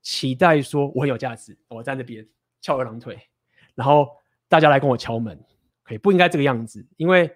[0.00, 2.26] 期待说我很有价值，我在那边
[2.62, 3.20] 翘二郎腿，
[3.74, 4.08] 然后
[4.48, 5.38] 大家来跟我敲门。
[5.82, 7.28] 可以不应该这个样子，因为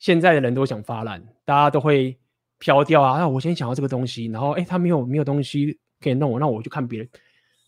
[0.00, 2.18] 现在的人都想发烂，大家都会
[2.58, 3.18] 飘掉啊。
[3.18, 7.08] 那我先想要这个东西，然后哎，他没有没有东西可以弄我，那我就看别人，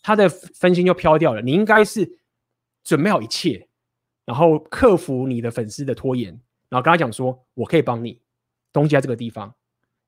[0.02, 1.42] 他的分心就飘掉了。
[1.42, 2.18] 你应该是
[2.82, 3.68] 准备好一切，
[4.24, 6.30] 然后克服你的粉丝的拖延，
[6.68, 8.20] 然后跟他讲说，我可以帮你，
[8.72, 9.54] 东西在这个地方，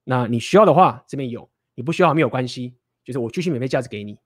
[0.03, 2.75] 那你需要的话这边有，你不需要没有关系，
[3.05, 4.19] 就是我继续免费价值给你，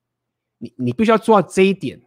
[0.58, 2.00] 你你必须要做到这一点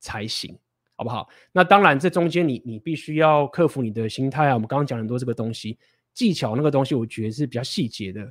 [0.00, 0.58] 才行。
[1.00, 1.26] 好不好？
[1.50, 4.52] 那当然，这中间你你必须要克服你的心态啊。
[4.52, 5.78] 我们刚刚讲很多这个东西
[6.12, 8.30] 技巧，那个东西我觉得是比较细节的。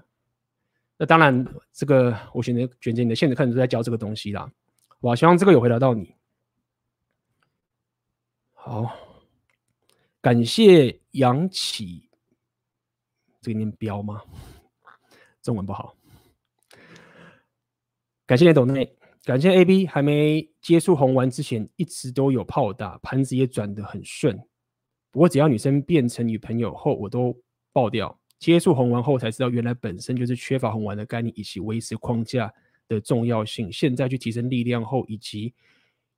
[0.95, 1.43] 那当然，
[1.73, 4.47] 这个我选择选择你的现在课程都在教这个东西啦。
[4.99, 6.13] 我希望这个有回答到你。
[8.53, 8.95] 好，
[10.21, 12.07] 感谢杨启，
[13.41, 14.21] 这个念标吗？
[15.41, 15.95] 中文不好。
[18.27, 18.98] 感谢你懂内。
[19.25, 24.39] 感谢 AB 还没接触红丸之前，一直都有炮打，盘子也转得很顺。
[25.11, 27.35] 不过只要女生变成女朋友后，我都
[27.73, 28.17] 爆掉。
[28.39, 32.51] 接触红丸后才知道，原来本身就是缺乏红丸的概念以及维持框架
[32.87, 33.69] 的重要性。
[33.69, 35.53] 现在去提升力量后，以及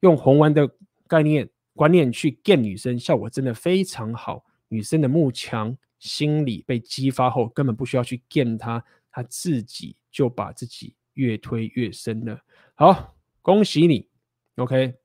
[0.02, 0.69] 用红丸的
[1.07, 4.45] 概念观念去 game 女生，效果真的非常好。
[4.68, 12.40] 女生的慕强心理被激发后，根本不需要去 game 她，她自己就把自己越推越深了。
[12.82, 14.10] 好，恭喜你
[14.56, 14.95] ，OK，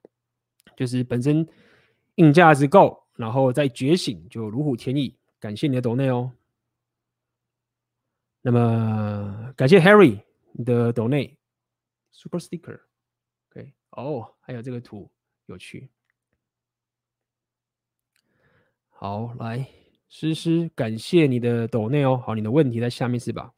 [0.78, 1.47] 就是本身
[2.15, 5.15] 硬价值够，然后再觉醒就如虎添翼。
[5.39, 6.32] 感谢你的抖内哦。
[8.40, 10.23] 那么感谢 Harry
[10.53, 11.36] 你的抖内
[12.12, 15.11] Super Sticker，OK，哦，还有这个图
[15.44, 15.90] 有趣。
[18.89, 19.69] 好，来
[20.09, 22.16] 诗诗，感谢你的抖内哦。
[22.16, 23.53] 好，你的问题在下面是吧？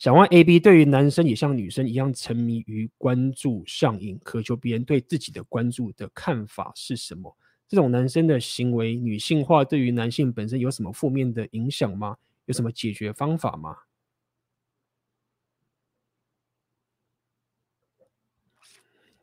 [0.00, 7.36] 想问 A B，对于男生也像女生一样沉迷于关注上瘾，渴求别人对自己的关注的看法是什么？
[7.68, 12.16] 这种男生的行为女性化，对于男性本身有什么负面的影响吗？
[12.46, 13.76] 有什么解决方法吗？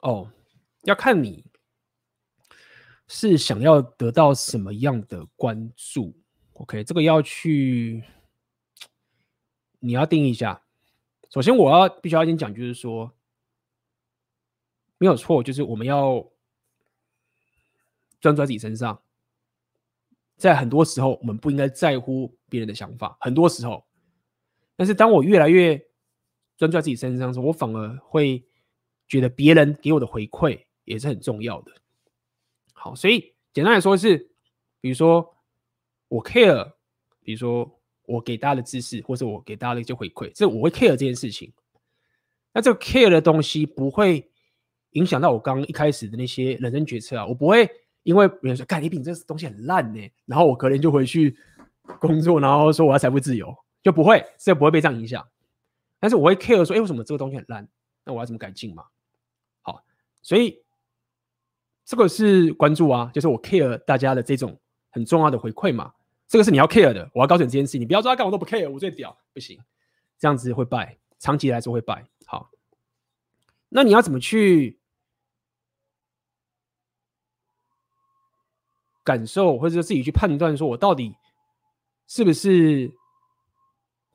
[0.01, 0.31] 哦，
[0.83, 1.43] 要看你
[3.07, 6.15] 是想要得到什么样的关注。
[6.53, 8.03] OK，这个要去，
[9.79, 10.66] 你要定义一下。
[11.37, 13.13] 首先，我要必须要先讲，就是说，
[14.97, 16.27] 没有错，就是我们要
[18.19, 18.99] 专注在自己身上。
[20.35, 23.15] 在很多时候，我们不应该在乎别人的想法。
[23.21, 23.85] 很多时候，
[24.75, 25.77] 但是当我越来越
[26.57, 28.43] 专注在自己身上的时候，我反而会
[29.07, 31.71] 觉得别人给我的回馈也是很重要的。
[32.73, 34.31] 好，所以简单来说是，
[34.81, 35.37] 比如说
[36.07, 36.73] 我 care，
[37.21, 37.76] 比如说。
[38.07, 41.53] 我给大家的知识，或者我给大家的一些回馈，这我会 care 这件事情。
[42.53, 44.31] 那这个 care 的东西不会
[44.91, 47.25] 影响到我刚刚一开始的那些人生决策啊。
[47.27, 47.69] 我不会
[48.03, 51.37] 因为别人说干你饼这东西很烂呢，然后我隔天就回去
[51.99, 53.53] 工作，然后说我要财富自由，
[53.83, 55.27] 就不会，这不会被这样影响。
[55.99, 57.67] 但是我会 care 说，哎，为什么这个东西很烂？
[58.05, 58.85] 那我要怎么改进嘛？
[59.61, 59.83] 好，
[60.21, 60.63] 所以
[61.83, 64.57] 这个是关注啊，就是我 care 大家的这种
[64.91, 65.91] 很重要的回馈嘛。
[66.27, 69.57] 这个是你要 care 的，我要告诉你这件事，你不要说他干我都不 care，我最屌，不行，
[70.19, 72.05] 这样子会败，长期来说会败。
[72.25, 72.51] 好，
[73.69, 74.79] 那你要怎么去
[79.05, 81.15] 感受，或者说自己去判断，说我到底
[82.07, 82.93] 是不是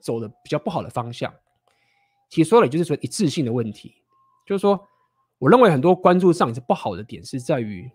[0.00, 1.34] 走的比较不好的方向。
[2.28, 3.94] 其实说了，也就是说一致性的问题，
[4.46, 4.86] 就是说，
[5.38, 7.90] 我认为很多关注上是不好的点，是在于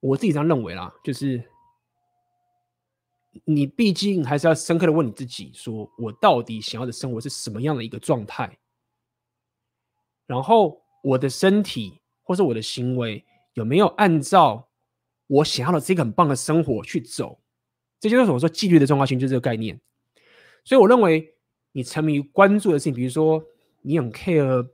[0.00, 1.51] 我自己这样认为啦，就是
[3.44, 8.58] 你毕竟还是要深刻的问你自己，说我到底想要的生活是什么样的一个状态，
[10.26, 14.68] 然后我的身体或是我的行为有没有按照
[15.26, 17.38] 我想要的这个很棒的生活去走。
[17.98, 19.80] 这就是我说纪律的重要性，就是这个概念。
[20.64, 21.34] 所以我认为，
[21.72, 23.42] 你沉迷于关注的事情，比如说
[23.80, 24.68] 你很 care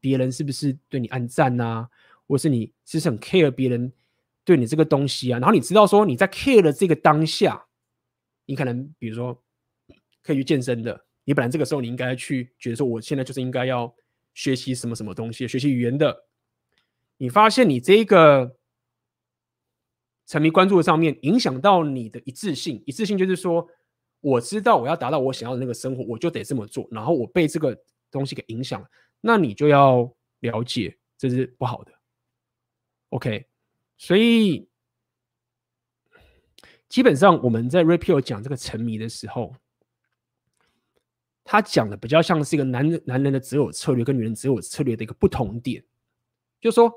[0.00, 1.88] 别人是不是对你暗赞啊，
[2.28, 3.92] 或是你其实很 care 别人
[4.44, 7.66] 对你这个东西啊，然后你知道说你在 care 的这个当下，
[8.46, 9.42] 你可能比如说
[10.22, 13.94] 可以去健身的，你本来这个时候你应该去觉得说，我现在就是应该要
[14.34, 16.26] 学习什么什么东西，学习语言的，
[17.16, 18.56] 你发现你这个。
[20.26, 22.82] 沉迷关注的上面，影响到你的一致性。
[22.86, 23.68] 一致性就是说，
[24.20, 26.88] 我知道我要达到我想要的那个生活，我就得这么做。
[26.90, 27.78] 然后我被这个
[28.10, 28.82] 东西给影响，
[29.20, 30.10] 那你就要
[30.40, 31.92] 了解，这是不好的。
[33.10, 33.46] OK，
[33.98, 34.66] 所以
[36.94, 39.52] 基本上我们在 Ray Peal 讲这个沉迷的时候，
[41.42, 45.82] 他讲的比较像是一个男人男人的择偶策略跟女人择偶策略的一个不同点，
[46.60, 46.92] 就是说。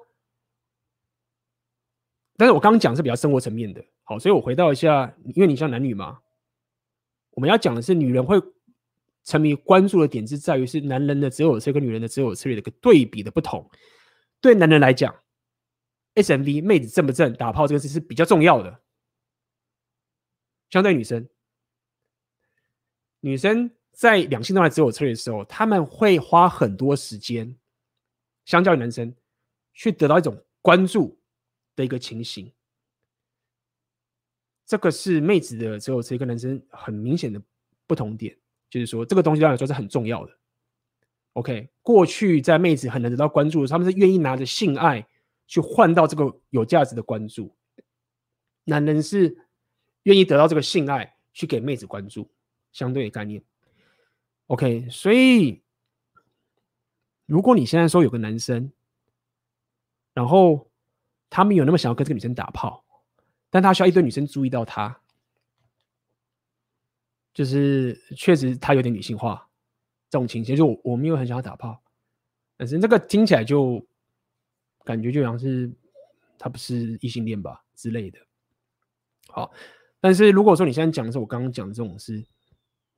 [2.35, 6.19] 但是我刚刚讲是比较生活层面的，好，所以我回到一下，因为你像男女嘛，
[7.31, 8.39] 我们要讲的是女人会
[9.23, 13.67] 沉迷关注的点是在于是男人的择偶策略跟女人的择偶策略的一个对比的不同。
[14.39, 15.15] 对男人来讲
[16.13, 18.79] ，SMV 妹子正不正打炮这个事是比较重要的，
[20.69, 21.27] 相对女生，
[23.19, 27.55] 女生在两性中的择偶策略的时候，他们会花很多时间，
[28.45, 29.15] 相较于男生
[29.73, 31.17] 去得到一种关注。
[31.77, 32.51] 的一个情形，
[34.65, 37.39] 这个是妹子的择偶策略跟男生很明显的
[37.85, 38.35] 不同点，
[38.67, 40.35] 就是说这个东西对他来说是很重要的。
[41.33, 45.07] OK，过去在妹子很难得到关注的时候，他们是愿意拿着性爱
[45.45, 47.55] 去换到这个有价值的关注，
[48.63, 49.37] 男人是
[50.07, 52.27] 愿意得到这个性爱去给妹子关注，
[52.71, 53.43] 相对的概念。
[54.47, 55.61] OK，所以
[57.25, 58.71] 如果你现在说有个男生，
[60.13, 60.65] 然后。
[61.29, 62.85] 他没有那么想要跟这个女生打炮，
[63.49, 64.97] 但他需要一堆女生注意到他，
[67.33, 69.45] 就是确实他有点女性化
[70.09, 70.55] 这种情形。
[70.55, 71.83] 就我我没有很想要打炮，
[72.55, 73.85] 但是这个听起来就
[74.85, 75.69] 感觉就像是
[76.39, 78.17] 他不是异性恋吧之类的。
[79.27, 79.51] 好，
[80.07, 82.25] 但是如果说你现在讲的是我刚刚讲的这种是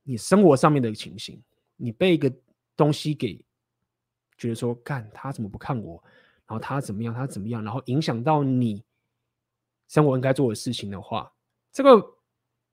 [0.04, 1.42] 你生活上面的情形，
[1.74, 2.32] 你被一个
[2.76, 3.44] 东西给
[4.38, 6.00] 觉得说，干他怎么不看我？
[6.46, 7.12] 然后他怎么样？
[7.12, 7.64] 他怎么样？
[7.64, 8.84] 然后影响到你
[9.88, 11.28] 生活应该做的事情的话，
[11.72, 12.00] 这个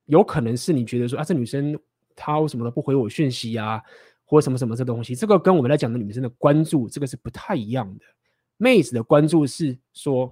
[0.06, 1.76] 有可能是你觉得说啊，这女生
[2.16, 3.82] 她为什么都不回我讯息啊，
[4.24, 5.16] 或什么什么这东西？
[5.16, 8.06] 这个跟我们来讲的女生的关注，这个是不太一样的。
[8.58, 10.32] 妹子的关注是说，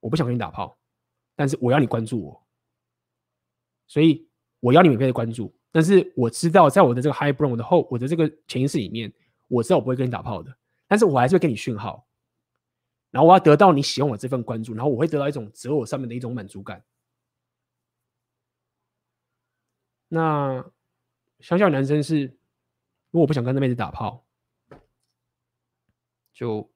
[0.00, 0.76] 我不想跟你打炮，
[1.36, 2.45] 但是我要你关注我，
[3.86, 4.26] 所以
[4.60, 5.54] 我要你免费的关注。
[5.72, 9.12] 但是我知道，在我的这个 high brain 的后，我的这个潜意识里面，
[9.48, 10.56] 我知道我不会跟你打炮的。
[10.88, 12.06] 但是我还是会给你讯号，
[13.10, 16.82] 然后我要得到你喜欢我这份关注，然后我会得到一种择偶上面的一种满足感。
[20.08, 20.64] 那
[21.40, 22.24] 相较男生是，
[23.10, 24.24] 如果我不想跟那妹子打炮，
[26.32, 26.70] 就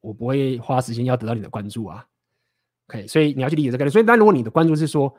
[0.00, 2.08] 我不会花时间要得到你的关注啊。
[2.88, 3.88] OK，所以你要去理解这个。
[3.88, 5.14] 所以，但如果你的关注是说，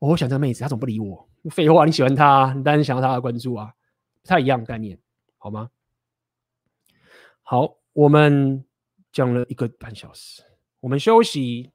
[0.00, 1.28] 哦，我想这个妹子，她怎么不理我？
[1.50, 3.72] 废话，你喜欢她，你当然想要她的关注啊，
[4.22, 4.98] 不太一样概念，
[5.38, 5.70] 好吗？
[7.42, 8.64] 好，我们
[9.12, 10.42] 讲了一个半小时，
[10.80, 11.70] 我们休息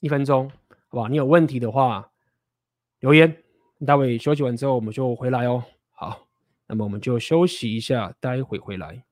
[0.00, 1.08] 一分钟，好不好？
[1.08, 2.10] 你有问题的话
[3.00, 3.42] 留言，
[3.86, 5.64] 待会休息完之后我们就回来哦。
[5.92, 6.26] 好，
[6.66, 9.05] 那么我们就休息一下，待会回来。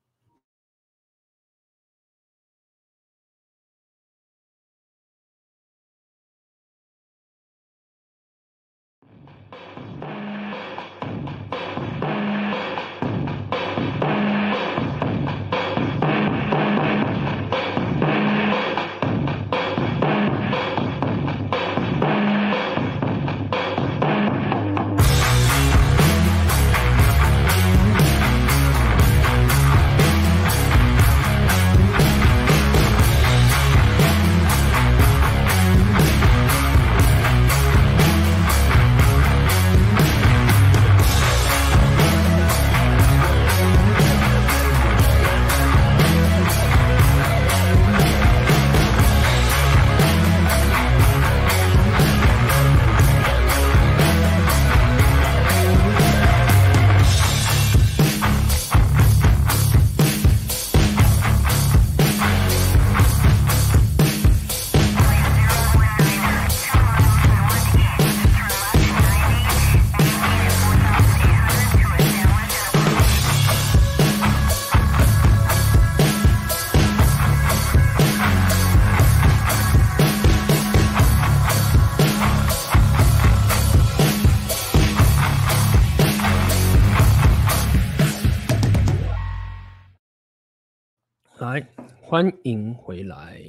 [92.15, 93.43] 欢迎回来。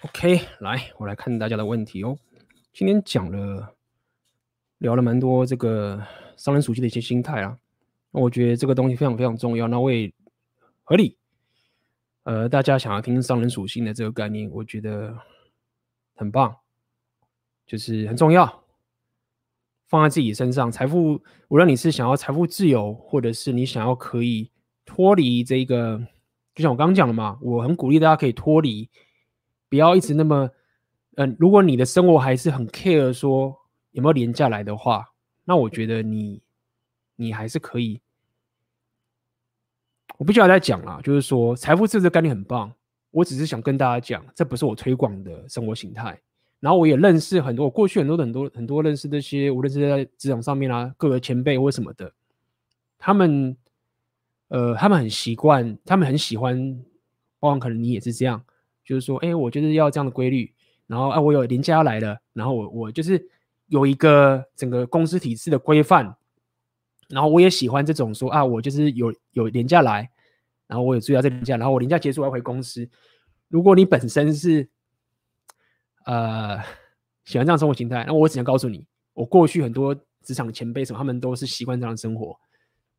[0.00, 2.18] OK，来，我来看大家的问题哦。
[2.72, 3.76] 今天讲了，
[4.78, 6.04] 聊了蛮多这个
[6.36, 7.56] 商人属性的一些心态啊。
[8.10, 9.68] 我觉得这个东西非常非常重要。
[9.68, 10.12] 那我也
[10.82, 11.16] 合理。
[12.24, 15.16] 呃，大家想要听商人属性的这个概念，我觉得
[16.16, 16.56] 很棒，
[17.64, 18.64] 就是很重要。
[19.86, 24.50] 放在自己身上，财富，无论你是想要财富自由，或者是你想要可以。
[24.84, 26.04] 脱离这个，
[26.54, 28.86] 就像我刚刚讲的嘛，我很鼓励大家可以脱离，
[29.70, 30.50] 不要一直那么，
[31.14, 33.56] 嗯、如果你的生活还是很 care 说
[33.92, 35.08] 有没有廉价来的话，
[35.44, 36.42] 那我觉得你，
[37.16, 38.00] 你还是可以。
[40.18, 42.70] 我必须要再讲了，就是说财富自由的概念很棒，
[43.10, 46.20] 我只是想跟大家讲，这不是我推广的生活形态。
[46.60, 52.12] 然后我也认识很多，我过去很多很多很多认识这些，无论是在职场上面啊，各个前辈或什么的，
[52.98, 53.56] 他们。
[54.52, 56.54] 呃，他们很习惯，他们很喜欢，
[57.40, 58.44] 往往可能你也是这样，
[58.84, 60.52] 就是说，哎，我就是要这样的规律，
[60.86, 63.30] 然后啊，我有廉价来了，然后我我就是
[63.68, 66.14] 有一个整个公司体制的规范，
[67.08, 70.10] 然后我也喜欢这种说啊，我就是有有廉价来，
[70.66, 72.86] 然后我有注意到这廉价，然后我廉价结束要回公司。
[73.48, 74.68] 如果你本身是
[76.04, 76.58] 呃
[77.24, 78.84] 喜欢这样生活形态，那我只能告诉你，
[79.14, 82.38] 我过去很多职场前辈什么，他们都是习惯这样的生活。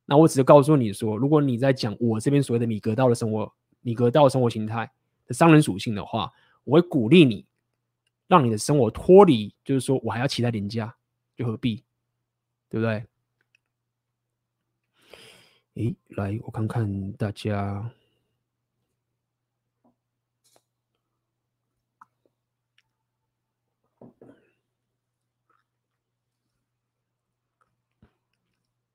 [0.06, 3.52] 那我只是告诉你说，如果你在讲我这边所谓的米格道的生活、
[3.82, 4.92] 米格道的生活形态
[5.26, 6.32] 的商人属性的话，
[6.66, 7.46] 我会鼓励你，
[8.28, 10.96] 让你的生活脱离，就是说我还要期待廉价，
[11.36, 11.84] 就何必，
[12.70, 13.06] 对不对？
[15.76, 17.92] 诶，来，我看看大家，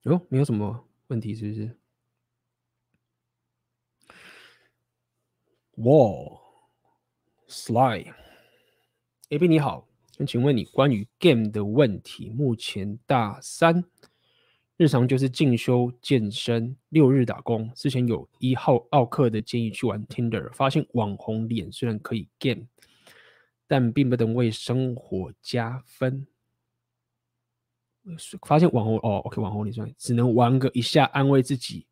[0.03, 0.88] 哟，没有什么。
[1.09, 1.77] 问题是不是？
[5.77, 5.95] 哇
[7.49, 12.29] ，Sly，AB 你好，想请问你关于 Game 的问题。
[12.31, 13.85] 目前大三，
[14.77, 17.73] 日常就是进修、健身、六日打工。
[17.75, 22.67] 之前有一号奥克的建议去玩 Tinder，发现网红脸虽然可以 Game，
[23.67, 26.27] 但并不能为生活加分。
[28.47, 31.87] 发现网红哦，OK，网红你算只能玩个一下安慰自己，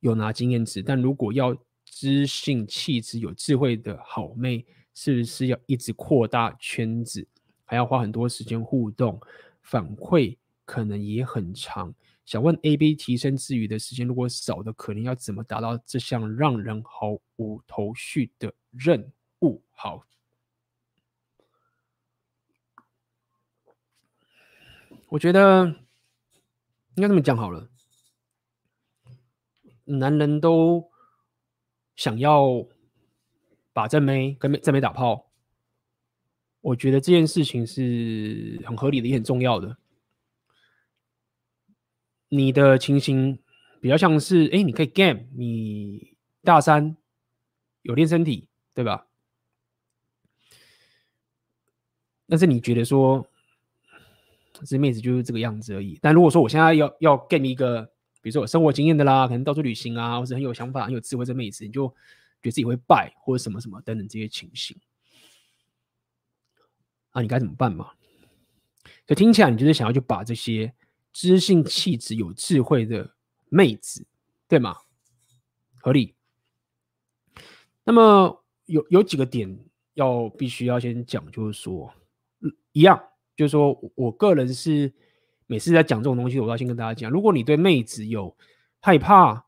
[0.00, 0.82] 有拿经验值。
[0.82, 4.64] 但如果要知性气质、有智慧的好妹，
[4.94, 7.26] 是不是要一直扩大圈子，
[7.64, 9.20] 还要花很多时间互动，
[9.62, 11.94] 反馈可能也很长。
[12.24, 19.12] 想问 AB 提升自娱的时间如果少的，可能要怎么达到这项让人毫无头绪的任
[19.42, 19.62] 务？
[19.70, 20.02] 好。
[25.16, 25.64] 我觉得
[26.94, 27.70] 应该这么讲好了，
[29.84, 30.90] 男人都
[31.94, 32.66] 想要
[33.72, 35.32] 把正妹跟正妹打炮，
[36.60, 39.78] 我觉得这件事情是很合理的，也很重要的。
[42.28, 43.42] 你的情形
[43.80, 46.94] 比较像是，哎，你可以 game，你大三
[47.80, 49.06] 有练身体，对吧？
[52.26, 53.26] 但是你觉得说，
[54.64, 55.98] 这妹子就是这个样子而已。
[56.00, 57.82] 但如果说我现在要要 get 一个，
[58.22, 61.94] 比如说有生活经验的啦，可能到处旅行啊，或者很有想法、很有智慧的妹子，你就觉
[62.44, 64.76] 得自己会败或者什么什么等等这些情形，
[67.10, 67.90] 啊，你该怎么办嘛？
[69.06, 70.72] 所以听起来你就是想要去把这些
[71.12, 73.14] 知性气质、有智慧的
[73.48, 74.06] 妹子，
[74.48, 74.76] 对吗？
[75.80, 76.14] 合理。
[77.84, 79.58] 那么有有几个点
[79.94, 81.92] 要必须要先讲，就是说，
[82.72, 83.00] 一样。
[83.36, 84.90] 就是说，我个人是
[85.46, 88.34] 每次在讲这种东西，我都要先跟大家讲，如果你对妹子有
[88.80, 89.44] 害怕，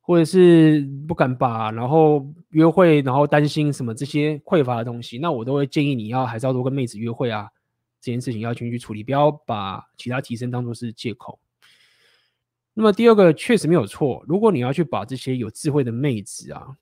[0.00, 7.50] 或者是不敢把，然后约会，然后担心什么这些匮乏的东西，那我都会建议你要还是要多跟妹子约会啊，
[8.00, 11.38] 这件事情要先去处理，不要把其他提升当做是借口。
[12.72, 16.76] 那么第二个确实没有错，如果你要去把这些有智慧的妹子啊，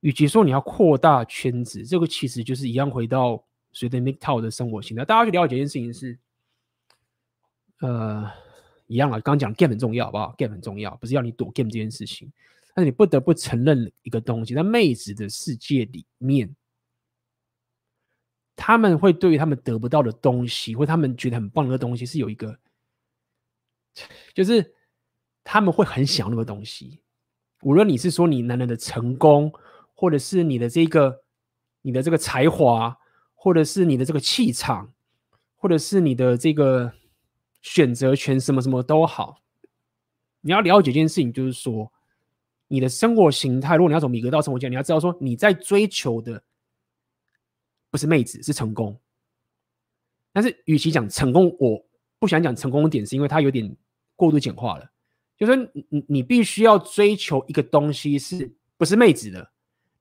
[0.00, 3.42] 与其说你要扩大圈子，这个其实就是一样回到。
[3.74, 6.16] 随着 MGTOW 的生活形态，大家去了解一件事情是，
[7.80, 8.30] 呃，
[8.86, 9.14] 一样啊。
[9.14, 12.32] 刚刚讲 game 很重要，好不好？game 很重要，不是要你躲 game 这件事情，
[12.72, 16.54] 但是你不得不承认一个东西，在妹子的世界里面，
[18.54, 22.56] 他们会对于他们得不到的东西，或他们觉得很棒的东西，是有一个，
[24.32, 24.72] 就是
[25.42, 27.00] 他们会很想那个东西。
[27.62, 29.52] 无论你是说你男人的成功，
[29.94, 31.24] 或者是你的这个，
[31.82, 32.96] 你的这个才华。
[33.44, 34.90] 或者是你的这个气场，
[35.54, 36.90] 或者是你的这个
[37.60, 39.42] 选择权，什么什么都好。
[40.40, 41.92] 你要了解一件事情，就是说，
[42.68, 46.42] 你的生活形态，如果你要从米格到生活家，你要知道说你在追求的
[47.90, 48.98] 不是妹子，是成功。
[50.32, 51.84] 但是，与其讲成功，我
[52.18, 53.76] 不想讲成功的点，是因为它有点
[54.16, 54.90] 过度简化了。
[55.36, 59.52] 就是说你你必须要追求一个东西，是不是妹子的？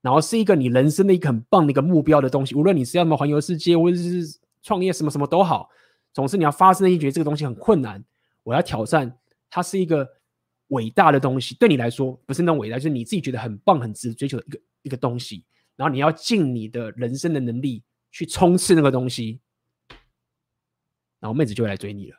[0.04, 2.54] 然后是一个你人生的一个很棒的一个目标的东西。
[2.54, 5.70] 无论你是要什么环游世界，或者是创业，什么什么都好。
[6.12, 8.04] 总之，你要发自内心觉得这个东西很困难，
[8.44, 9.18] 我要挑战。
[9.50, 10.06] 它是一个
[10.68, 15.46] 伟大的东西，对你来说不是那种伟大，就是你自己觉得很棒、很值得追求的一个一个东西。
[15.78, 17.82] 然后你要尽你的人生的能力
[18.12, 19.40] 去冲刺那个东西，
[21.20, 22.18] 然后妹子就会来追你了。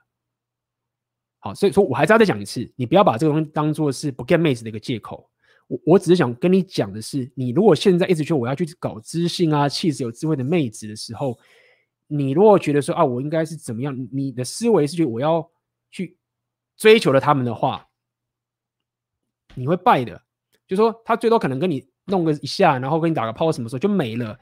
[1.38, 5.30] 好，所以说我还是要再讲一次，你不要把这个东西当做是不 get 妹子的一个借口。
[5.66, 11.38] 我我只是想跟你讲的是，你如果现在一直觉得我要去搞知性啊、气质有智慧的妹子的时候，
[12.06, 15.50] 你如果觉得说啊，我应该是怎么样，你的思维是觉得我要
[15.90, 16.16] 去。
[16.76, 17.88] 追求了他们的话，
[19.54, 20.20] 你会败的。
[20.66, 24.36] 就说他最多可能跟你弄个一下，然后跟你打个炮，什么时候就没了。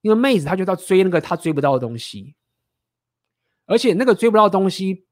[0.00, 2.34] 因为妹子她就要追那个她追不到的东西，
[3.66, 5.06] 而且那个追不到的东西，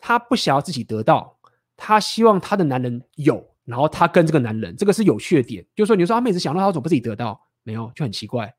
[0.00, 1.38] 她不想要自己得到，
[1.76, 5.62] 她希望她的男人有，然后他跟这个男人，这个是有趣的点。
[5.74, 7.38] 就是说，你说啊，妹子想到他怎么不自己得到？
[7.62, 8.54] 没有，就很奇怪。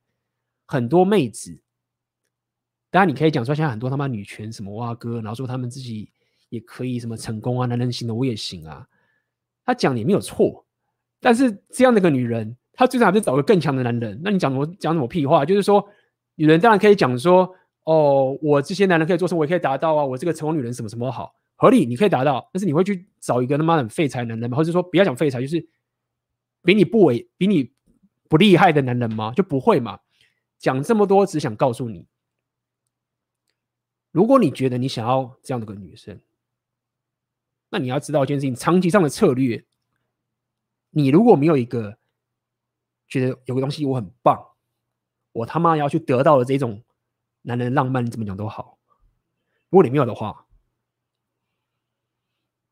[0.67, 1.59] 很多妹子，
[2.91, 6.11] 当然你可以讲说，现在很多他妈女权什么哇哥，然后说他们自己。
[6.49, 8.87] 也可以什么成功啊，男人行的我也行啊。
[9.65, 10.65] 他讲也没有错，
[11.19, 14.17] 但是这样的一个女人，她最终还是找个更强的男人。
[14.23, 15.43] 那你讲什么讲什么屁话？
[15.43, 15.85] 就是说，
[16.35, 17.53] 女人当然可以讲说，
[17.83, 20.05] 哦，我这些男人可以做什么，我也可以达到啊。
[20.05, 22.49] 我这个成功女人什么什么好，合理，你可以达到。
[22.53, 24.55] 但是你会去找一个他妈很废柴男人吗？
[24.55, 25.67] 或者说不要讲废柴，就是
[26.63, 27.73] 比你不伟、比你
[28.29, 29.33] 不厉害的男人吗？
[29.35, 29.99] 就不会嘛。
[30.57, 32.07] 讲这么多，只想告诉你，
[34.11, 36.21] 如果你觉得你想要这样的个女生。
[37.69, 39.65] 那你要知道一件事情，长期上的策略，
[40.91, 41.97] 你如果没有一个
[43.07, 44.51] 觉得有个东西我很棒，
[45.33, 46.81] 我他妈要去得到的这种
[47.41, 48.79] 男人浪漫，你怎么讲都好。
[49.69, 50.46] 如果你没有的话，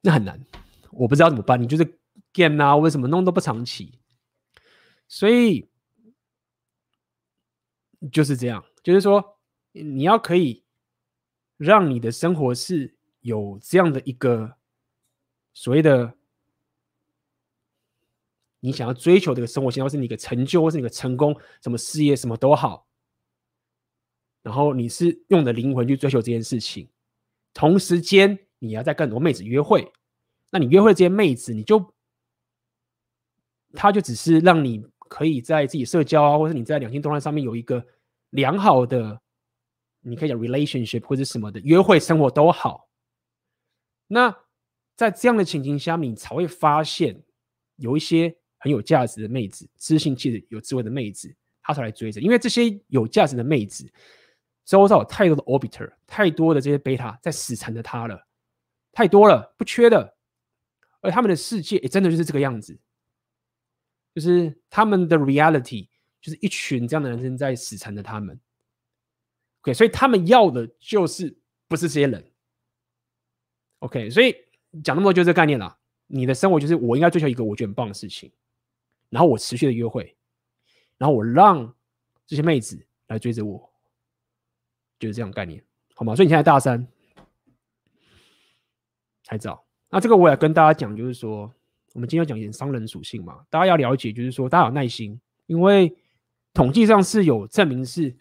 [0.06, 0.40] 那很难，
[0.91, 1.60] 我不知道怎么办。
[1.60, 1.99] 你就是
[2.32, 3.98] game 啊，为什么弄都不长期？
[5.07, 5.68] 所以
[8.11, 9.40] 就是这样，就是说
[9.72, 10.64] 你要可以
[11.57, 14.57] 让你的生活是有这样的一个。
[15.57, 16.14] 所谓的
[18.60, 22.88] 你想要追求这个生活，或是你的成就，或是你的成功，什么事业，什么都好。
[24.44, 26.90] 然后你是用的灵魂去追求这件事情，
[27.53, 29.92] 同时间你要在跟很多妹子约会。
[30.50, 31.94] 那你约会这些妹子，你就
[33.74, 37.86] 他就只是让你可以在自己社交啊，或者你在两性动态上面有一个
[38.30, 39.20] 良好的，
[40.02, 42.88] 你可以讲 relationship 或者什么的约会生活都好。
[44.08, 44.36] 那
[44.96, 47.22] 在这样的情形下，你才会发现
[47.76, 52.22] 有一些很有价值的妹子，知性气质、有智慧的妹子，她才来追着。
[52.22, 53.92] 因为这些有价值的妹子，
[54.64, 58.24] 周遭有太多的 orbiter，太多的这些贝塔在死缠着他了，
[58.96, 60.16] 太多了，不缺的。
[61.02, 62.80] 而他们的世界也真的就是这个样子，
[64.16, 65.88] 就是他们的 reality
[66.20, 68.40] 就是一群这样的男生在死缠着他们。
[69.62, 72.32] OK，所以他们要的就是不是这些人。
[73.78, 74.36] OK，所以。
[74.84, 75.80] 讲那么多就这个概念啦。
[76.08, 78.30] 你的生活就是我应该追求一个我觉得很棒的事情，
[79.10, 80.18] 然后我持续的约会，
[80.98, 81.74] 然后我让
[82.28, 83.72] 这些妹子来追着我，
[85.00, 85.64] 就是这样概念，
[85.94, 86.14] 好吗？
[86.14, 86.86] 所以你现在大三
[89.27, 89.65] 还早。
[89.89, 91.52] 那这个我也跟大家讲，就是说
[91.93, 95.95] 我们今天要讲一点商人属性嘛，大家要了解，就是说大家有耐心，因为
[96.53, 98.15] 统计上是有证明是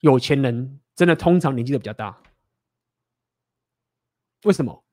[0.00, 2.20] 有钱人真的通常年纪都比较大。
[4.44, 4.84] 为什么？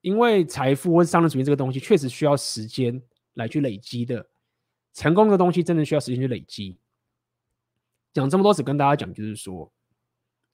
[0.00, 3.02] 因为财富或商人属性这个东西，确实需要时间
[3.34, 4.30] 来去累积的。
[4.94, 6.78] 成功的东西真的需要时间去累积。
[8.12, 9.72] 讲这么多，只跟大家讲，就是说，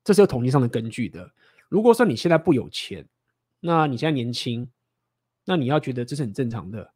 [0.02, 1.30] 这是有统计上的根据的。
[1.68, 3.06] 如果说你现在不有钱，
[3.60, 4.70] 那你现在年轻，
[5.44, 6.92] 那你要觉得这是很正常的。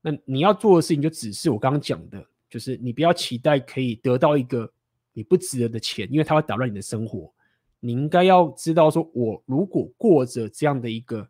[0.00, 4.72] 那你要做的事情，就只是我刚刚讲的，就是你不要期待可以得到一个
[5.12, 7.32] 你不值得的钱，因为它会打乱你的生活。
[7.80, 11.28] 你应该要知道，说我如果过着这样的一个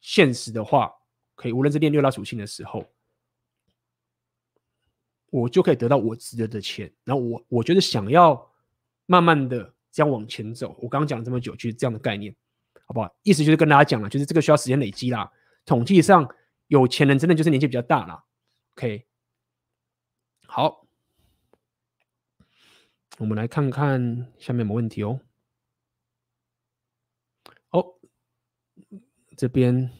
[0.00, 0.90] 现实的话，
[1.34, 2.84] 可以无论是练六大属性的时候，
[5.30, 6.90] 我就可以得到我值得的钱。
[7.04, 8.50] 然后我我觉得想要
[9.06, 12.34] 慢慢的这样往前走，我刚刚讲了这么久，就是这样的概念，
[12.86, 13.14] 好不好？
[13.22, 15.30] 意思就是跟大家讲了，就是这个需要时间累积啦。
[15.64, 16.28] 统计上
[16.68, 18.24] 有钱人真的就是年纪比较大啦。
[18.76, 19.06] OK，
[20.46, 20.86] 好。
[23.18, 25.20] 我们来看看下面有没有问题哦。
[27.68, 27.84] 哦，
[29.36, 29.90] 这边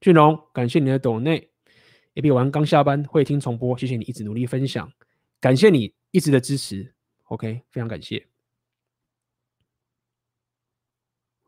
[0.00, 1.50] 俊龙，感谢你的抖内。
[2.14, 4.92] A B 玩刚下班会听重播，谢谢你一直努力分享，
[5.40, 6.94] 感谢你一直的支持。
[7.24, 8.31] OK，非常感谢。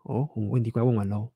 [0.04, 1.30] 哦，我问题快问完喽。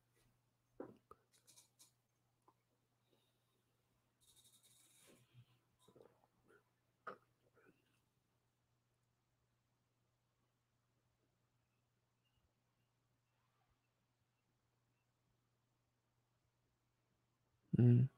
[17.79, 18.09] 嗯，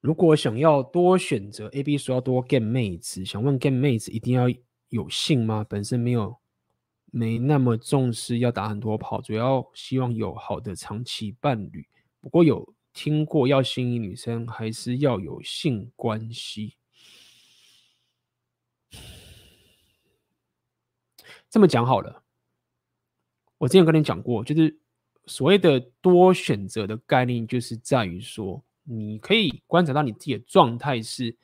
[0.00, 4.46] 如果想要多选择，A B 说要多 get 妹子，想问 get 妹子一定要
[4.88, 5.64] 有性吗？
[5.68, 6.38] 本身没有，
[7.06, 11.86] 没那么重视要打很多炮，主要希望有好的长期伴侣。
[12.20, 16.76] 不过有听过要吸引女生还是要有性关系。
[21.48, 22.22] 这么讲好了，
[23.58, 24.78] 我之前跟你讲过，就是。
[25.30, 31.36] 所谓的多选择的概念，就是在于说，你可以观察到你自己的状态是：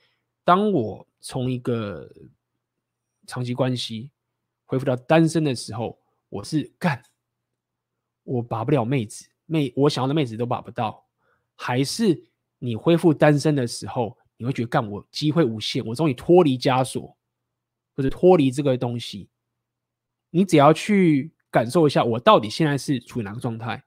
[0.42, 2.10] 当我从一个
[3.26, 4.10] 长期关系
[4.64, 5.98] 恢复到单身的时候，
[6.28, 7.02] 我是干，
[8.22, 11.05] 我把不了妹子，妹我想要的妹子都把不到；
[11.55, 12.24] 还是
[12.59, 17.16] 你恢复单身的时候，你会觉得干，我机会无限，我终于脱离枷锁，
[17.94, 19.28] 或者脱离这个东西。
[20.30, 21.32] 你只要去。
[21.55, 23.80] 感受一下，我到底现在是处于哪个状态？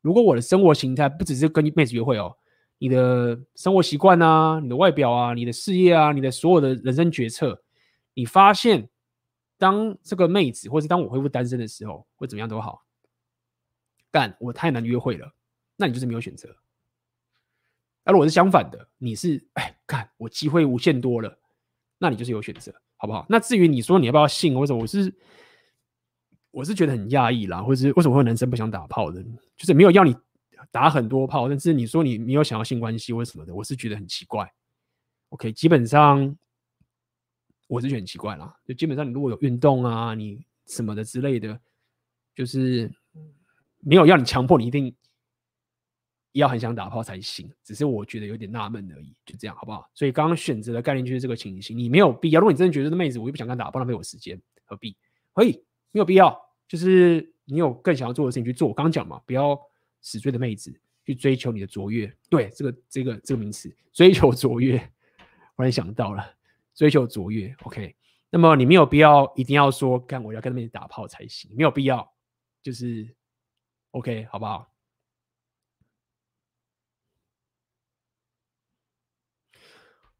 [0.00, 2.38] 如果我的生活形态不只是跟妹子约会哦，
[2.78, 7.60] 你的生活习惯啊，你的外表啊，你的事业啊，你的所有的人生决策，
[8.18, 8.90] 你发现
[9.56, 12.84] 当这个妹子，或是当我恢复单身的时候，会怎么样都好，
[14.10, 15.32] 干我太难约会了，
[15.76, 16.56] 那你就是没有选择。
[18.02, 21.38] 而我是相反的，你是哎干我机会无限多了，
[21.96, 23.24] 那你就是有选择，好不好？
[23.28, 25.14] 那至于你说你要不要信，或者我是。
[26.50, 29.22] 我是觉得很讶异啦，或者是为什么会有男生不想打炮的？
[29.54, 30.16] 就是没有要你
[30.72, 34.50] 打很多炮，但是你说你没有想要性关系或什么的，我是觉得很奇怪。
[35.28, 36.34] OK，基本上
[37.68, 38.52] 我是觉得很奇怪啦。
[38.66, 41.60] 就基本上你如果有运动啊，你什么的之类的，
[42.34, 42.90] 就是
[43.78, 44.92] 没有要你强迫你一定
[46.32, 47.48] 要很想打炮才行。
[47.62, 49.88] 只是我觉得有点纳闷而已，就这样好不好？
[49.94, 52.40] 所以刚刚选择的概念就是这个情形，你没有必要。
[52.40, 54.96] 如果你真的觉得这妹子我又不想跟她打，不浪费我时间，何必？
[55.32, 55.62] 可以。
[55.90, 56.38] 没有必要，
[56.68, 58.68] 就是你有更想要做的事情去做。
[58.68, 59.58] 我刚刚讲嘛，不要
[60.02, 60.70] 死追的妹子
[61.02, 62.14] 去追求你的卓越。
[62.28, 64.76] 对，这个这个这个名词，追求卓越，
[65.56, 66.22] 忽然想到了，
[66.78, 67.52] 追求卓越。
[67.64, 67.96] OK，
[68.30, 72.08] 那么你没有必要一定要说，干我要跟妹子打炮才行，没有必要，
[72.62, 73.12] 就是
[73.90, 74.72] OK，好不好？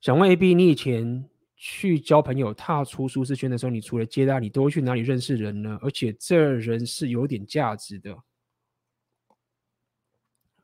[0.01, 1.31] 想问 AB，你以前？
[1.61, 5.77] 去交朋友、踏出舒适圈的时候，你除了接待，你都会去哪里认识人呢？
[5.83, 8.17] 而且这人是有点价值的，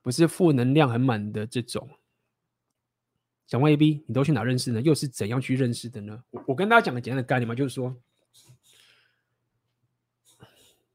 [0.01, 1.91] 不是负能量很满的这种。
[3.47, 4.81] 想问 AB，你都去哪认识呢？
[4.81, 6.23] 又是怎样去认识的呢？
[6.31, 7.95] 我我跟大家讲个简单的概念嘛，就是说，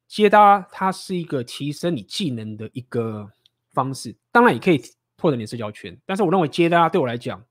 [0.07, 3.31] 接单它是一个提升你技能的一个
[3.71, 4.81] 方式，当然也可以
[5.15, 5.99] 拓展你的社交圈。
[6.05, 7.43] 但是我认为接单对我来讲，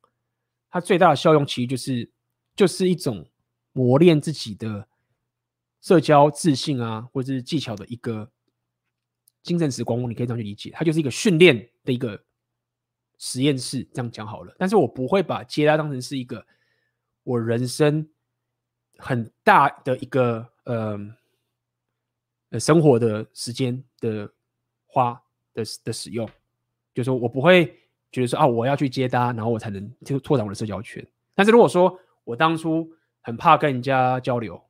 [0.70, 2.10] 它最大的效用其实就是。
[2.58, 3.24] 就是一种
[3.72, 4.88] 磨练自己的
[5.80, 8.28] 社交自信啊，或者是技巧的一个
[9.44, 10.72] 精神时光，你可以这样去理解。
[10.74, 12.20] 它就是一个训练的一个
[13.18, 14.54] 实验室，这样讲好了。
[14.58, 16.44] 但是我不会把接待当成是一个
[17.24, 18.08] 我人生
[18.96, 20.98] 很大的一个呃
[22.50, 24.30] 呃生活的时间的
[24.86, 25.20] 花
[25.52, 26.26] 的的使用，
[26.94, 27.66] 就是说我不会
[28.10, 31.06] 觉得说啊，我要去接搭，然后我才能就拓展我的社交圈。
[31.34, 32.90] 但是如果说我当初
[33.20, 34.62] 很怕跟人家交流，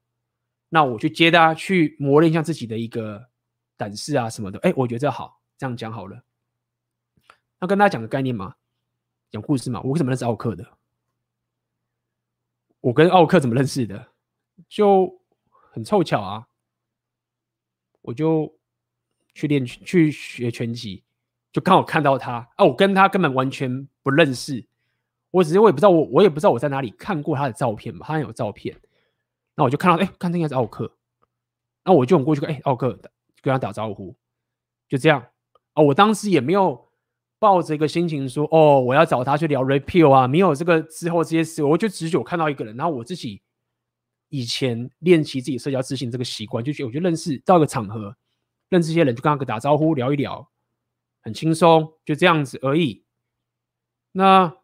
[0.69, 3.25] 那我去接他，去磨练一下自己的一个
[3.77, 4.59] 胆识啊什么的。
[4.61, 6.23] 哎，我觉得这好，这样讲好了。
[7.61, 8.55] 那跟大家讲个概念嘛，
[9.31, 9.81] 讲故事嘛。
[9.83, 10.67] 我为什么认识奥克的？
[12.81, 14.09] 我跟奥克怎么认识的？
[14.69, 15.21] 就
[15.51, 16.49] 很凑巧啊，
[18.03, 18.57] 我就
[19.35, 21.05] 去练去学拳击，
[21.53, 22.65] 就刚好看到他啊。
[22.65, 24.67] 我跟他根本完全不认识。
[25.31, 28.81] 我只是我也不知道我我也不知道我在哪里看过他的照片嘛，他有照片，
[29.55, 30.97] 那我就看到哎、看这应该是奥克，
[31.85, 32.93] 那我就很过去跟哎奥克
[33.43, 34.17] 跟他打招呼，
[34.89, 35.27] 就这样
[35.75, 35.85] 哦。
[35.85, 36.88] 我当时也没有
[37.39, 43.41] 抱着一个心情说哦，我要找他去聊 repeal 啊，没有这个之后这些事，我就只有看到一个人，然后我自己
[44.29, 48.17] 以前练习自己社交自信这个习惯，就觉得我就认识到一个场合
[48.69, 50.49] 认识一些人，就跟他打招呼聊一聊，
[51.23, 53.05] 很轻松，就这样子而已。
[54.13, 54.55] 那。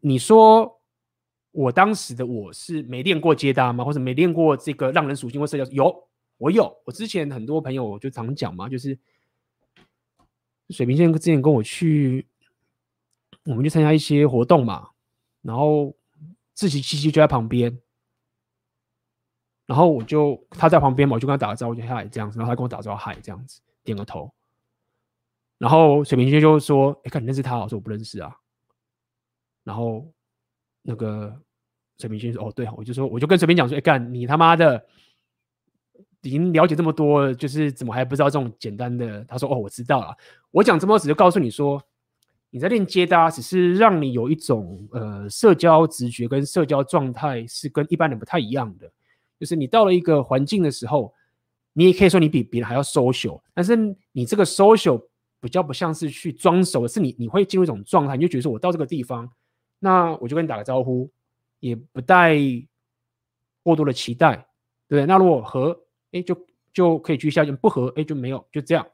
[0.00, 0.80] 你说
[1.50, 3.84] 我当时的我是没练过接搭吗？
[3.84, 5.70] 或者没练过这个让人属性或社交？
[5.72, 5.94] 有，
[6.38, 8.98] 我有，我之前很多朋友我就常讲嘛，就是
[10.70, 12.26] 水平线之前跟我去，
[13.44, 14.90] 我们去参加一些活动嘛，
[15.42, 15.94] 然后
[16.54, 17.78] 志祺七七就在旁边，
[19.66, 24.32] 然后我就他在旁边嘛，我就跟他打个招呼，就嗨这样子，然后他跟我打招呼嗨这样子，点个头，
[25.58, 28.34] 然后水平线就说：“哎、欸，看你认识他？”我说：“我不认识啊。”
[29.64, 30.10] 然后
[30.82, 31.40] 那个
[31.98, 34.84] 水平线说：“哦，对，我就说，我就跟水平讲说：‘哎、干你他妈的！’”
[36.24, 39.24] 已经了解这么多，就是怎么还不知道这种简单的？
[39.24, 40.16] 他说：“哦，我知道了。
[40.50, 41.80] 我讲这么多，只是告诉你说，
[42.50, 48.90] 你在练接搭，只是让你有一种呃社交直觉跟社交状态是跟一般人不太一样的。
[49.38, 51.12] 就是你到了一个环境的时候，
[51.72, 53.76] 你也可以说你比别人还要 social，但是
[54.12, 55.02] 你这个 social
[55.40, 59.30] 比较不像是去装熟，是你你会进入一种状态，你就觉得说我到这个地方，
[59.80, 61.10] 那我就跟你打个招呼，
[61.60, 62.36] 也不带
[63.62, 64.36] 过多的期待，
[64.88, 65.06] 对不对？
[65.06, 65.78] 那如果和
[66.14, 68.86] 哎，就就可以去下去，不合哎就没有，就这样。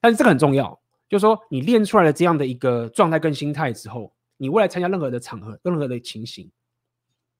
[0.00, 6.50] 但是这个很重要，就是说你练出来了这样的一个状态跟心态之后，你未来参加任何的场合、任何的情形，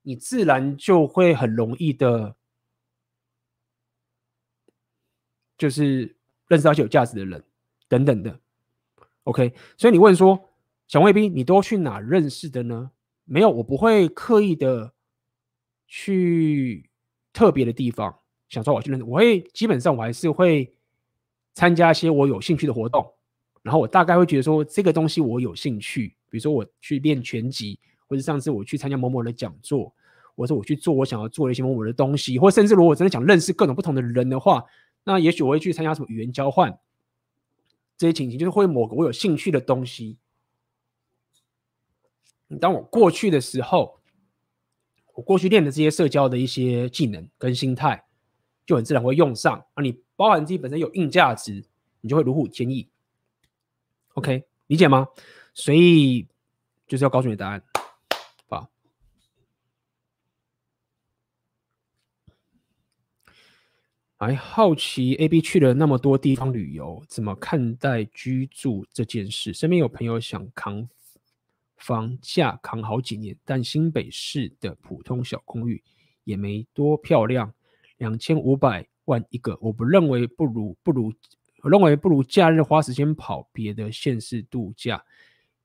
[0.01, 2.35] 你自然就会很容易的，
[5.57, 6.15] 就是
[6.47, 7.43] 认识到一些有价值的人
[7.87, 8.39] 等等的。
[9.23, 10.49] OK，所以你问说，
[10.87, 12.91] 小卫兵，你都去哪认识的呢？
[13.25, 14.93] 没有，我不会刻意的
[15.87, 16.89] 去
[17.31, 18.19] 特别的地方。
[18.53, 20.71] 想说我去认，我会基本上我还是会
[21.55, 23.03] 参加一些我有兴趣的活动，
[23.63, 29.91] 然后我大概会觉得说这个东西我有兴趣，比如说我去练拳击，或者上次我去参加某某的讲座，
[30.35, 34.63] 或者我去做我想要做一些某某的东西，或甚至如果我真的想认识各种不同的人的话，
[35.03, 36.77] 那也许我会去参加什么语言交换，
[37.97, 40.17] 这些情形就是会某个我有兴趣的东西。
[42.61, 43.99] 当我过去的时候，
[45.15, 48.05] 我过去练的这些社交的一些技能跟心态。
[48.65, 49.83] 就很自然会用上而！
[49.83, 51.63] 你包含自己本身有硬价值，
[52.01, 52.89] 你就会如虎添翼。
[54.13, 55.07] OK，理解吗？
[55.53, 56.27] 所以
[56.87, 57.63] 就是要告诉你答案，
[58.47, 58.69] 好。
[64.17, 69.53] 还好奇 AB 去了那么多地方旅游，怎么看待居住这件事？
[69.53, 70.87] 身边有朋友想扛
[71.75, 75.83] 房价扛好几年，但新北市的普通小公寓
[76.23, 77.53] 也没多漂亮。
[78.03, 81.13] 两千五百万一个，我不认为不如不如，
[81.61, 85.01] 我认为不如假日花时间跑别的县市度假。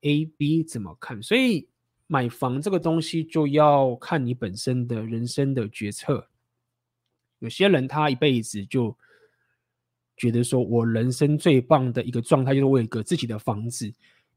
[0.03, 1.21] A、B 怎么看？
[1.21, 1.67] 所以
[2.07, 6.29] 买房这个东西就要看你本身的人生的决策。
[7.39, 8.95] 有些人他一辈子就
[10.15, 13.85] 觉得说，我人生最棒的一个状态就是我有一个自己的房子，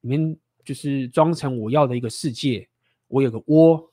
[0.00, 2.68] 里面就是装成我要的一个世界，
[3.06, 3.88] 我有个窝，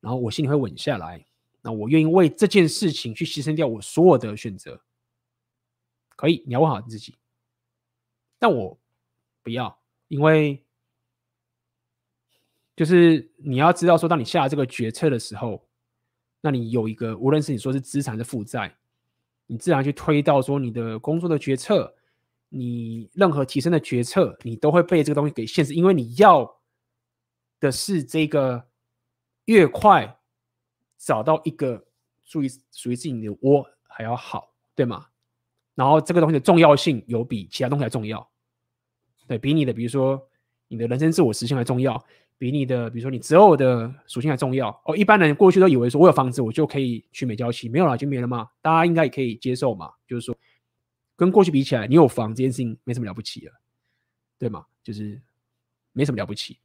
[0.00, 1.24] 然后我心里会稳下来。
[1.66, 4.78] 那我愿意为这件事情去牺牲掉我所有的选择，
[6.14, 7.14] 可以，你要问好你自己。
[8.38, 8.78] 但我
[9.42, 10.62] 不要，因为
[12.76, 15.66] 就是你要知道，说当你下这个决策的时候，
[16.42, 18.76] 那你有一个，无论是你说是资产的负债，
[19.46, 21.96] 你自然去推到说你的工作的决策，
[22.50, 26.60] 你任何提升的决策，你都会被这个东西给限制，因为你要
[27.58, 28.68] 的是这个
[29.46, 30.20] 越快。
[31.04, 31.84] 找到一个
[32.24, 35.06] 属于属于自己的窝还要好，对吗？
[35.74, 38.26] 然后这个东西的重要性有比其他东西还重要，
[39.26, 40.28] 对，比你的比如说
[40.68, 42.02] 你的人生自我实现还重要，
[42.38, 44.70] 比你的比如说你择偶的属性还重要。
[44.86, 49.92] 哦，一般人过去都以为说我有房子我就可以娶美娇妻，没有了就没了嘛，大家应该也可以接受嘛。
[50.06, 50.36] 就是说
[51.16, 53.52] 跟过去比起来，你有房这件事情没什么了不起了，
[54.38, 54.64] 对吗？
[54.82, 55.20] 就是
[55.92, 56.58] 没什么了不起，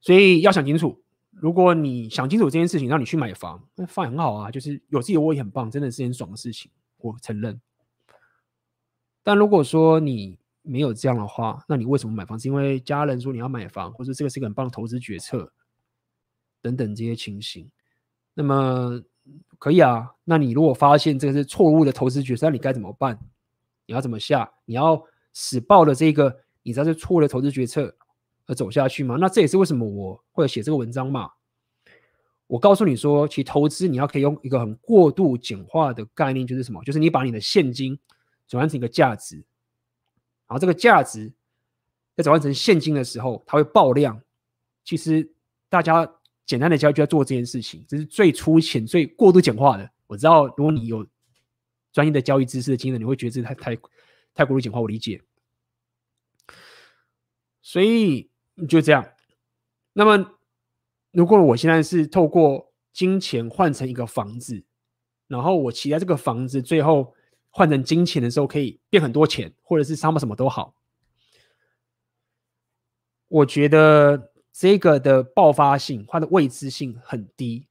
[0.00, 1.03] 所以要想清楚。
[1.40, 7.60] 如果你想清楚这件事情，让你去买房，那房很好啊，就是有自己的窝也很棒，真的是件爽的事情，我承认。
[9.22, 12.38] 但如果说你没有这样的话，那你为什么买房？
[12.38, 15.52] 是因为家人说你要买房，或者这个是一个很棒的投资决策
[16.62, 17.70] 等等这些情形。
[18.32, 19.02] 那么
[19.58, 23.18] 可以啊，那你如果发现这个是错误的投资决策，那你该怎么办？
[23.86, 24.50] 你要怎么下？
[24.64, 27.96] 你要死抱的这个，你知道是错误的投资决策。
[28.46, 29.16] 而走下去吗？
[29.18, 31.30] 那这也是为什么我会写这个文章嘛。
[32.46, 36.84] 我告诉你说，其实投资你要可以用一个很过度简化的概念，就是什么？
[36.84, 37.98] 就是你把你的现金
[38.46, 39.36] 转换成一个价值，
[40.46, 41.32] 然后这个价值
[42.14, 44.20] 在转换成现金的时候，它会爆量。
[44.84, 45.32] 其实
[45.70, 46.06] 大家
[46.44, 49.90] 简单的交易就要做这件事情，这是最粗浅、最过度简化的。
[50.06, 51.04] 我知道，如果你有
[51.94, 53.76] 专业的交易知识的经验，你会觉得这太太
[54.34, 54.82] 太过度简化。
[54.82, 55.22] 我理解，
[57.62, 58.28] 所以。
[58.68, 59.04] 就这样。
[59.92, 60.38] 那么，
[61.12, 64.64] 如果我现在是透过金钱换成一个房子，
[65.26, 67.14] 然后我期待这个房子最后
[67.50, 70.74] 换成金钱的时候可以变很多钱，或者是什么什么都好。
[73.28, 77.66] 我觉得这个的爆发性，它的未知性很低，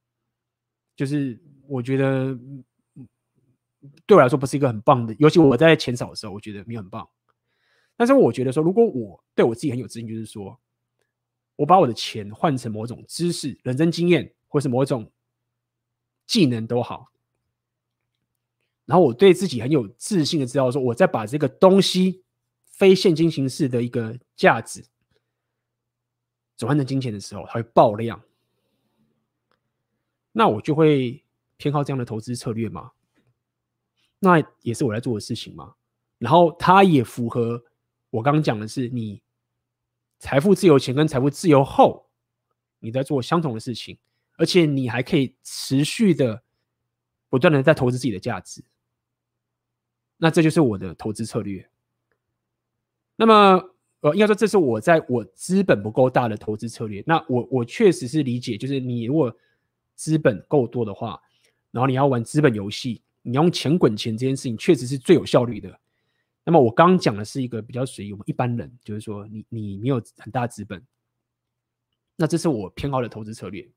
[0.95, 2.38] 就是我觉得
[4.05, 7.07] 对我来说不是一个很棒的，尤其我在钱少的时候，我觉得没有很棒。
[7.95, 10.60] 但是我觉得说，如果我对我自己很有自信，就是说
[11.55, 15.11] 我把我的钱换成某种知识、人生经验，或是某种
[16.25, 17.11] 技能都好，
[18.85, 22.23] 然后我对自己很有自信的知道说，我在把这个东西
[22.65, 24.85] 非现金形式的一个价值。
[26.55, 28.21] 转换成金钱的时候，它会爆量，
[30.31, 31.23] 那我就会
[31.57, 32.91] 偏好这样的投资策略嘛。
[34.19, 35.73] 那也是我在做的事情嘛。
[36.19, 37.65] 然后它也符合
[38.11, 39.22] 我刚刚讲的是，你
[40.23, 42.07] 财富自由前跟财富自由后，
[42.79, 43.97] 你在做相同的事情，
[44.37, 46.41] 而且你还可以持续的
[47.27, 48.63] 不断的在投资自己的价值。
[50.15, 51.69] 那这就是我的投资策略。
[53.17, 53.69] 那么。
[53.99, 57.01] 呃，应该说这是我在我资本不够大的投资策略。
[57.07, 59.33] 那我我确实是理解，就是你如果
[59.95, 61.17] 资本够多的话，
[61.71, 65.79] 然后你要玩资本游戏，你用钱滚钱这件事情确实是最有效率的。
[66.45, 70.86] 那么我刚讲的是一个比较属于我们一般人，就是说你你没有很大资本，
[72.18, 73.72] 那这是我偏好的投资策略，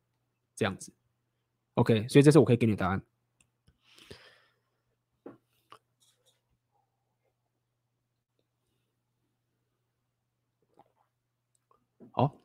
[0.54, 0.92] 这样子。
[1.74, 3.02] OK，所以这是我可以给你的答案。
[12.10, 12.36] 好，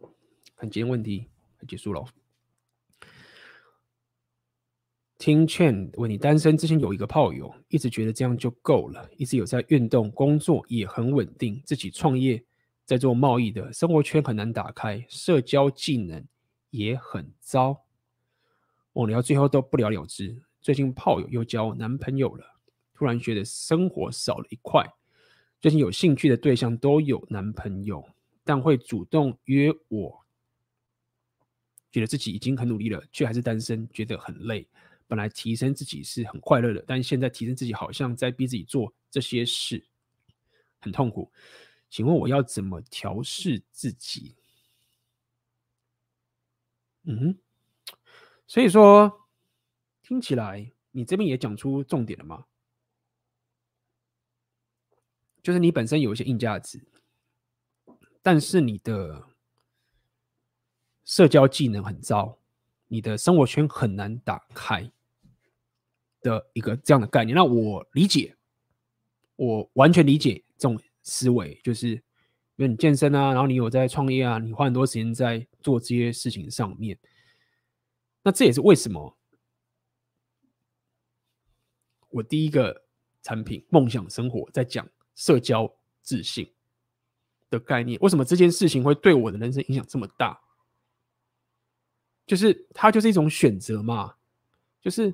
[0.55, 1.29] 看今天问题
[1.67, 2.05] 结束了。
[5.21, 12.43] 听劝问你单身之前有一个炮友，一直觉得这样就够了，一直有在运动，工作也很稳定，自己创业
[12.85, 16.25] 在做贸易的，生活圈很难打开，社交技能
[16.71, 17.83] 也很糟。
[18.93, 20.41] 我聊最后都不了了之。
[20.59, 22.43] 最近炮友又交男朋友了，
[22.95, 24.83] 突然觉得生活少了一块。
[25.59, 28.03] 最近有兴趣的对象都有男朋友。
[28.43, 30.25] 但会主动约我，
[31.91, 34.67] 觉得自己已经很努力了，却还是单身，觉得很累。
[35.11, 39.85] 本来提升自己是很快乐的，但现在提升自己好像在逼自己做这些事，
[40.79, 41.29] 很痛苦。
[41.89, 44.37] 请问我要怎么调试自己？
[47.03, 47.37] 嗯，
[48.47, 49.27] 所以说
[50.01, 52.45] 听起来你这边也讲出重点了吗？
[55.43, 56.81] 就是你本身有一些硬价值。
[58.21, 59.27] 但是你的
[61.03, 62.39] 社交技能很糟，
[62.87, 64.89] 你的生活圈很难打开
[66.21, 67.35] 的一个这样的概念。
[67.35, 68.35] 那我理解，
[69.35, 72.01] 我完全理解这种思维，就是因
[72.57, 76.97] 为你健身啊，然后你有在创业啊，你花很多时间在做这些事情上面。
[78.23, 79.17] 那这也是为什么
[82.09, 82.83] 我第一个
[83.23, 86.53] 产品梦想生活在讲社交自信
[87.49, 90.39] 的概念，为什么这件事情会对我的人生影响这么大？
[92.27, 94.15] 就是它就是一种选择嘛，
[94.79, 95.13] 就是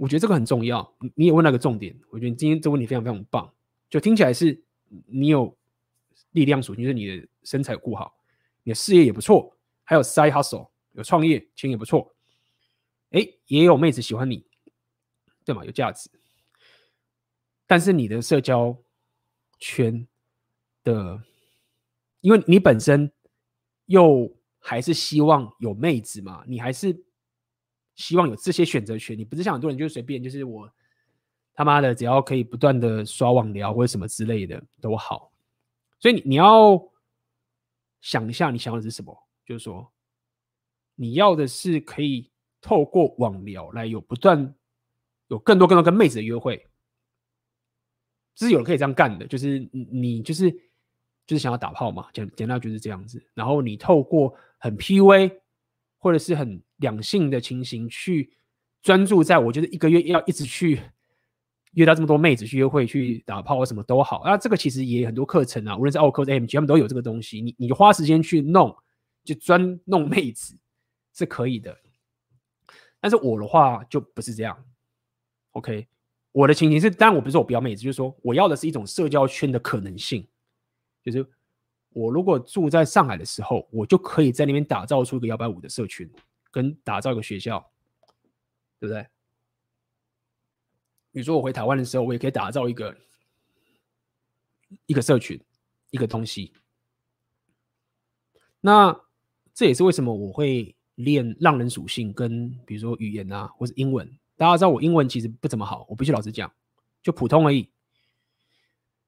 [0.00, 0.96] 我觉得这个很重要。
[1.14, 3.52] 你也问那个重点，我觉得今天这个问题非常非常棒，
[3.90, 4.58] 就听起来是
[5.04, 5.54] 你有
[6.30, 8.10] 力量属性，就是你的身材顾好，
[8.62, 9.54] 你的事业也不错，
[9.84, 12.14] 还有 side hustle 有创业，钱也不错，
[13.10, 14.46] 哎，也有妹子喜欢你，
[15.44, 15.62] 对吗？
[15.66, 16.10] 有价值。
[17.66, 18.82] 但是你的社交
[19.58, 20.08] 圈
[20.82, 21.22] 的，
[22.22, 23.12] 因为你本身
[23.84, 27.04] 又还是希望有妹子嘛，你还是
[28.00, 29.16] 希望有这些选择权。
[29.16, 30.68] 你不是像很多人就是随便，就是我
[31.52, 35.30] 他妈的只要可以不断的刷网聊或者什么之类的都好。
[35.98, 36.82] 所以你你要
[38.00, 39.14] 想一下，你想要的是什么？
[39.44, 39.92] 就是说，
[40.94, 42.30] 你要的是可以
[42.62, 44.54] 透过网聊来有不断
[45.28, 46.66] 有更多更多跟妹子的约会。
[48.36, 50.50] 是有人可以这样干的，就是你就是
[51.26, 53.22] 就是想要打炮嘛，简简单就是这样子。
[53.34, 55.39] 然后你透过很 PUA
[56.00, 58.32] 或者是很两性的情形去
[58.82, 60.80] 专注在，我觉得一个月要一直去
[61.74, 64.22] 约到这么多妹子去约会去打炮什么都好。
[64.24, 67.40] 那这个其实也很多课程啊，无论是奥克斯 AMG 他们都有这个东西。
[67.40, 68.74] 你你花时间去弄，
[69.22, 70.58] 就专弄妹子
[71.14, 71.76] 是可以的。
[73.00, 74.64] 但是我的话就不是这样
[75.52, 75.86] ，OK。
[76.32, 80.26] 我的情形是，当然我不是说我不要妹子，就是说我要的是一种社交圈的可能性。
[81.02, 81.26] 就是
[81.92, 86.10] 我如果住在上海的时候，我就可以在那边打造出一个摇摆舞的社群，
[86.50, 87.70] 跟打造一个学校，
[88.78, 89.06] 对不对？
[91.12, 92.96] 比如说我回台湾的时候，我也可以打造一个
[94.86, 95.40] 一个社群，
[95.90, 96.52] 一个东西。
[98.60, 98.96] 那
[99.52, 104.08] 这也是为什么我会练浪人属性跟比如说语言啊，或是英文。
[104.36, 106.50] 大家知道我英文其实不怎么好，我必须老实讲，
[107.02, 107.68] 就普通而已，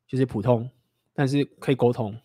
[0.07, 0.69] 就是普通，
[1.15, 2.19] 但是可以沟通。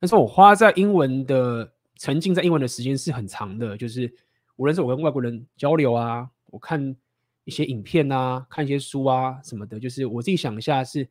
[0.00, 4.12] 但是我花在英文的沉浸在英文的时间是很长的，就是
[4.56, 6.96] 无论是我跟外国人交流啊，我看
[7.44, 11.08] 一些影片啊，看一些书啊什么的，就是我自己想一下是。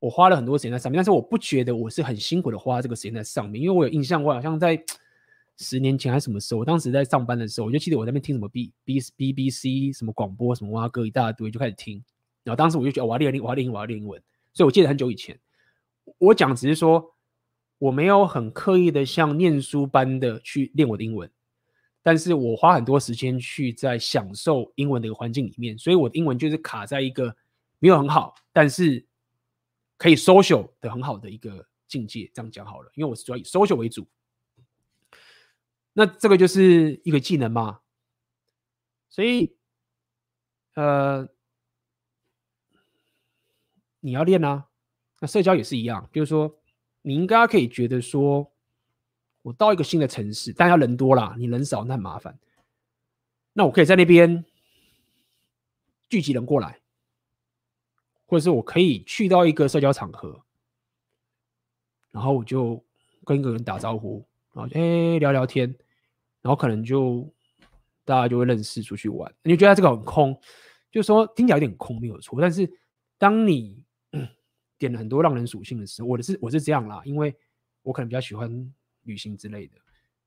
[0.00, 4.80] 我花了很多时间在上面，但是我不觉得我是很辛苦的花这个时间在上面，因为我有印象，我好像在
[5.56, 12.00] 十年前还是什么时候，我当时在上班的时候，我就记得我在那边听什么 B B B B C 什么广播什么哇歌一大堆，就开始听。
[12.44, 14.22] 然后当时我就觉得我要练英，我要练英，我要练英文。
[14.54, 15.36] 所以我记得很久以前，
[16.18, 17.12] 我讲只是说
[17.78, 21.30] 我没有很刻意的像念书般的去练我的英文，
[22.02, 27.36] 但是我花很多时间去在享受英文的一个环境里面，所以我的英文就是卡在一个
[27.78, 29.04] 没有很好，但是。
[30.00, 34.06] 可以 social 的很好的一个境界，这样讲好了，因为我是主要以 social 为主。
[35.92, 37.80] 那这个就是一个技能嘛，
[39.08, 39.56] 所以
[40.74, 41.28] 呃，
[43.98, 44.68] 你要练啊。
[45.18, 46.57] 那社交也是一样，就是说
[47.08, 48.52] 你应该可以觉得说，
[49.40, 52.38] 我到一个新的城市，但要人多啦，你人少那很麻烦。
[53.54, 54.44] 那我可以在那边
[56.10, 56.80] 聚集人过来。
[58.26, 60.38] 或者是我可以去到一个社交场合，
[62.10, 62.84] 然后我就
[63.24, 64.22] 跟一个人打招呼，
[64.52, 65.66] 然后哎聊聊天，
[66.42, 67.26] 然后可能就
[68.04, 69.34] 大家就会认识出去玩。
[69.42, 70.38] 你就觉得这个很空，
[70.92, 72.38] 就是说听起来有点空没有错。
[72.38, 72.70] 但是
[73.16, 73.77] 当你
[74.78, 77.34] 点了很多让人属性的时候，我的是我是这样啦，因为
[77.82, 79.76] 我可能比较喜欢旅行之类的。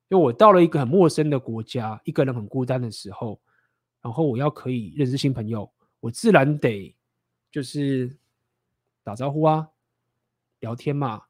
[0.09, 3.41] 就我到了一个很陌生的国家，一个人很孤单的时候，
[4.01, 6.95] 然后我要可以认识新朋友，我自然得。
[7.51, 8.17] 就是
[9.03, 9.67] 打招呼啊，
[10.61, 11.21] 聊天嘛，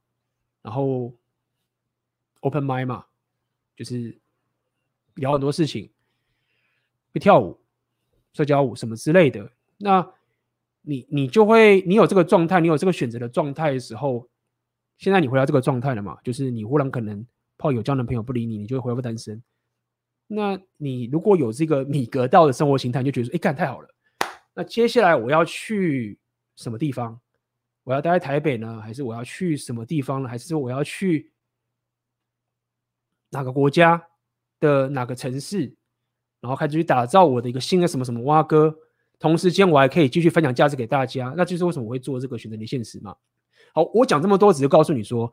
[0.61, 1.17] 然后
[2.41, 3.07] open mind 嘛，
[3.75, 4.15] 就是
[5.15, 5.91] 聊很多事情，
[7.11, 7.59] 会跳舞、
[8.33, 9.51] 社交舞什么之类的。
[9.77, 10.13] 那
[10.81, 14.27] 你你就会，你有这个状态，你有这个选择的状态的时候，
[14.97, 16.17] 现在你回到这个状态了嘛？
[16.23, 17.25] 就是你忽然可能
[17.57, 19.41] 炮友交男朋友不理你，你就会恢复单身。
[20.27, 23.87] 那你如果有这个米格道的生活形态，就觉得说，哎，干太好了。
[24.53, 26.19] 那接下来我要去
[26.55, 27.19] 什么地方？
[27.83, 30.29] 我要待在台北呢，还是我要去什么地方呢？
[30.29, 31.31] 还是说我要去
[33.29, 34.01] 哪个国家
[34.59, 35.75] 的哪个城市？
[36.39, 38.75] 然后开始去打造我的一个新的什么什么蛙哥。
[39.21, 41.33] 同时间我还可以继续分享价值给大家。
[41.37, 43.15] 那就是为什么我会做这个选择的现实嘛。
[43.73, 45.31] 好，我讲这么多，只是告诉你说，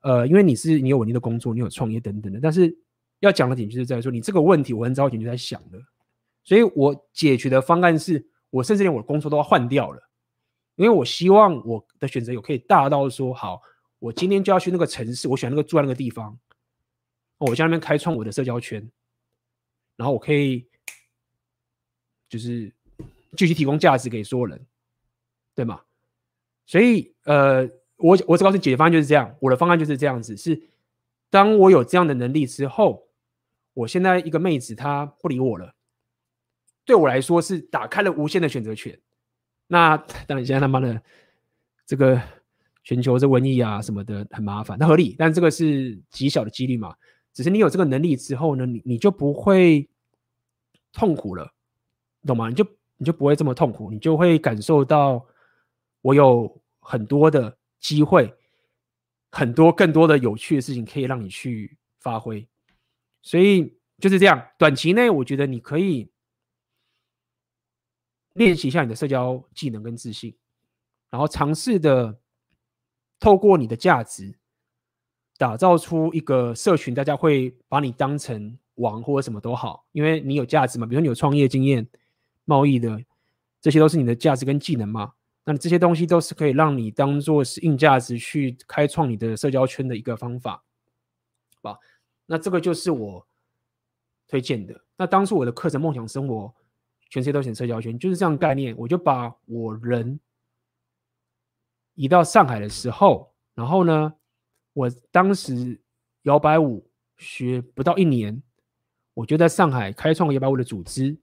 [0.00, 2.40] 呃，因为你是你有稳定的工作，你有创业等等的。
[2.42, 2.76] 但是
[3.20, 5.80] 要讲的点就是在说，你这个问题我很早以前就在想的。
[6.42, 10.10] 所以我解决的方案是，我甚至连我的工作都要换掉了，
[10.74, 13.62] 因为我希望我的选择有可以大到说，好，
[13.98, 16.36] 我今天就要去那个城市，我选那个住在那个地方，
[17.38, 18.90] 我在那边开创我的社交圈，
[19.96, 20.66] 然后我可以
[22.28, 22.72] 就是
[23.36, 24.66] 继续提供价值给所有人，
[25.54, 25.80] 对吗？
[26.66, 30.60] 所以呃，我我只告诉解决方案就是这样，我的方案就是这样子，是
[31.30, 33.08] 当我有这样的能力之后，
[33.74, 35.74] 我现在一个妹子她不理我了。
[36.84, 38.98] 对我来说是打开了无限的选择权。
[39.68, 39.96] 那
[40.26, 41.00] 当然，现在他妈的
[41.86, 42.20] 这个
[42.82, 45.14] 全球这瘟疫啊什么的很麻烦，那合理。
[45.16, 46.96] 但这个是极小的几率嘛。
[47.32, 49.88] 只是你有这个能力之后呢，你你就不会
[50.92, 51.52] 痛苦了，
[52.26, 52.48] 懂吗？
[52.48, 52.66] 你就
[53.00, 55.26] 你就不会这么痛苦，你就会感受到
[56.02, 58.32] 我有很多的机会，
[59.32, 62.46] 很多更多的有趣的事情可以让你去发挥。
[63.22, 66.12] 所以就是这样，短期内我觉得你可以。
[68.34, 70.32] 练习一下你的社交技能跟自信，
[71.10, 72.16] 然后尝试的
[73.18, 74.38] 透过你的价值，
[75.36, 80.86] 打造出一个社群，大家会把你当成王或者什么都好，因为你有价值嘛。
[80.86, 81.86] 比如说你有创业经验、
[82.44, 83.02] 贸易的，
[83.60, 85.12] 这些都是你的价值跟技能嘛。
[85.44, 90.62] 那这些东西都是可以让你当做是硬价值去开创你的社交圈的一个方法，
[91.62, 91.78] 好吧？
[92.26, 93.26] 那这个就是我
[94.28, 94.84] 推荐的。
[94.96, 96.54] 那当初我的课程梦想生活。
[97.12, 98.72] 全世界都选社交圈，就是这样概念。
[98.78, 100.20] 我就把我人
[101.96, 104.14] 移到上海的时候，然后呢，
[104.74, 105.80] 我当时
[106.22, 108.40] 摇摆舞学不到一年，
[109.12, 111.18] 我就在上海开创摇摆舞的组织，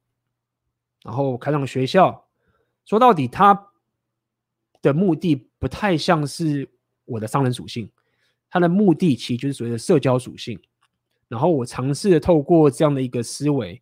[1.03, 2.27] 然后开上了学校。
[2.85, 3.69] 说到底，它
[4.81, 6.69] 的目的不太像是
[7.05, 7.89] 我的商人属性，
[8.49, 10.59] 它的目的其实就是所谓的社交属性。
[11.27, 13.81] 然后我尝试的透过这样的一个思维，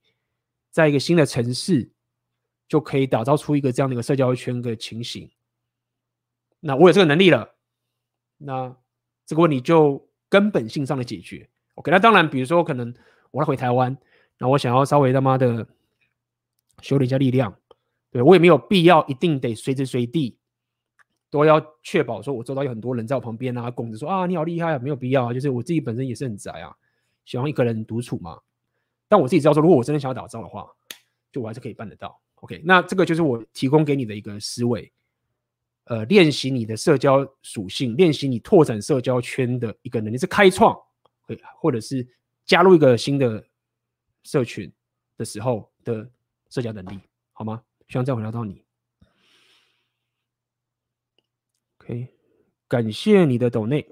[0.71, 1.91] 在一个新的城市。
[2.67, 5.29] 就可以打造出一个这样的一个社交圈的情形。
[6.59, 7.53] 那我有这个能力了，
[8.39, 8.75] 那
[9.23, 11.47] 这个问题就根本性上的解决。
[11.75, 12.91] OK，那当然，比如说可能
[13.29, 13.95] 我要回台湾，
[14.39, 15.67] 那我想要稍微他妈的
[16.81, 17.57] 修炼一下力量，
[18.11, 20.38] 对，我也没有必要一定得随时随地
[21.30, 26.76] 都要确保说我周遭有很多人在我旁边啊，拱着说啊你好厉害啊，没有必要啊，就是我自己本身也是很宅啊，
[27.26, 28.39] 喜欢一个人独处嘛。
[29.07, 30.68] 但我自己知道说，如果我真的想要打造的话，
[31.31, 32.19] 就我还是可以办得到。
[32.35, 34.91] OK，那这个就是我提供给你的一个思维。
[35.85, 40.76] 呃，练习你的社交属性，练习你拓展社交圈的一个能力，是开创，
[41.22, 42.07] 会或者是
[42.43, 43.45] 加入一个新的
[44.23, 44.72] 社群
[45.15, 46.10] 的时候的
[46.56, 47.02] 社交能力，
[47.34, 47.61] 好吗？
[47.90, 48.64] 希望再回答到你。
[51.80, 52.07] OK，
[52.65, 53.86] 感谢你的抖内，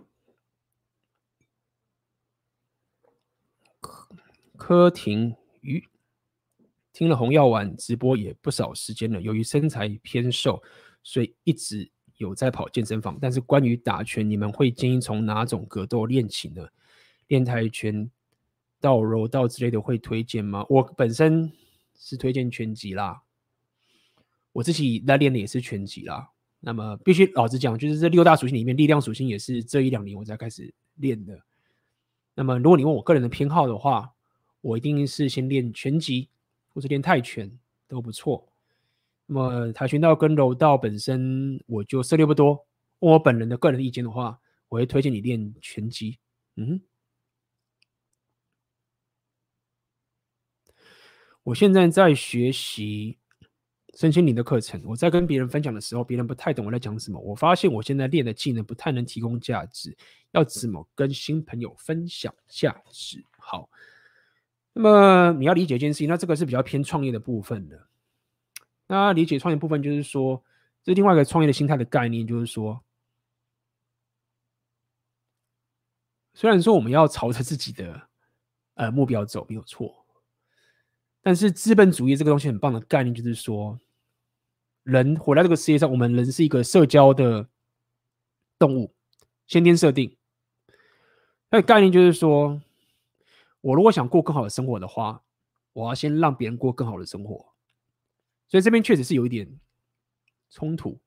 [3.81, 4.07] 柯
[4.55, 5.85] 柯廷瑜，
[6.93, 10.63] 听了红药丸直播也不少时间了，由于身材偏瘦。
[11.03, 16.65] 所以一直有在跑健身房，但是关于打拳，你们会建议从哪种格斗练起呢？
[17.27, 18.09] 练跆拳
[18.79, 20.65] 道、柔道之类的会推荐吗？
[20.69, 21.51] 我本身
[21.97, 23.21] 是推荐拳击啦，
[24.51, 26.29] 我自己在练的也是拳击啦。
[26.59, 31.39] 那么必须老实讲，就是这六大属性里面，力量属性也是这一两年我才开始练的。
[32.35, 34.13] 那么如果你问我个人的偏好的话，
[34.61, 36.29] 我一定是先练拳击
[36.73, 37.51] 或者练泰拳
[37.87, 38.47] 都不错。
[39.25, 42.65] 那么跆拳道跟柔道本身我就涉猎不多。
[42.99, 44.39] 问我本人的个人意见的话，
[44.69, 46.17] 我会推荐你练拳击。
[46.55, 46.81] 嗯哼，
[51.43, 53.17] 我现在在学习
[53.95, 54.81] 身心灵的课程。
[54.85, 57.19] 我在跟别人分享的时候，别人不太懂我在讲什么。
[57.19, 59.95] 我发现我现在练的技能不太能提供价值，
[60.31, 63.23] 要怎么跟新朋友分享价值？
[63.37, 63.69] 好，
[64.71, 67.87] 那么你要理解一件事情，那这个是比较偏创业的部分的。
[68.87, 70.41] 那理解创业部分，就是说，
[70.83, 72.81] 这另外一个创业的心态的概念，就是说，
[76.33, 78.01] 虽然说我们要朝着自己的
[78.75, 80.02] 呃目标走，没有错，
[81.25, 83.79] 但是资本主义这个东西很棒的概念，就是说，
[84.83, 87.47] 人活在这个世界上，我们人是一个社交的
[88.59, 88.93] 动物，
[89.47, 90.17] 先天设定。
[91.49, 92.61] 那个概念就是说，
[93.61, 95.23] 我如果想过更好的生活的话，
[95.71, 97.53] 我要先让别人过更好的生活。
[98.49, 99.47] 所以这边确实是有一点
[100.49, 100.99] 冲突，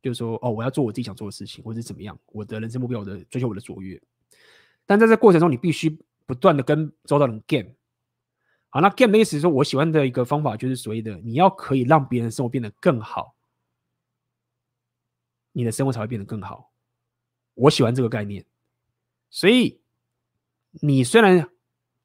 [0.00, 4.00] 就是说，哦，我要做我自己想做的事情，或者是怎么样，我的人生目标，我的追求，我的卓越。
[4.86, 7.74] 但在这过程中，你必须不断的跟周遭人 game。
[8.74, 13.36] 好，那 game 的意思是说，我喜欢的一个方法就是所谓的，你要可以让别人生活变得更好，
[15.52, 16.72] 你的生活才会变得更好。
[17.54, 18.44] 我喜欢这个概念。
[19.30, 19.80] 所以，
[20.72, 21.48] 你虽然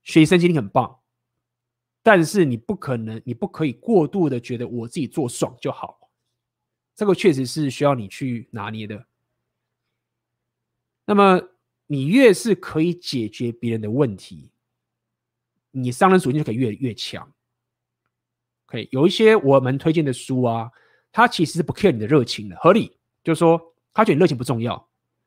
[0.03, 0.97] 学习身心灵很棒。
[2.01, 6.09] 但是你不可能，你不可以过度的觉得我自己做爽就好，
[6.95, 9.05] 这个确实是需要你去拿捏的。
[11.05, 11.41] 那么
[11.87, 14.49] 你越是可以解决别人的问题，
[15.71, 17.33] 你商人属性就可以越越强。
[18.65, 20.71] 可以有一些我们推荐的书啊，
[21.11, 23.59] 它其实是不 care 你的热情的，合理，就是说
[23.93, 24.77] 他觉得你热情不重要，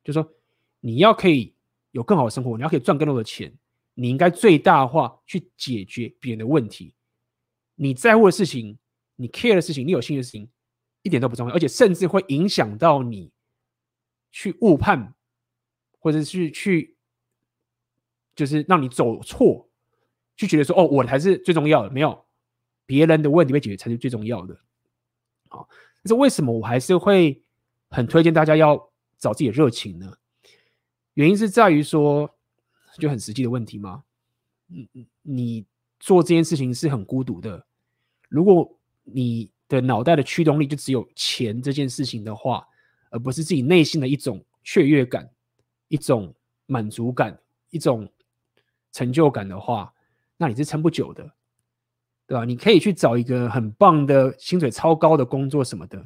[0.05, 0.33] 就是说
[0.81, 1.55] 你要可以
[1.91, 3.53] 有更好的生活，你要可以赚更多的钱。
[3.95, 6.95] 你应该最大化去解决别人的问题。
[7.75, 8.79] 你在乎的事情，
[9.17, 10.49] 你 care 的事情，你有兴趣的事情，
[11.03, 13.31] 一点都不重要，而且甚至会影响到你
[14.31, 15.15] 去误判，
[15.99, 16.97] 或者是去，
[18.35, 19.69] 就是让你走错，
[20.43, 22.25] 就觉得说哦，我才是最重要的，没有
[22.85, 24.61] 别人的问题被解决才是最重要的。
[25.49, 25.69] 好，
[26.03, 27.43] 但是为什么我还是会
[27.89, 30.13] 很推荐大家要找自己的热情呢？
[31.15, 32.31] 原因是在于说。
[32.99, 34.05] 就很实际的问题吗？
[34.69, 35.65] 嗯嗯，你
[35.99, 37.67] 做这件事情是很孤独的。
[38.29, 42.69] 如果你的脑袋的驱动力就只有钱这件事情的话，
[43.09, 45.27] 而不是自己内心的一种雀跃感、
[45.89, 46.35] 一种
[46.67, 47.41] 满足感、
[47.71, 48.07] 一种
[48.93, 49.91] 成就感的话，
[50.43, 51.23] 那你是撑不久的，
[52.27, 52.45] 对吧？
[52.45, 56.05] 你可以去找一个很棒的薪水超高的工作什么的，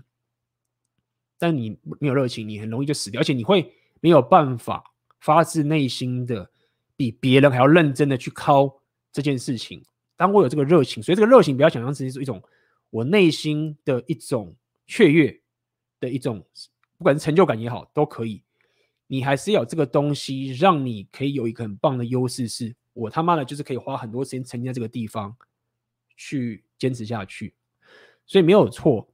[1.39, 4.85] 但你没有热情，你很容易就死掉，而且你会没有办法
[5.19, 6.51] 发自内心的。
[6.99, 8.75] 比别人还要认真的去靠
[9.13, 9.85] 这件事情。
[10.17, 12.43] 当我有这个热情，所以这个热情不要想象成是一种
[12.89, 14.57] 我内心的一种
[14.87, 15.39] 雀跃
[16.01, 16.43] 的一种，
[16.97, 18.43] 不管是成就感也好，都可以。
[19.09, 25.37] 你还是要有这个东西，让你可以有一个很棒的优势，是我他妈的就是可以花很多时间沉浸在这个地方
[26.17, 27.55] 去坚持下去。
[28.25, 29.07] 所以没有错，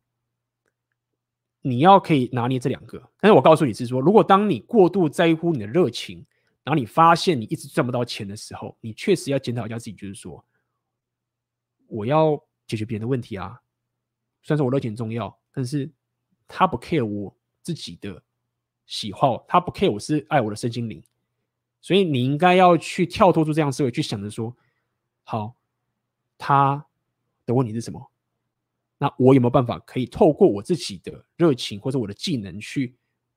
[1.61, 3.11] 你要可以拿捏这两个。
[3.21, 6.25] 但是我告诉你是说，如果当你过度在乎你的热情，
[6.63, 10.45] 然后你发现你一直赚不到钱的时候，你确实要检讨一下自己，就是说，
[11.89, 13.61] 我要解决别人的问题啊。
[14.43, 15.91] 虽然说我热情重要，但是
[16.47, 18.23] 他不 care 我自己的
[18.87, 21.03] 喜好，他不 care 我是爱我的身心灵，
[21.83, 24.57] 所以你应该要去跳脱出这样思维，去想着说，
[25.25, 25.55] 好，
[26.39, 26.87] 他
[27.45, 28.11] 的问题是什么？
[28.99, 32.95] 那我有没有办法可以透过我自己的热情或者我的技能去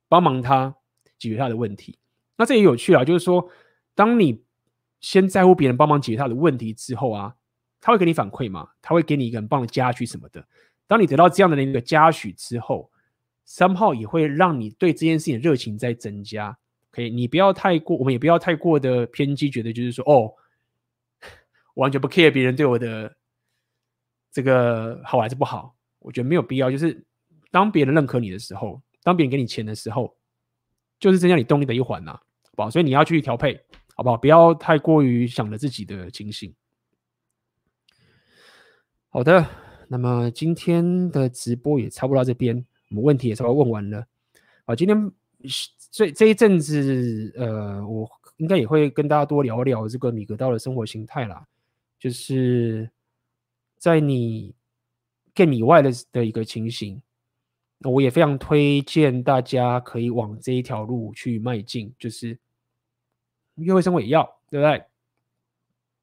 [0.08, 0.76] 帮忙他
[1.18, 1.98] 解决他的问题？
[2.38, 3.50] 那这也有趣啊，就是说，
[3.96, 4.44] 当你
[5.02, 7.36] 先在乎别人帮忙解决他的问题之后啊，
[7.82, 8.70] 他会给你反馈嘛？
[8.80, 10.48] 他会给你一个很棒的嘉许什么的。
[10.86, 12.92] 当你得到这样的一个嘉许之后
[13.48, 16.56] ，somehow 也会让你对这件事情的热情在增加。
[16.96, 20.32] 可以，你不要太过，我们也不要太过的偏激，觉得就是说，哦，
[21.74, 23.14] 完全不 care 别人对我的
[24.32, 25.76] 这个好还是不好。
[26.00, 26.72] 我觉得没有必要。
[26.72, 27.06] 就是
[27.52, 30.16] 当别人认可你的时候，当别人给你钱的时候，
[30.98, 32.70] 就是增加你动力的一环呐，好不好？
[32.70, 33.60] 所以你要去调配，
[33.98, 34.16] 好不好？
[34.16, 36.56] 不要太过于想着自己的情形。
[39.10, 39.46] 好的，
[39.90, 44.08] 那么今天的直播也差不多到这边，我们问题也差不多问完了。
[44.66, 45.12] 好，今天。
[45.96, 48.06] 所以这一阵子，呃，我
[48.36, 51.48] 应该也会跟大家多聊聊这个米格道的生活形态啦。
[51.98, 52.92] 就是
[53.78, 54.54] 在你
[55.34, 57.02] game 以外的的一个情形，
[57.78, 61.96] 那我也非常推荐大家可以往这一条路去迈进。
[61.98, 62.38] 就是
[63.56, 64.84] 约会生活也要，对不对？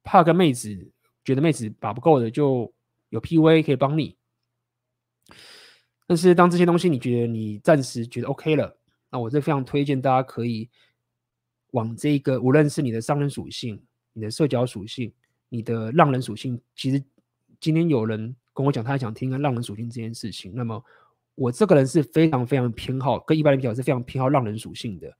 [0.01, 0.89] 怕个妹子
[1.23, 2.73] 觉得妹子把不够的，就
[3.09, 4.17] 有 PUA 可以帮你。
[6.07, 8.75] 但是当这些东西你觉得你暂时觉得 OK 了。
[9.13, 10.67] 那我这非常推荐大家可以
[11.71, 13.79] 往这个，无论是你的商人属性、
[14.11, 15.13] 你的社交属性、
[15.49, 17.01] 你的浪人属性，其实
[17.59, 20.51] 今天有人跟我讲，他想听个浪人属性这件事情。
[20.55, 20.83] 那么
[21.35, 25.15] 我这个人是非常非常偏好，跟一般人比较是非常偏好浪人属性的。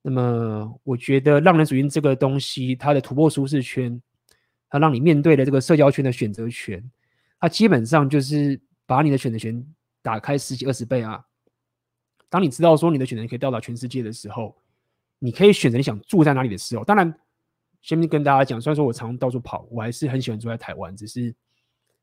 [0.00, 4.00] 那么我觉得浪人属性这个东西，它的突破舒适圈，
[4.70, 6.90] 它让你面对的这个社交圈的选择权，
[7.38, 9.62] 它基本上就是把你的选择权
[10.00, 11.22] 打开十几二十倍啊。
[12.30, 14.56] 当你知道说你的选择可以到达全世界的时候，
[15.18, 16.84] 你可以选择你想住在哪里的时候。
[16.84, 17.12] 当然，
[17.82, 21.34] 先跟大家讲，虽然说我常到处跑，我还是很喜欢住在台湾，只是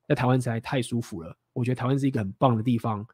[0.08, 1.36] 在台湾实在太舒服了。
[1.54, 3.08] 我觉得台湾是一个很棒的地方。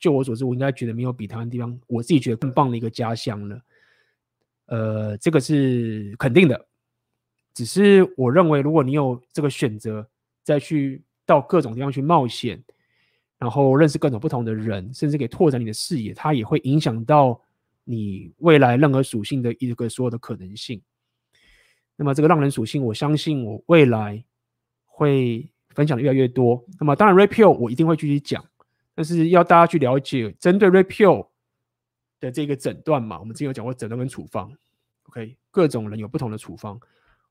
[0.00, 3.62] 就我所知，我应该觉得没有比台湾地方我自己觉得更棒的一个家乡了。
[4.66, 6.66] 呃，这个是肯定的。
[7.54, 10.08] 只是我认为，如果你有这个选择，
[10.42, 12.64] 再去到各种地方去冒险。
[13.42, 17.42] 然后认识各种不同的人，甚至可以拓展你的视野，它也会影响到
[17.82, 20.80] 你未来任何属性的一个所有的可能性。
[21.96, 24.24] 那么这个浪人属性，我相信我未来
[24.84, 26.64] 会分享的越来越多。
[26.78, 28.44] 那么当然，Red Pill 我一定会继续讲，
[28.94, 31.26] 但是要大家去了解针对 Red Pill
[32.20, 34.52] 的这个诊断嘛，我们之前有讲过诊断跟处方。
[35.08, 36.78] OK，各种人有不同的处方，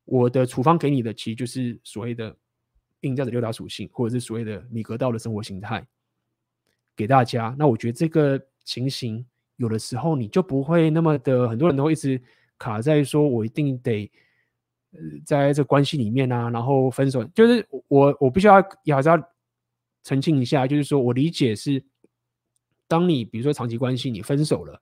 [0.03, 2.35] 我的处方给你的其实就是所谓的
[2.99, 5.87] 硬价值六大属性，或者是所谓的米格道的生活形态。
[7.01, 9.25] 给大家，那我觉得这个情形
[9.55, 12.21] 有的时候你就不会那么的，很多人都会一直
[12.59, 14.11] 卡在说，我一定得
[15.25, 17.23] 在这关系里面啊，然后分手。
[17.33, 19.17] 就是我我必须要也还是要
[20.03, 21.83] 澄清一下，就是说我理解是，
[22.87, 24.79] 当你比如说长期关系你分手了，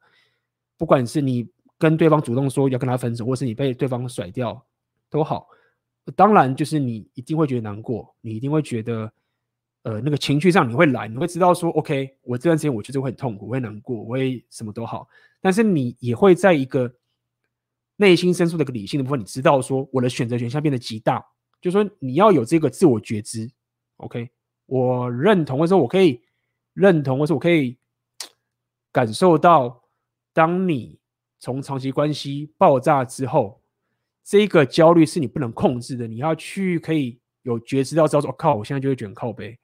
[0.77, 1.47] 不管是你
[1.77, 4.61] 跟对方主动说要跟他分手，或是你被对方甩掉
[5.09, 5.47] 都好，
[6.17, 9.09] 当然就是你一定会觉得难过，你一定会觉得。
[9.83, 15.07] 呃，那个情绪上你会来，你会知道说，OK，我这段时间我就是会很痛苦，我会难过，我会什么都好。
[15.39, 16.93] 但是你也会在一个
[17.95, 21.25] 内心深处的一个理性的部分，你知道说，我的选择权现在变得极大，
[21.61, 23.49] 就是说你要有这个自我觉知。
[23.97, 24.29] OK，
[24.65, 26.21] 我认同，或者说我可以
[26.73, 27.77] 认同，或者我可以
[28.91, 29.83] 感受到，
[30.33, 30.99] 当你
[31.39, 33.61] 从长期关系爆炸之后，
[34.25, 39.57] 这个焦虑是你不能控制的，你要去可以有觉知到，知道说，靠，我现在就会卷靠背。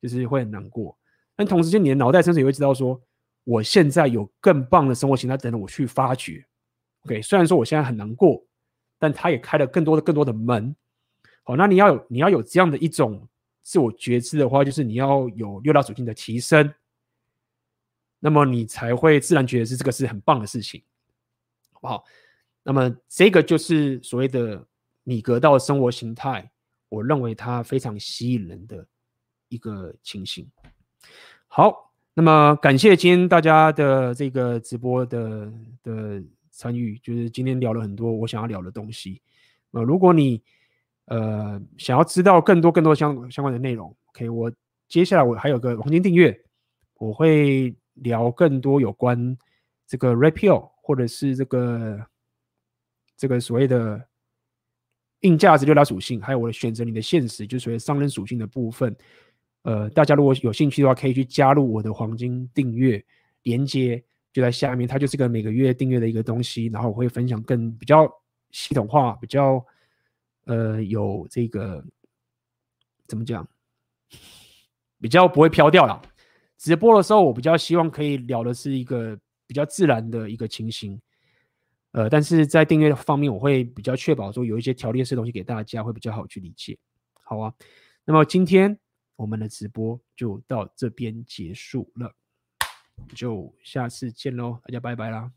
[0.00, 0.96] 就是会很难过，
[1.34, 3.00] 但同时间你的脑袋深处也会知道说，
[3.44, 6.44] 我现在有更棒的生活形态等着我去发掘。
[7.04, 8.44] OK，虽然说我现在很难过，
[8.98, 10.74] 但他也开了更多的更多的门。
[11.42, 13.26] 好，那你要有你要有这样的一种
[13.62, 16.72] 自我觉知的话，就是你要有六大属性的提升，
[18.20, 20.82] 那么你才会自然觉得是这个是很棒的事情，
[21.72, 22.04] 好不好？
[22.62, 24.64] 那么这个就是所谓的
[25.04, 26.50] 米格道生活形态，
[26.88, 28.86] 我认为它非常吸引人的。
[29.48, 30.46] 一个情形，
[31.46, 35.52] 好，那么感谢今天大家的这个直播的
[35.82, 39.22] 的参与，就是今天聊了很多我想要聊的东西。
[39.70, 40.42] 呃，如果你
[41.06, 44.52] 呃想要知道更多更多相相关的内容，OK，我
[44.88, 46.38] 接下来我还有个黄金订阅，
[46.94, 49.36] 我会聊更多有关
[49.86, 52.06] 这个 Red Pill 或者是这个
[53.16, 54.06] 这个所谓的
[55.20, 58.94] 硬价值六大属性，还有我的选择你的现实，就所谓商人属性的部分。
[59.68, 63.04] 呃，大家如果有兴趣的话，可以去加入我的黄金订阅，
[63.42, 66.68] 连接就在下面，它就是个每个月订阅的一个东西。
[66.68, 68.10] 然后我会分享更比较
[68.50, 69.62] 系统化、比较
[70.46, 71.84] 呃有这个
[73.06, 73.46] 怎么讲，
[75.02, 76.00] 比较不会飘掉了。
[76.56, 79.14] 直播的时候，我比较希望可以聊的是一个
[79.46, 80.98] 比较自然的一个情形。
[81.92, 86.74] 呃，但是在订阅方面，我会比较确保说有一些条列式东西给大家，会比较好去理解。
[87.22, 87.52] 好啊，
[88.06, 88.78] 那么今天
[89.18, 92.14] 我们的直播就到这边结束了，
[93.16, 95.30] 就下次见喽，大家拜拜啦。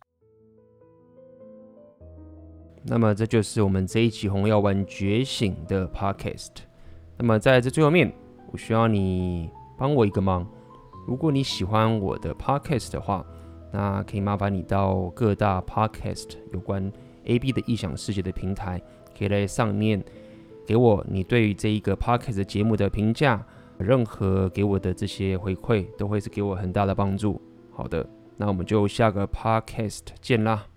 [2.83, 6.51] 那么这就是我们这一期《红药丸觉醒》的 Podcast。
[7.17, 8.13] 那么在这最后面，
[8.51, 9.49] 我需要你
[9.79, 10.47] 帮我一个忙，
[11.07, 13.25] 如果你喜欢我的 Podcast 的话。
[13.73, 16.91] 那可以麻烦你到各大 podcast 有关
[17.23, 18.77] AB 的异想世界的平台，
[19.17, 20.03] 可以在上面
[20.67, 23.41] 给我你对于这一个 podcast 节目的评价，
[23.81, 27.41] 任何给我的这些回馈都会是给我很大的帮助。
[27.71, 30.70] 好的，那我们就下个 podcast 见啦。